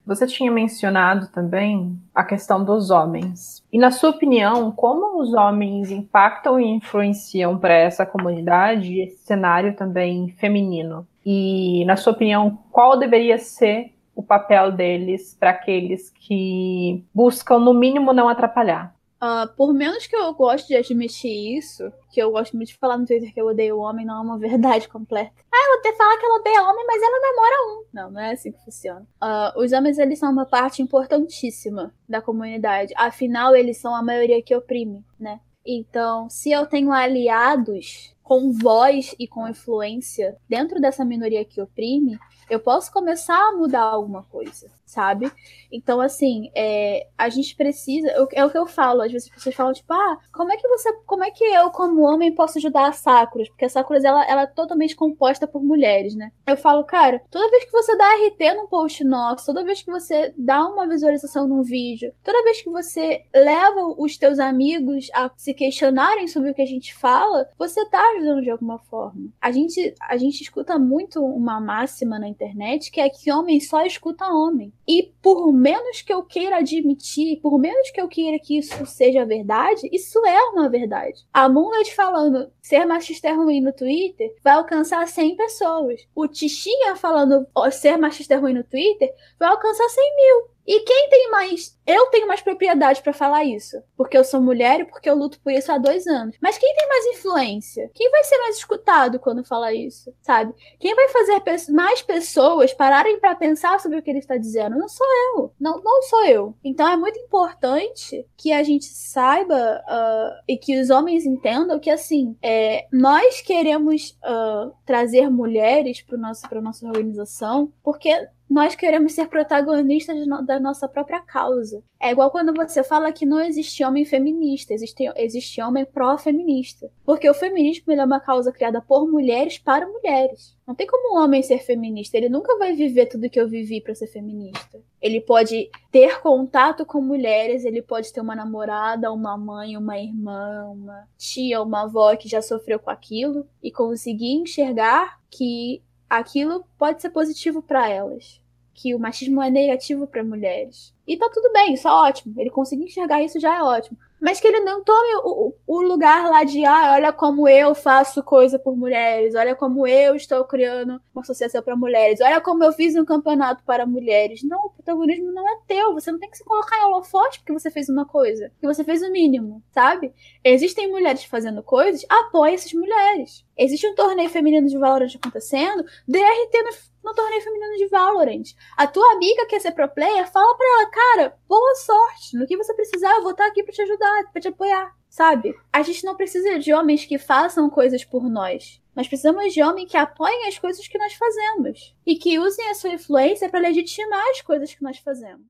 Você 0.05 0.25
tinha 0.25 0.49
mencionado 0.49 1.29
também 1.32 1.99
a 2.15 2.23
questão 2.23 2.63
dos 2.63 2.89
homens. 2.89 3.62
E 3.71 3.77
na 3.77 3.91
sua 3.91 4.12
opinião, 4.12 4.71
como 4.71 5.21
os 5.21 5.34
homens 5.34 5.91
impactam 5.91 6.58
e 6.60 6.65
influenciam 6.65 7.60
para 7.60 7.73
essa 7.73 8.05
comunidade 8.05 9.01
esse 9.01 9.17
cenário 9.25 9.75
também 9.75 10.29
feminino? 10.39 11.05
E 11.23 11.84
na 11.86 11.97
sua 11.97 12.13
opinião, 12.13 12.58
qual 12.71 12.97
deveria 12.97 13.38
ser 13.38 13.93
o 14.19 14.23
papel 14.23 14.73
deles 14.73 15.34
para 15.39 15.51
aqueles 15.51 16.10
que 16.10 17.05
buscam 17.15 17.58
no 17.58 17.73
mínimo 17.73 18.12
não 18.12 18.27
atrapalhar? 18.27 18.93
Uh, 19.15 19.47
por 19.55 19.73
menos 19.73 20.08
que 20.08 20.15
eu 20.15 20.34
goste 20.34 20.67
de 20.67 20.75
admitir 20.75 21.58
isso, 21.58 21.89
que 22.12 22.21
eu 22.21 22.29
gosto 22.32 22.55
muito 22.58 22.69
de 22.69 22.77
falar 22.77 22.97
no 22.97 23.05
Twitter 23.05 23.34
que 23.34 23.39
eu 23.39 23.47
odeio 23.47 23.79
homem, 23.79 24.05
não 24.05 24.17
é 24.17 24.19
uma 24.19 24.38
verdade 24.38 24.88
completa. 24.91 25.32
Ah, 25.49 25.65
ela 25.67 25.79
até 25.79 25.95
fala 25.95 26.19
que 26.19 26.25
ela 26.25 26.39
odeia 26.39 26.63
homem, 26.63 26.86
mas 26.86 27.01
ela 27.01 27.19
namora 27.21 27.55
um. 27.69 27.86
Não, 27.93 28.12
não 28.12 28.21
é 28.21 28.32
assim 28.34 28.51
que 28.51 28.63
funciona. 28.65 29.08
Uh, 29.23 29.62
os 29.62 29.71
homens, 29.71 29.97
eles 29.97 30.19
são 30.19 30.29
uma 30.29 30.45
parte 30.45 30.82
importantíssima 30.82 31.93
da 32.08 32.21
comunidade. 32.21 32.93
Afinal, 32.97 33.55
eles 33.55 33.77
são 33.77 33.95
a 33.95 34.03
maioria 34.03 34.41
que 34.41 34.53
oprime, 34.53 35.01
né? 35.17 35.39
Então, 35.65 36.29
se 36.29 36.51
eu 36.51 36.65
tenho 36.65 36.91
aliados 36.91 38.13
com 38.21 38.51
voz 38.51 39.15
e 39.17 39.27
com 39.27 39.47
influência 39.47 40.38
dentro 40.47 40.79
dessa 40.82 41.05
minoria 41.05 41.45
que 41.45 41.62
oprime, 41.62 42.19
eu 42.50 42.60
posso 42.60 42.92
começar 42.92 43.38
a 43.38 43.52
mudar 43.52 43.82
alguma 43.82 44.24
coisa, 44.24 44.70
sabe? 44.89 45.32
Então, 45.71 46.02
assim, 46.02 46.49
é, 46.56 47.08
a 47.17 47.30
gente 47.30 47.56
precisa. 47.56 48.10
É 48.34 48.43
o 48.43 48.49
que 48.49 48.58
eu 48.58 48.65
falo, 48.65 49.02
às 49.02 49.12
vezes 49.12 49.30
as 49.30 49.36
pessoas 49.36 49.56
falam, 49.56 49.73
tipo, 49.73 49.93
ah, 49.93 50.17
como 50.34 50.52
é 50.52 50.58
que 50.58 50.67
você. 50.67 50.91
Como 51.06 51.23
é 51.23 51.30
que 51.32 51.43
eu, 51.43 51.69
como 51.69 52.02
homem, 52.02 52.34
posso 52.34 52.58
ajudar 52.58 52.88
a 52.88 52.91
Sakuras? 52.91 53.47
Porque 53.49 53.65
a 53.65 53.69
Sakuras 53.69 54.04
ela, 54.04 54.25
ela 54.25 54.41
é 54.41 54.47
totalmente 54.47 54.95
composta 54.95 55.47
por 55.47 55.63
mulheres, 55.63 56.15
né? 56.15 56.32
Eu 56.47 56.58
falo, 56.58 56.84
cara, 56.84 57.21
toda 57.30 57.49
vez 57.52 57.65
que 57.65 57.71
você 57.71 57.95
dá 57.95 58.06
RT 58.15 58.56
num 58.56 58.67
post 58.67 59.04
nosso, 59.04 59.45
toda 59.45 59.63
vez 59.63 59.82
que 59.84 59.91
você 59.91 60.34
dá 60.36 60.65
uma 60.65 60.88
visualização 60.88 61.47
num 61.47 61.62
vídeo, 61.62 62.12
toda 62.23 62.43
vez 62.43 62.62
que 62.62 62.69
você 62.69 63.23
leva 63.34 63.93
os 63.97 64.17
teus 64.17 64.39
amigos 64.39 65.10
a 65.13 65.30
se 65.38 65.54
questionarem 65.54 66.28
sobre 66.28 66.49
o 66.49 66.54
que 66.56 66.62
a 66.63 66.67
gente 66.67 66.95
fala, 66.95 67.47
você 67.58 67.88
tá 67.89 68.02
ajudando 68.15 68.41
de 68.41 68.49
alguma 68.49 68.80
forma. 68.80 69.30
A 69.39 69.52
gente, 69.52 69.93
a 70.02 70.17
gente 70.17 70.41
escuta 70.41 70.80
muito 70.80 71.23
uma 71.23 71.60
máxima 71.60 72.17
na 72.17 72.28
internet 72.28 72.91
que 72.91 72.99
é 72.99 73.10
que 73.10 73.32
homem 73.32 73.60
só 73.60 73.86
escuta 73.86 74.25
homem. 74.25 74.73
E 74.89 75.13
por 75.21 75.54
menos 75.54 76.02
que 76.02 76.12
eu 76.12 76.23
queira 76.23 76.58
admitir, 76.58 77.39
por 77.41 77.60
menos 77.60 77.91
que 77.91 78.02
eu 78.02 78.08
queira 78.08 78.39
que 78.39 78.58
isso 78.58 78.88
seja 78.88 79.23
verdade, 79.23 79.88
isso 79.91 80.17
é 80.25 80.41
uma 80.49 80.67
verdade. 80.67 81.23
A 81.32 81.47
Moonlight 81.47 81.93
falando 81.93 82.52
ser 82.60 82.86
machista 82.86 83.28
é 83.28 83.34
ruim 83.34 83.62
no 83.62 83.71
Twitter 83.71 84.36
vai 84.43 84.54
alcançar 84.54 85.08
100 85.08 85.36
pessoas. 85.36 86.08
O 86.15 86.28
Tichinha 86.28 86.95
falando 86.95 87.45
ser 87.71 87.97
machista 87.97 88.34
é 88.34 88.38
ruim 88.38 88.56
no 88.56 88.63
Twitter 88.63 89.13
vai 89.38 89.49
alcançar 89.49 89.88
100 89.88 90.15
mil. 90.15 90.59
E 90.69 90.82
quem 90.82 91.10
tem 91.10 91.32
mais. 91.32 91.75
Eu 91.84 92.12
tenho 92.12 92.27
mais 92.27 92.41
propriedade 92.41 93.01
para 93.01 93.12
falar 93.12 93.43
isso. 93.43 93.82
Porque 93.97 94.15
eu 94.15 94.23
sou 94.23 94.39
mulher 94.39 94.82
e 94.82 94.86
porque 94.86 95.10
eu 95.10 95.15
luto 95.15 95.39
por 95.39 95.51
isso 95.51 95.71
há 95.71 95.79
dois 95.79 96.05
anos. 96.05 96.38
Mas 96.39 96.60
quem 96.60 96.71
tem 96.75 96.88
mais 96.88 97.05
influência? 97.08 97.89
Quem 97.95 98.12
vai 98.12 98.23
ser 98.23 98.38
mais 98.38 98.58
escutado 98.58 99.19
quando 99.19 99.43
fala 99.43 99.73
isso? 99.73 100.13
Sabe? 100.21 100.53
Quem 100.79 100.93
vai 100.93 101.10
fazer 101.10 101.41
mais 101.71 102.03
pessoas 102.03 102.71
pararem 102.71 103.19
para 103.19 103.34
pensar 103.34 103.79
sobre 103.79 103.97
o 103.97 104.03
que 104.03 104.12
ele 104.12 104.19
está 104.19 104.38
dizendo? 104.38 104.77
Não 104.77 104.88
sou 104.88 105.08
eu. 105.34 105.51
Não, 105.60 105.82
não 105.82 106.03
sou 106.03 106.23
eu. 106.25 106.55
Então 106.63 106.88
é 106.88 106.95
muito 106.95 107.17
importante 107.17 108.23
que 108.38 108.51
a 108.51 108.62
gente 108.62 108.86
saiba 108.86 109.84
uh, 109.89 110.43
e 110.47 110.55
que 110.55 110.79
os 110.79 110.91
homens 110.91 111.25
entendam 111.25 111.79
que, 111.79 111.89
assim, 111.89 112.38
é, 112.43 112.86
nós 112.93 113.41
queremos 113.41 114.15
uh, 114.23 114.71
trazer 114.86 115.32
mulheres 115.32 116.03
para 116.03 116.62
nossa 116.62 116.86
organização 116.86 117.73
porque 117.84 118.29
nós 118.50 118.74
queremos 118.74 119.14
ser 119.14 119.28
protagonistas 119.28 120.18
da 120.44 120.60
nossa 120.60 120.88
própria 120.88 121.20
causa. 121.20 121.84
É 122.02 122.10
igual 122.10 122.32
quando 122.32 122.54
você 122.54 122.84
fala 122.84 123.12
que 123.12 123.26
não 123.26 123.40
existe 123.40 123.84
homem 123.84 124.04
feminista, 124.04 124.74
existe, 124.74 125.04
existe 125.16 125.62
homem 125.62 125.86
pró-feminista. 125.86 126.90
Porque 127.06 127.30
o 127.30 127.34
feminismo 127.34 127.94
é 127.94 128.04
uma 128.04 128.20
causa 128.20 128.52
criada 128.52 128.82
por 128.82 129.08
mulheres 129.10 129.60
para 129.60 129.86
mulheres. 129.86 130.58
Não 130.66 130.74
tem 130.74 130.88
como 130.88 131.16
um 131.16 131.24
homem 131.24 131.44
ser 131.44 131.60
feminista. 131.60 132.18
Ele 132.18 132.30
nunca 132.30 132.58
vai 132.58 132.74
viver 132.74 133.06
tudo 133.06 133.30
que 133.30 133.40
eu 133.40 133.48
vivi 133.48 133.82
para 133.82 133.94
ser 133.94 134.08
feminista. 134.08 134.82
Ele 135.00 135.22
pode 135.22 135.70
ter 135.92 136.20
contato 136.22 136.86
com 136.86 137.02
mulheres, 137.02 137.66
ele 137.66 137.82
pode 137.82 138.12
ter 138.12 138.22
uma 138.22 138.36
namorada, 138.36 139.12
uma 139.12 139.38
mãe, 139.38 139.78
uma 139.78 140.00
irmã, 140.00 140.66
uma 140.72 141.08
tia, 141.18 141.62
uma 141.62 141.84
avó 141.84 142.16
que 142.16 142.28
já 142.28 142.42
sofreu 142.42 142.80
com 142.80 142.90
aquilo 142.90 143.46
e 143.62 143.72
conseguir 143.72 144.34
enxergar 144.34 145.20
que 145.30 145.82
aquilo 146.10 146.65
pode 146.78 147.02
ser 147.02 147.12
positivo 147.12 147.62
para 147.62 147.88
elas. 147.89 148.41
Que 148.74 148.95
o 148.95 149.00
machismo 149.00 149.41
é 149.41 149.50
negativo 149.50 150.08
para 150.08 150.24
mulheres. 150.24 150.93
E 151.10 151.17
tá 151.17 151.30
tudo 151.34 151.52
bem, 151.52 151.74
isso 151.74 151.88
é 151.88 151.91
ótimo. 151.91 152.39
Ele 152.39 152.50
conseguir 152.52 152.84
enxergar 152.86 153.22
isso 153.24 153.39
já 153.39 153.58
é 153.58 153.63
ótimo 153.63 153.98
mas 154.19 154.39
que 154.39 154.48
ele 154.48 154.60
não 154.60 154.84
tome 154.84 155.15
o, 155.24 155.54
o, 155.65 155.82
lugar 155.82 156.30
lá 156.30 156.43
de 156.43 156.65
ah, 156.65 156.93
olha 156.95 157.13
como 157.13 157.48
eu 157.48 157.74
faço 157.74 158.22
coisa 158.22 158.60
por 158.60 158.76
mulheres, 158.76 159.34
olha 159.34 159.56
como 159.56 159.88
eu 159.88 160.15
estou 160.15 160.43
criando 160.43 161.02
uma 161.13 161.22
associação 161.22 161.62
para 161.62 161.76
mulheres, 161.76 162.19
olha 162.19 162.41
como 162.41 162.63
eu 162.63 162.74
fiz 162.74 162.95
um 162.95 163.06
campeonato 163.06 163.63
para 163.63 163.86
mulheres. 163.86 164.43
Não, 164.43 164.65
o 164.65 164.69
protagonismo 164.72 165.32
não 165.32 165.48
é 165.48 165.60
teu, 165.67 165.93
você 165.93 166.12
não 166.12 166.19
tem 166.19 166.30
que 166.30 166.38
se 166.38 166.43
colocar 166.43 166.78
em 166.78 166.84
holofote 166.84 167.39
porque 167.39 167.54
você 167.54 167.72
fez 167.72 167.88
uma 167.88 168.06
coisa, 168.06 168.50
porque 168.50 168.67
você 168.67 168.84
fez 168.84 169.02
o 169.02 169.12
mínimo, 169.12 169.63
sabe? 169.72 170.13
Existem 170.43 170.91
mulheres 170.91 171.24
fazendo 171.24 171.63
coisas, 171.63 172.06
apoie 172.10 172.54
essas 172.54 172.74
mulheres. 172.74 173.45
Existe 173.58 173.88
um 173.88 173.95
torneio 173.95 174.30
feminino 174.30 174.67
de 174.67 174.78
Valorant 174.78 175.15
acontecendo, 175.15 175.84
DRT 176.08 176.63
no, 176.63 177.10
no 177.10 177.13
torneio 177.13 177.41
feminino 177.41 177.78
de 177.78 177.88
Valorant. 177.88 178.43
A 178.78 178.88
tua 178.88 179.13
amiga 179.13 179.45
quer 179.48 179.60
ser 179.60 179.72
pro 179.72 179.89
player, 179.89 180.30
fala 180.32 180.56
pra 180.56 180.65
ela, 180.65 180.91
cara, 181.00 181.34
boa 181.48 181.76
sorte, 181.76 182.38
no 182.38 182.46
que 182.46 182.58
você 182.58 182.74
precisar, 182.74 183.16
eu 183.16 183.22
vou 183.22 183.32
estar 183.32 183.46
aqui 183.46 183.64
para 183.64 183.74
te 183.74 183.82
ajudar 183.82 184.32
pra 184.34 184.42
te 184.42 184.50
apoiar, 184.50 184.94
sabe? 185.10 185.56
A 185.72 185.82
gente 185.82 186.04
não 186.04 186.16
precisa 186.16 186.60
de 186.60 186.74
homens 186.74 187.06
que 187.06 187.18
façam 187.18 187.70
coisas 187.70 188.04
por 188.04 188.30
nós. 188.30 188.82
Nós 188.94 189.08
precisamos 189.08 189.54
de 189.54 189.64
homens 189.64 189.90
que 189.90 189.96
apoiem 189.96 190.48
as 190.48 190.60
coisas 190.60 190.86
que 190.88 190.98
nós 190.98 191.14
fazemos 191.14 191.96
e 192.06 192.16
que 192.16 192.38
usem 192.38 192.70
a 192.70 192.74
sua 192.74 192.90
influência 192.90 193.48
para 193.48 193.62
legitimar 193.62 194.24
as 194.32 194.42
coisas 194.42 194.74
que 194.74 194.84
nós 194.84 194.98
fazemos. 194.98 195.46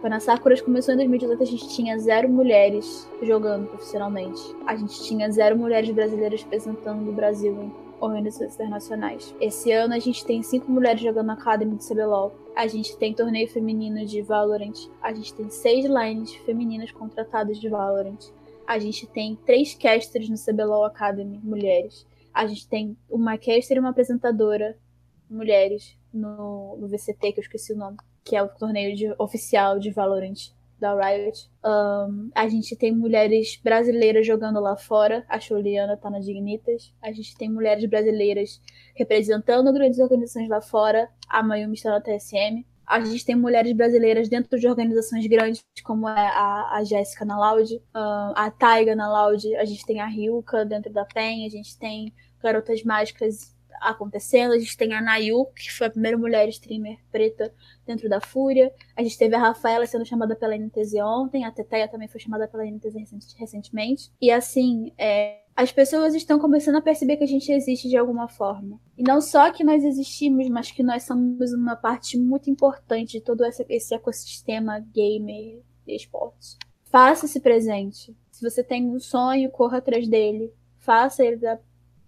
Quando 0.00 0.12
a 0.12 0.20
Sakura 0.20 0.60
começou 0.62 0.94
em 0.94 0.98
2018, 0.98 1.42
a 1.42 1.46
gente 1.46 1.68
tinha 1.68 1.98
zero 1.98 2.28
mulheres 2.28 3.08
jogando 3.22 3.68
profissionalmente. 3.68 4.40
A 4.66 4.74
gente 4.74 5.02
tinha 5.04 5.30
zero 5.30 5.56
mulheres 5.56 5.90
brasileiras 5.90 6.42
representando 6.42 7.08
o 7.08 7.12
Brasil 7.12 7.52
em 7.52 7.85
organizações 8.00 8.54
internacionais. 8.54 9.34
Esse 9.40 9.72
ano 9.72 9.94
a 9.94 9.98
gente 9.98 10.24
tem 10.24 10.42
cinco 10.42 10.70
mulheres 10.70 11.00
jogando 11.00 11.26
na 11.26 11.32
Academy 11.34 11.76
de 11.76 11.86
CBLOL. 11.86 12.34
A 12.54 12.66
gente 12.66 12.96
tem 12.96 13.14
torneio 13.14 13.48
feminino 13.48 14.04
de 14.04 14.22
Valorant. 14.22 14.88
A 15.02 15.12
gente 15.12 15.34
tem 15.34 15.50
seis 15.50 15.84
lines 15.84 16.34
femininas 16.34 16.90
contratadas 16.90 17.58
de 17.58 17.68
Valorant. 17.68 18.18
A 18.66 18.78
gente 18.78 19.06
tem 19.06 19.36
três 19.46 19.74
casters 19.74 20.28
no 20.28 20.36
CBLOL 20.36 20.84
Academy, 20.84 21.40
mulheres. 21.42 22.06
A 22.32 22.46
gente 22.46 22.68
tem 22.68 22.96
uma 23.08 23.38
caster 23.38 23.76
e 23.76 23.80
uma 23.80 23.90
apresentadora, 23.90 24.76
mulheres, 25.30 25.96
no, 26.12 26.76
no 26.76 26.88
VCT, 26.88 27.32
que 27.32 27.40
eu 27.40 27.42
esqueci 27.42 27.72
o 27.72 27.76
nome, 27.76 27.96
que 28.24 28.34
é 28.34 28.42
o 28.42 28.48
torneio 28.48 28.96
de, 28.96 29.14
oficial 29.18 29.78
de 29.78 29.90
Valorant 29.90 30.55
da 30.78 30.94
Riot. 30.94 31.50
Um, 31.64 32.30
a 32.34 32.48
gente 32.48 32.76
tem 32.76 32.92
mulheres 32.92 33.58
brasileiras 33.62 34.26
jogando 34.26 34.60
lá 34.60 34.76
fora. 34.76 35.24
A 35.28 35.38
Juliana 35.38 35.96
tá 35.96 36.10
na 36.10 36.20
Dignitas. 36.20 36.94
A 37.02 37.12
gente 37.12 37.36
tem 37.36 37.50
mulheres 37.50 37.84
brasileiras 37.86 38.60
representando 38.94 39.72
grandes 39.72 39.98
organizações 39.98 40.48
lá 40.48 40.60
fora. 40.60 41.08
A 41.28 41.42
Mayumi 41.42 41.74
está 41.74 41.90
na 41.90 42.00
TSM. 42.00 42.64
A 42.86 43.00
gente 43.00 43.24
tem 43.24 43.34
mulheres 43.34 43.72
brasileiras 43.72 44.28
dentro 44.28 44.58
de 44.60 44.68
organizações 44.68 45.26
grandes, 45.26 45.64
como 45.82 46.08
é 46.08 46.28
a, 46.28 46.76
a 46.76 46.84
Jéssica 46.84 47.24
na 47.24 47.36
Loud, 47.36 47.82
a 47.92 48.48
Taiga 48.48 48.94
na 48.94 49.10
Loud, 49.10 49.56
a 49.56 49.64
gente 49.64 49.84
tem 49.84 50.00
a 50.00 50.06
Ryuka 50.06 50.64
dentro 50.64 50.92
da 50.92 51.04
PEN, 51.04 51.44
a 51.44 51.50
gente 51.50 51.76
tem 51.76 52.14
Garotas 52.40 52.84
Mágicas 52.84 53.55
acontecendo. 53.80 54.52
A 54.52 54.58
gente 54.58 54.76
tem 54.76 54.94
a 54.94 55.00
Nayu, 55.00 55.46
que 55.54 55.72
foi 55.72 55.86
a 55.86 55.90
primeira 55.90 56.16
mulher 56.16 56.48
streamer 56.48 56.98
preta 57.10 57.52
dentro 57.86 58.08
da 58.08 58.20
Fúria. 58.20 58.72
A 58.96 59.02
gente 59.02 59.18
teve 59.18 59.34
a 59.34 59.38
Rafaela 59.38 59.86
sendo 59.86 60.04
chamada 60.04 60.34
pela 60.36 60.56
NTZ 60.56 60.94
ontem, 61.02 61.44
a 61.44 61.50
Teteia 61.50 61.88
também 61.88 62.08
foi 62.08 62.20
chamada 62.20 62.48
pela 62.48 62.64
NTZ 62.64 62.94
recentemente. 63.36 64.10
E 64.20 64.30
assim, 64.30 64.92
é, 64.98 65.40
as 65.56 65.72
pessoas 65.72 66.14
estão 66.14 66.38
começando 66.38 66.76
a 66.76 66.82
perceber 66.82 67.16
que 67.16 67.24
a 67.24 67.28
gente 67.28 67.50
existe 67.50 67.88
de 67.88 67.96
alguma 67.96 68.28
forma. 68.28 68.78
E 68.96 69.02
não 69.02 69.22
só 69.22 69.50
que 69.50 69.64
nós 69.64 69.82
existimos, 69.82 70.48
mas 70.50 70.70
que 70.70 70.82
nós 70.82 71.04
somos 71.04 71.52
uma 71.52 71.74
parte 71.74 72.18
muito 72.18 72.50
importante 72.50 73.12
de 73.12 73.20
todo 73.22 73.42
esse, 73.44 73.64
esse 73.68 73.94
ecossistema 73.94 74.80
gamer 74.94 75.62
e 75.86 75.96
esportes. 75.96 76.58
Faça-se 76.84 77.40
presente. 77.40 78.14
Se 78.30 78.42
você 78.42 78.62
tem 78.62 78.86
um 78.86 79.00
sonho, 79.00 79.50
corra 79.50 79.78
atrás 79.78 80.06
dele. 80.06 80.52
Faça 80.78 81.24
ele 81.24 81.36
da 81.36 81.58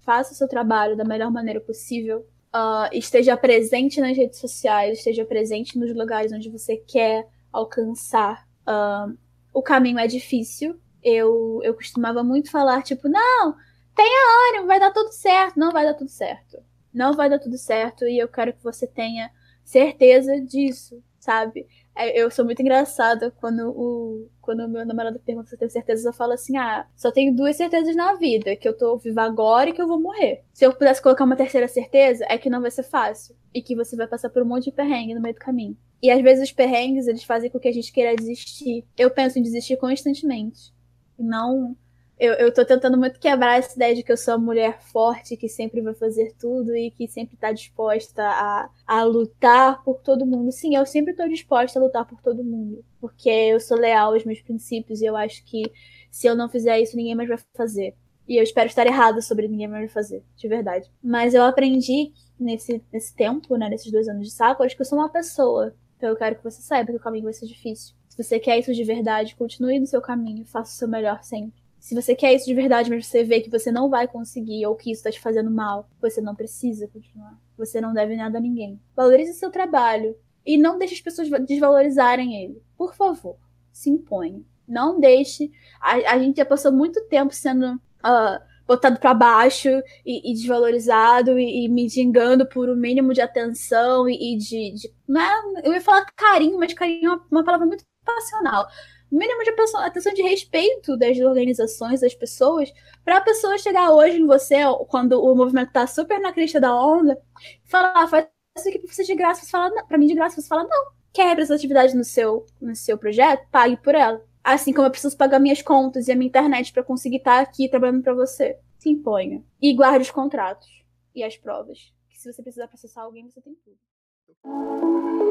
faça 0.00 0.32
o 0.32 0.36
seu 0.36 0.48
trabalho 0.48 0.96
da 0.96 1.04
melhor 1.04 1.30
maneira 1.30 1.60
possível, 1.60 2.26
uh, 2.54 2.88
esteja 2.92 3.36
presente 3.36 4.00
nas 4.00 4.16
redes 4.16 4.38
sociais, 4.38 4.98
esteja 4.98 5.24
presente 5.24 5.78
nos 5.78 5.94
lugares 5.94 6.32
onde 6.32 6.50
você 6.50 6.76
quer 6.76 7.26
alcançar. 7.52 8.46
Uh, 8.66 9.16
o 9.52 9.62
caminho 9.62 9.98
é 9.98 10.06
difícil. 10.06 10.78
Eu, 11.02 11.60
eu 11.62 11.74
costumava 11.74 12.22
muito 12.22 12.50
falar, 12.50 12.82
tipo, 12.82 13.08
não, 13.08 13.54
tenha 13.94 14.50
ânimo, 14.50 14.66
vai 14.66 14.80
dar 14.80 14.92
tudo 14.92 15.12
certo. 15.12 15.58
Não 15.58 15.72
vai 15.72 15.84
dar 15.84 15.94
tudo 15.94 16.10
certo. 16.10 16.58
Não 16.92 17.12
vai 17.14 17.28
dar 17.28 17.38
tudo 17.38 17.56
certo 17.56 18.06
e 18.06 18.18
eu 18.18 18.28
quero 18.28 18.52
que 18.52 18.62
você 18.62 18.86
tenha 18.86 19.30
certeza 19.64 20.40
disso, 20.40 21.02
sabe? 21.20 21.66
É, 21.98 22.16
eu 22.16 22.30
sou 22.30 22.44
muito 22.44 22.62
engraçada 22.62 23.32
quando 23.40 23.70
o, 23.70 24.30
quando 24.40 24.68
meu 24.68 24.86
namorado 24.86 25.18
pergunta 25.18 25.48
se 25.48 25.56
eu 25.56 25.58
tenho 25.58 25.70
certeza, 25.70 26.08
eu 26.08 26.12
falo 26.12 26.32
assim: 26.32 26.56
ah, 26.56 26.86
só 26.94 27.10
tenho 27.10 27.34
duas 27.34 27.56
certezas 27.56 27.96
na 27.96 28.14
vida, 28.14 28.54
que 28.54 28.68
eu 28.68 28.76
tô 28.76 28.96
viva 28.96 29.22
agora 29.22 29.68
e 29.68 29.72
que 29.72 29.82
eu 29.82 29.88
vou 29.88 30.00
morrer. 30.00 30.44
Se 30.54 30.64
eu 30.64 30.72
pudesse 30.72 31.02
colocar 31.02 31.24
uma 31.24 31.34
terceira 31.34 31.66
certeza, 31.66 32.24
é 32.28 32.38
que 32.38 32.48
não 32.48 32.60
vai 32.62 32.70
ser 32.70 32.84
fácil. 32.84 33.34
E 33.52 33.60
que 33.60 33.74
você 33.74 33.96
vai 33.96 34.06
passar 34.06 34.30
por 34.30 34.42
um 34.44 34.46
monte 34.46 34.66
de 34.66 34.72
perrengue 34.72 35.12
no 35.12 35.20
meio 35.20 35.34
do 35.34 35.40
caminho. 35.40 35.76
E 36.00 36.08
às 36.08 36.22
vezes 36.22 36.44
os 36.44 36.52
perrengues, 36.52 37.08
eles 37.08 37.24
fazem 37.24 37.50
com 37.50 37.58
que 37.58 37.66
a 37.66 37.72
gente 37.72 37.92
queira 37.92 38.14
desistir. 38.14 38.86
Eu 38.96 39.10
penso 39.10 39.36
em 39.36 39.42
desistir 39.42 39.76
constantemente. 39.76 40.72
Não 41.18 41.76
eu, 42.18 42.34
eu 42.34 42.52
tô 42.52 42.64
tentando 42.64 42.98
muito 42.98 43.20
quebrar 43.20 43.58
essa 43.58 43.74
ideia 43.76 43.94
de 43.94 44.02
que 44.02 44.10
eu 44.10 44.16
sou 44.16 44.34
uma 44.34 44.46
mulher 44.46 44.80
forte, 44.80 45.36
que 45.36 45.48
sempre 45.48 45.80
vai 45.80 45.94
fazer 45.94 46.34
tudo 46.38 46.74
e 46.76 46.90
que 46.90 47.06
sempre 47.06 47.36
tá 47.36 47.52
disposta 47.52 48.22
a, 48.22 48.70
a 48.86 49.04
lutar 49.04 49.82
por 49.84 50.00
todo 50.00 50.26
mundo. 50.26 50.50
Sim, 50.50 50.74
eu 50.76 50.84
sempre 50.84 51.14
tô 51.14 51.26
disposta 51.28 51.78
a 51.78 51.82
lutar 51.82 52.06
por 52.06 52.20
todo 52.20 52.42
mundo. 52.42 52.84
Porque 53.00 53.28
eu 53.30 53.60
sou 53.60 53.78
leal 53.78 54.12
aos 54.12 54.24
meus 54.24 54.40
princípios 54.40 55.00
e 55.00 55.06
eu 55.06 55.16
acho 55.16 55.44
que 55.44 55.62
se 56.10 56.26
eu 56.26 56.34
não 56.34 56.48
fizer 56.48 56.80
isso, 56.80 56.96
ninguém 56.96 57.14
mais 57.14 57.28
vai 57.28 57.38
fazer. 57.56 57.94
E 58.26 58.36
eu 58.36 58.42
espero 58.42 58.66
estar 58.68 58.86
errada 58.86 59.22
sobre 59.22 59.48
ninguém 59.48 59.68
mais 59.68 59.84
vai 59.84 59.88
fazer, 59.88 60.22
de 60.36 60.48
verdade. 60.48 60.90
Mas 61.02 61.34
eu 61.34 61.42
aprendi 61.42 62.12
nesse, 62.38 62.82
nesse 62.92 63.14
tempo, 63.14 63.56
né, 63.56 63.68
nesses 63.68 63.90
dois 63.90 64.08
anos 64.08 64.26
de 64.26 64.32
saco, 64.32 64.62
acho 64.62 64.76
que 64.76 64.82
eu 64.82 64.86
sou 64.86 64.98
uma 64.98 65.08
pessoa. 65.08 65.74
Então 65.96 66.10
eu 66.10 66.16
quero 66.16 66.36
que 66.36 66.44
você 66.44 66.60
saiba 66.60 66.90
que 66.90 66.98
o 66.98 67.00
caminho 67.00 67.24
vai 67.24 67.32
ser 67.32 67.46
difícil. 67.46 67.94
Se 68.08 68.22
você 68.22 68.38
quer 68.38 68.58
isso 68.58 68.74
de 68.74 68.84
verdade, 68.84 69.36
continue 69.36 69.78
no 69.78 69.86
seu 69.86 70.00
caminho, 70.00 70.44
faça 70.44 70.72
o 70.72 70.76
seu 70.76 70.88
melhor 70.88 71.22
sempre. 71.22 71.67
Se 71.78 71.94
você 71.94 72.14
quer 72.14 72.34
isso 72.34 72.46
de 72.46 72.54
verdade, 72.54 72.90
mas 72.90 73.06
você 73.06 73.22
vê 73.22 73.40
que 73.40 73.50
você 73.50 73.70
não 73.70 73.88
vai 73.88 74.08
conseguir 74.08 74.66
ou 74.66 74.74
que 74.74 74.90
isso 74.90 75.00
está 75.00 75.10
te 75.10 75.20
fazendo 75.20 75.50
mal, 75.50 75.88
você 76.00 76.20
não 76.20 76.34
precisa 76.34 76.88
continuar. 76.88 77.38
Você 77.56 77.80
não 77.80 77.92
deve 77.92 78.16
nada 78.16 78.38
a 78.38 78.40
ninguém. 78.40 78.80
Valorize 78.96 79.34
seu 79.34 79.50
trabalho 79.50 80.16
e 80.44 80.58
não 80.58 80.78
deixe 80.78 80.94
as 80.94 81.00
pessoas 81.00 81.28
desvalorizarem 81.46 82.42
ele. 82.42 82.62
Por 82.76 82.94
favor, 82.94 83.36
se 83.72 83.90
imponha. 83.90 84.42
Não 84.66 84.98
deixe. 85.00 85.50
A, 85.80 86.14
a 86.14 86.18
gente 86.18 86.36
já 86.36 86.44
passou 86.44 86.72
muito 86.72 87.00
tempo 87.08 87.32
sendo 87.32 87.74
uh, 87.74 88.40
botado 88.66 88.98
para 88.98 89.14
baixo 89.14 89.68
e, 90.04 90.30
e 90.30 90.34
desvalorizado 90.34 91.38
e, 91.38 91.64
e 91.64 91.68
mendigando 91.68 92.46
por 92.46 92.68
um 92.68 92.76
mínimo 92.76 93.14
de 93.14 93.20
atenção 93.20 94.08
e, 94.08 94.34
e 94.34 94.36
de, 94.36 94.72
de. 94.72 94.92
Não 95.06 95.20
é, 95.20 95.62
eu 95.64 95.72
ia 95.72 95.80
falar 95.80 96.04
carinho, 96.14 96.58
mas 96.58 96.74
carinho 96.74 97.06
é 97.06 97.14
uma, 97.14 97.26
uma 97.30 97.44
palavra 97.44 97.66
muito 97.66 97.84
passional 98.04 98.66
mínimo 99.10 99.42
de 99.42 99.50
atenção 99.76 100.12
de 100.12 100.22
respeito 100.22 100.96
das 100.96 101.18
organizações, 101.18 102.00
das 102.00 102.14
pessoas, 102.14 102.72
para 103.04 103.18
a 103.18 103.20
pessoa 103.20 103.58
chegar 103.58 103.90
hoje 103.90 104.20
em 104.20 104.26
você, 104.26 104.56
quando 104.88 105.22
o 105.22 105.34
movimento 105.34 105.72
tá 105.72 105.86
super 105.86 106.20
na 106.20 106.32
crista 106.32 106.60
da 106.60 106.74
onda, 106.74 107.20
e 107.64 107.70
falar, 107.70 107.92
ah, 107.96 108.06
faz 108.06 108.28
isso 108.56 108.68
aqui 108.68 108.78
pra 108.78 108.92
você 108.92 109.04
de 109.04 109.14
graça, 109.14 109.44
você 109.44 109.50
fala, 109.50 109.84
para 109.84 109.98
mim 109.98 110.06
de 110.06 110.14
graça, 110.14 110.40
você 110.40 110.48
fala, 110.48 110.64
não. 110.64 110.98
Quer 111.12 111.28
representatividade 111.28 111.96
no 111.96 112.04
seu, 112.04 112.44
no 112.60 112.76
seu 112.76 112.98
projeto? 112.98 113.46
Pague 113.50 113.76
por 113.78 113.94
ela. 113.94 114.22
Assim 114.44 114.72
como 114.72 114.86
eu 114.86 114.90
preciso 114.90 115.16
pagar 115.16 115.38
minhas 115.38 115.62
contas 115.62 116.06
e 116.06 116.12
a 116.12 116.16
minha 116.16 116.28
internet 116.28 116.72
para 116.72 116.82
conseguir 116.82 117.16
estar 117.16 117.36
tá 117.36 117.40
aqui 117.40 117.68
trabalhando 117.68 118.02
para 118.02 118.14
você. 118.14 118.58
Se 118.78 118.88
imponha. 118.88 119.42
E 119.60 119.74
guarde 119.74 120.02
os 120.02 120.10
contratos 120.10 120.68
e 121.14 121.24
as 121.24 121.36
provas. 121.36 121.92
Que 122.08 122.18
se 122.18 122.32
você 122.32 122.42
precisar 122.42 122.68
processar 122.68 123.02
alguém, 123.02 123.28
você 123.28 123.40
tem 123.40 123.54
tudo. 123.64 125.27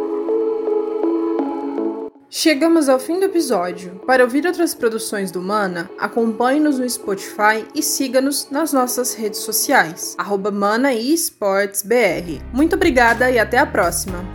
Chegamos 2.29 2.89
ao 2.89 2.99
fim 2.99 3.21
do 3.21 3.25
episódio. 3.25 4.01
Para 4.05 4.21
ouvir 4.21 4.45
outras 4.45 4.75
produções 4.75 5.31
do 5.31 5.41
Mana, 5.41 5.89
acompanhe-nos 5.97 6.77
no 6.77 6.89
Spotify 6.89 7.65
e 7.73 7.81
siga-nos 7.81 8.51
nas 8.51 8.73
nossas 8.73 9.13
redes 9.13 9.39
sociais, 9.39 10.13
arroba 10.17 10.51
Mana 10.51 10.91
e 10.91 11.13
Esportes 11.13 11.83
BR. 11.83 12.43
Muito 12.53 12.75
obrigada 12.75 13.31
e 13.31 13.39
até 13.39 13.57
a 13.57 13.65
próxima! 13.65 14.25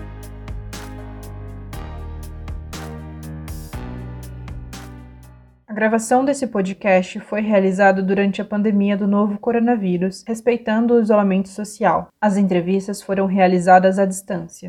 A 5.68 5.74
gravação 5.74 6.24
desse 6.24 6.47
podcast 6.47 7.20
foi 7.20 7.43
realizada 7.43 8.03
durante 8.03 8.40
a 8.40 8.45
pandemia 8.45 8.97
do 8.97 9.07
novo 9.07 9.38
coronavírus, 9.38 10.24
respeitando 10.26 10.95
o 10.95 11.01
isolamento 11.01 11.51
social. 11.51 12.09
As 12.18 12.38
entrevistas 12.38 13.03
foram 13.03 13.26
realizadas 13.26 13.99
à 13.99 14.07
distância. 14.07 14.66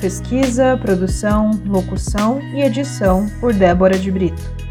Pesquisa, 0.00 0.78
produção, 0.78 1.50
locução 1.66 2.40
e 2.54 2.62
edição 2.62 3.28
por 3.38 3.52
Débora 3.52 3.98
de 3.98 4.10
Brito. 4.10 4.69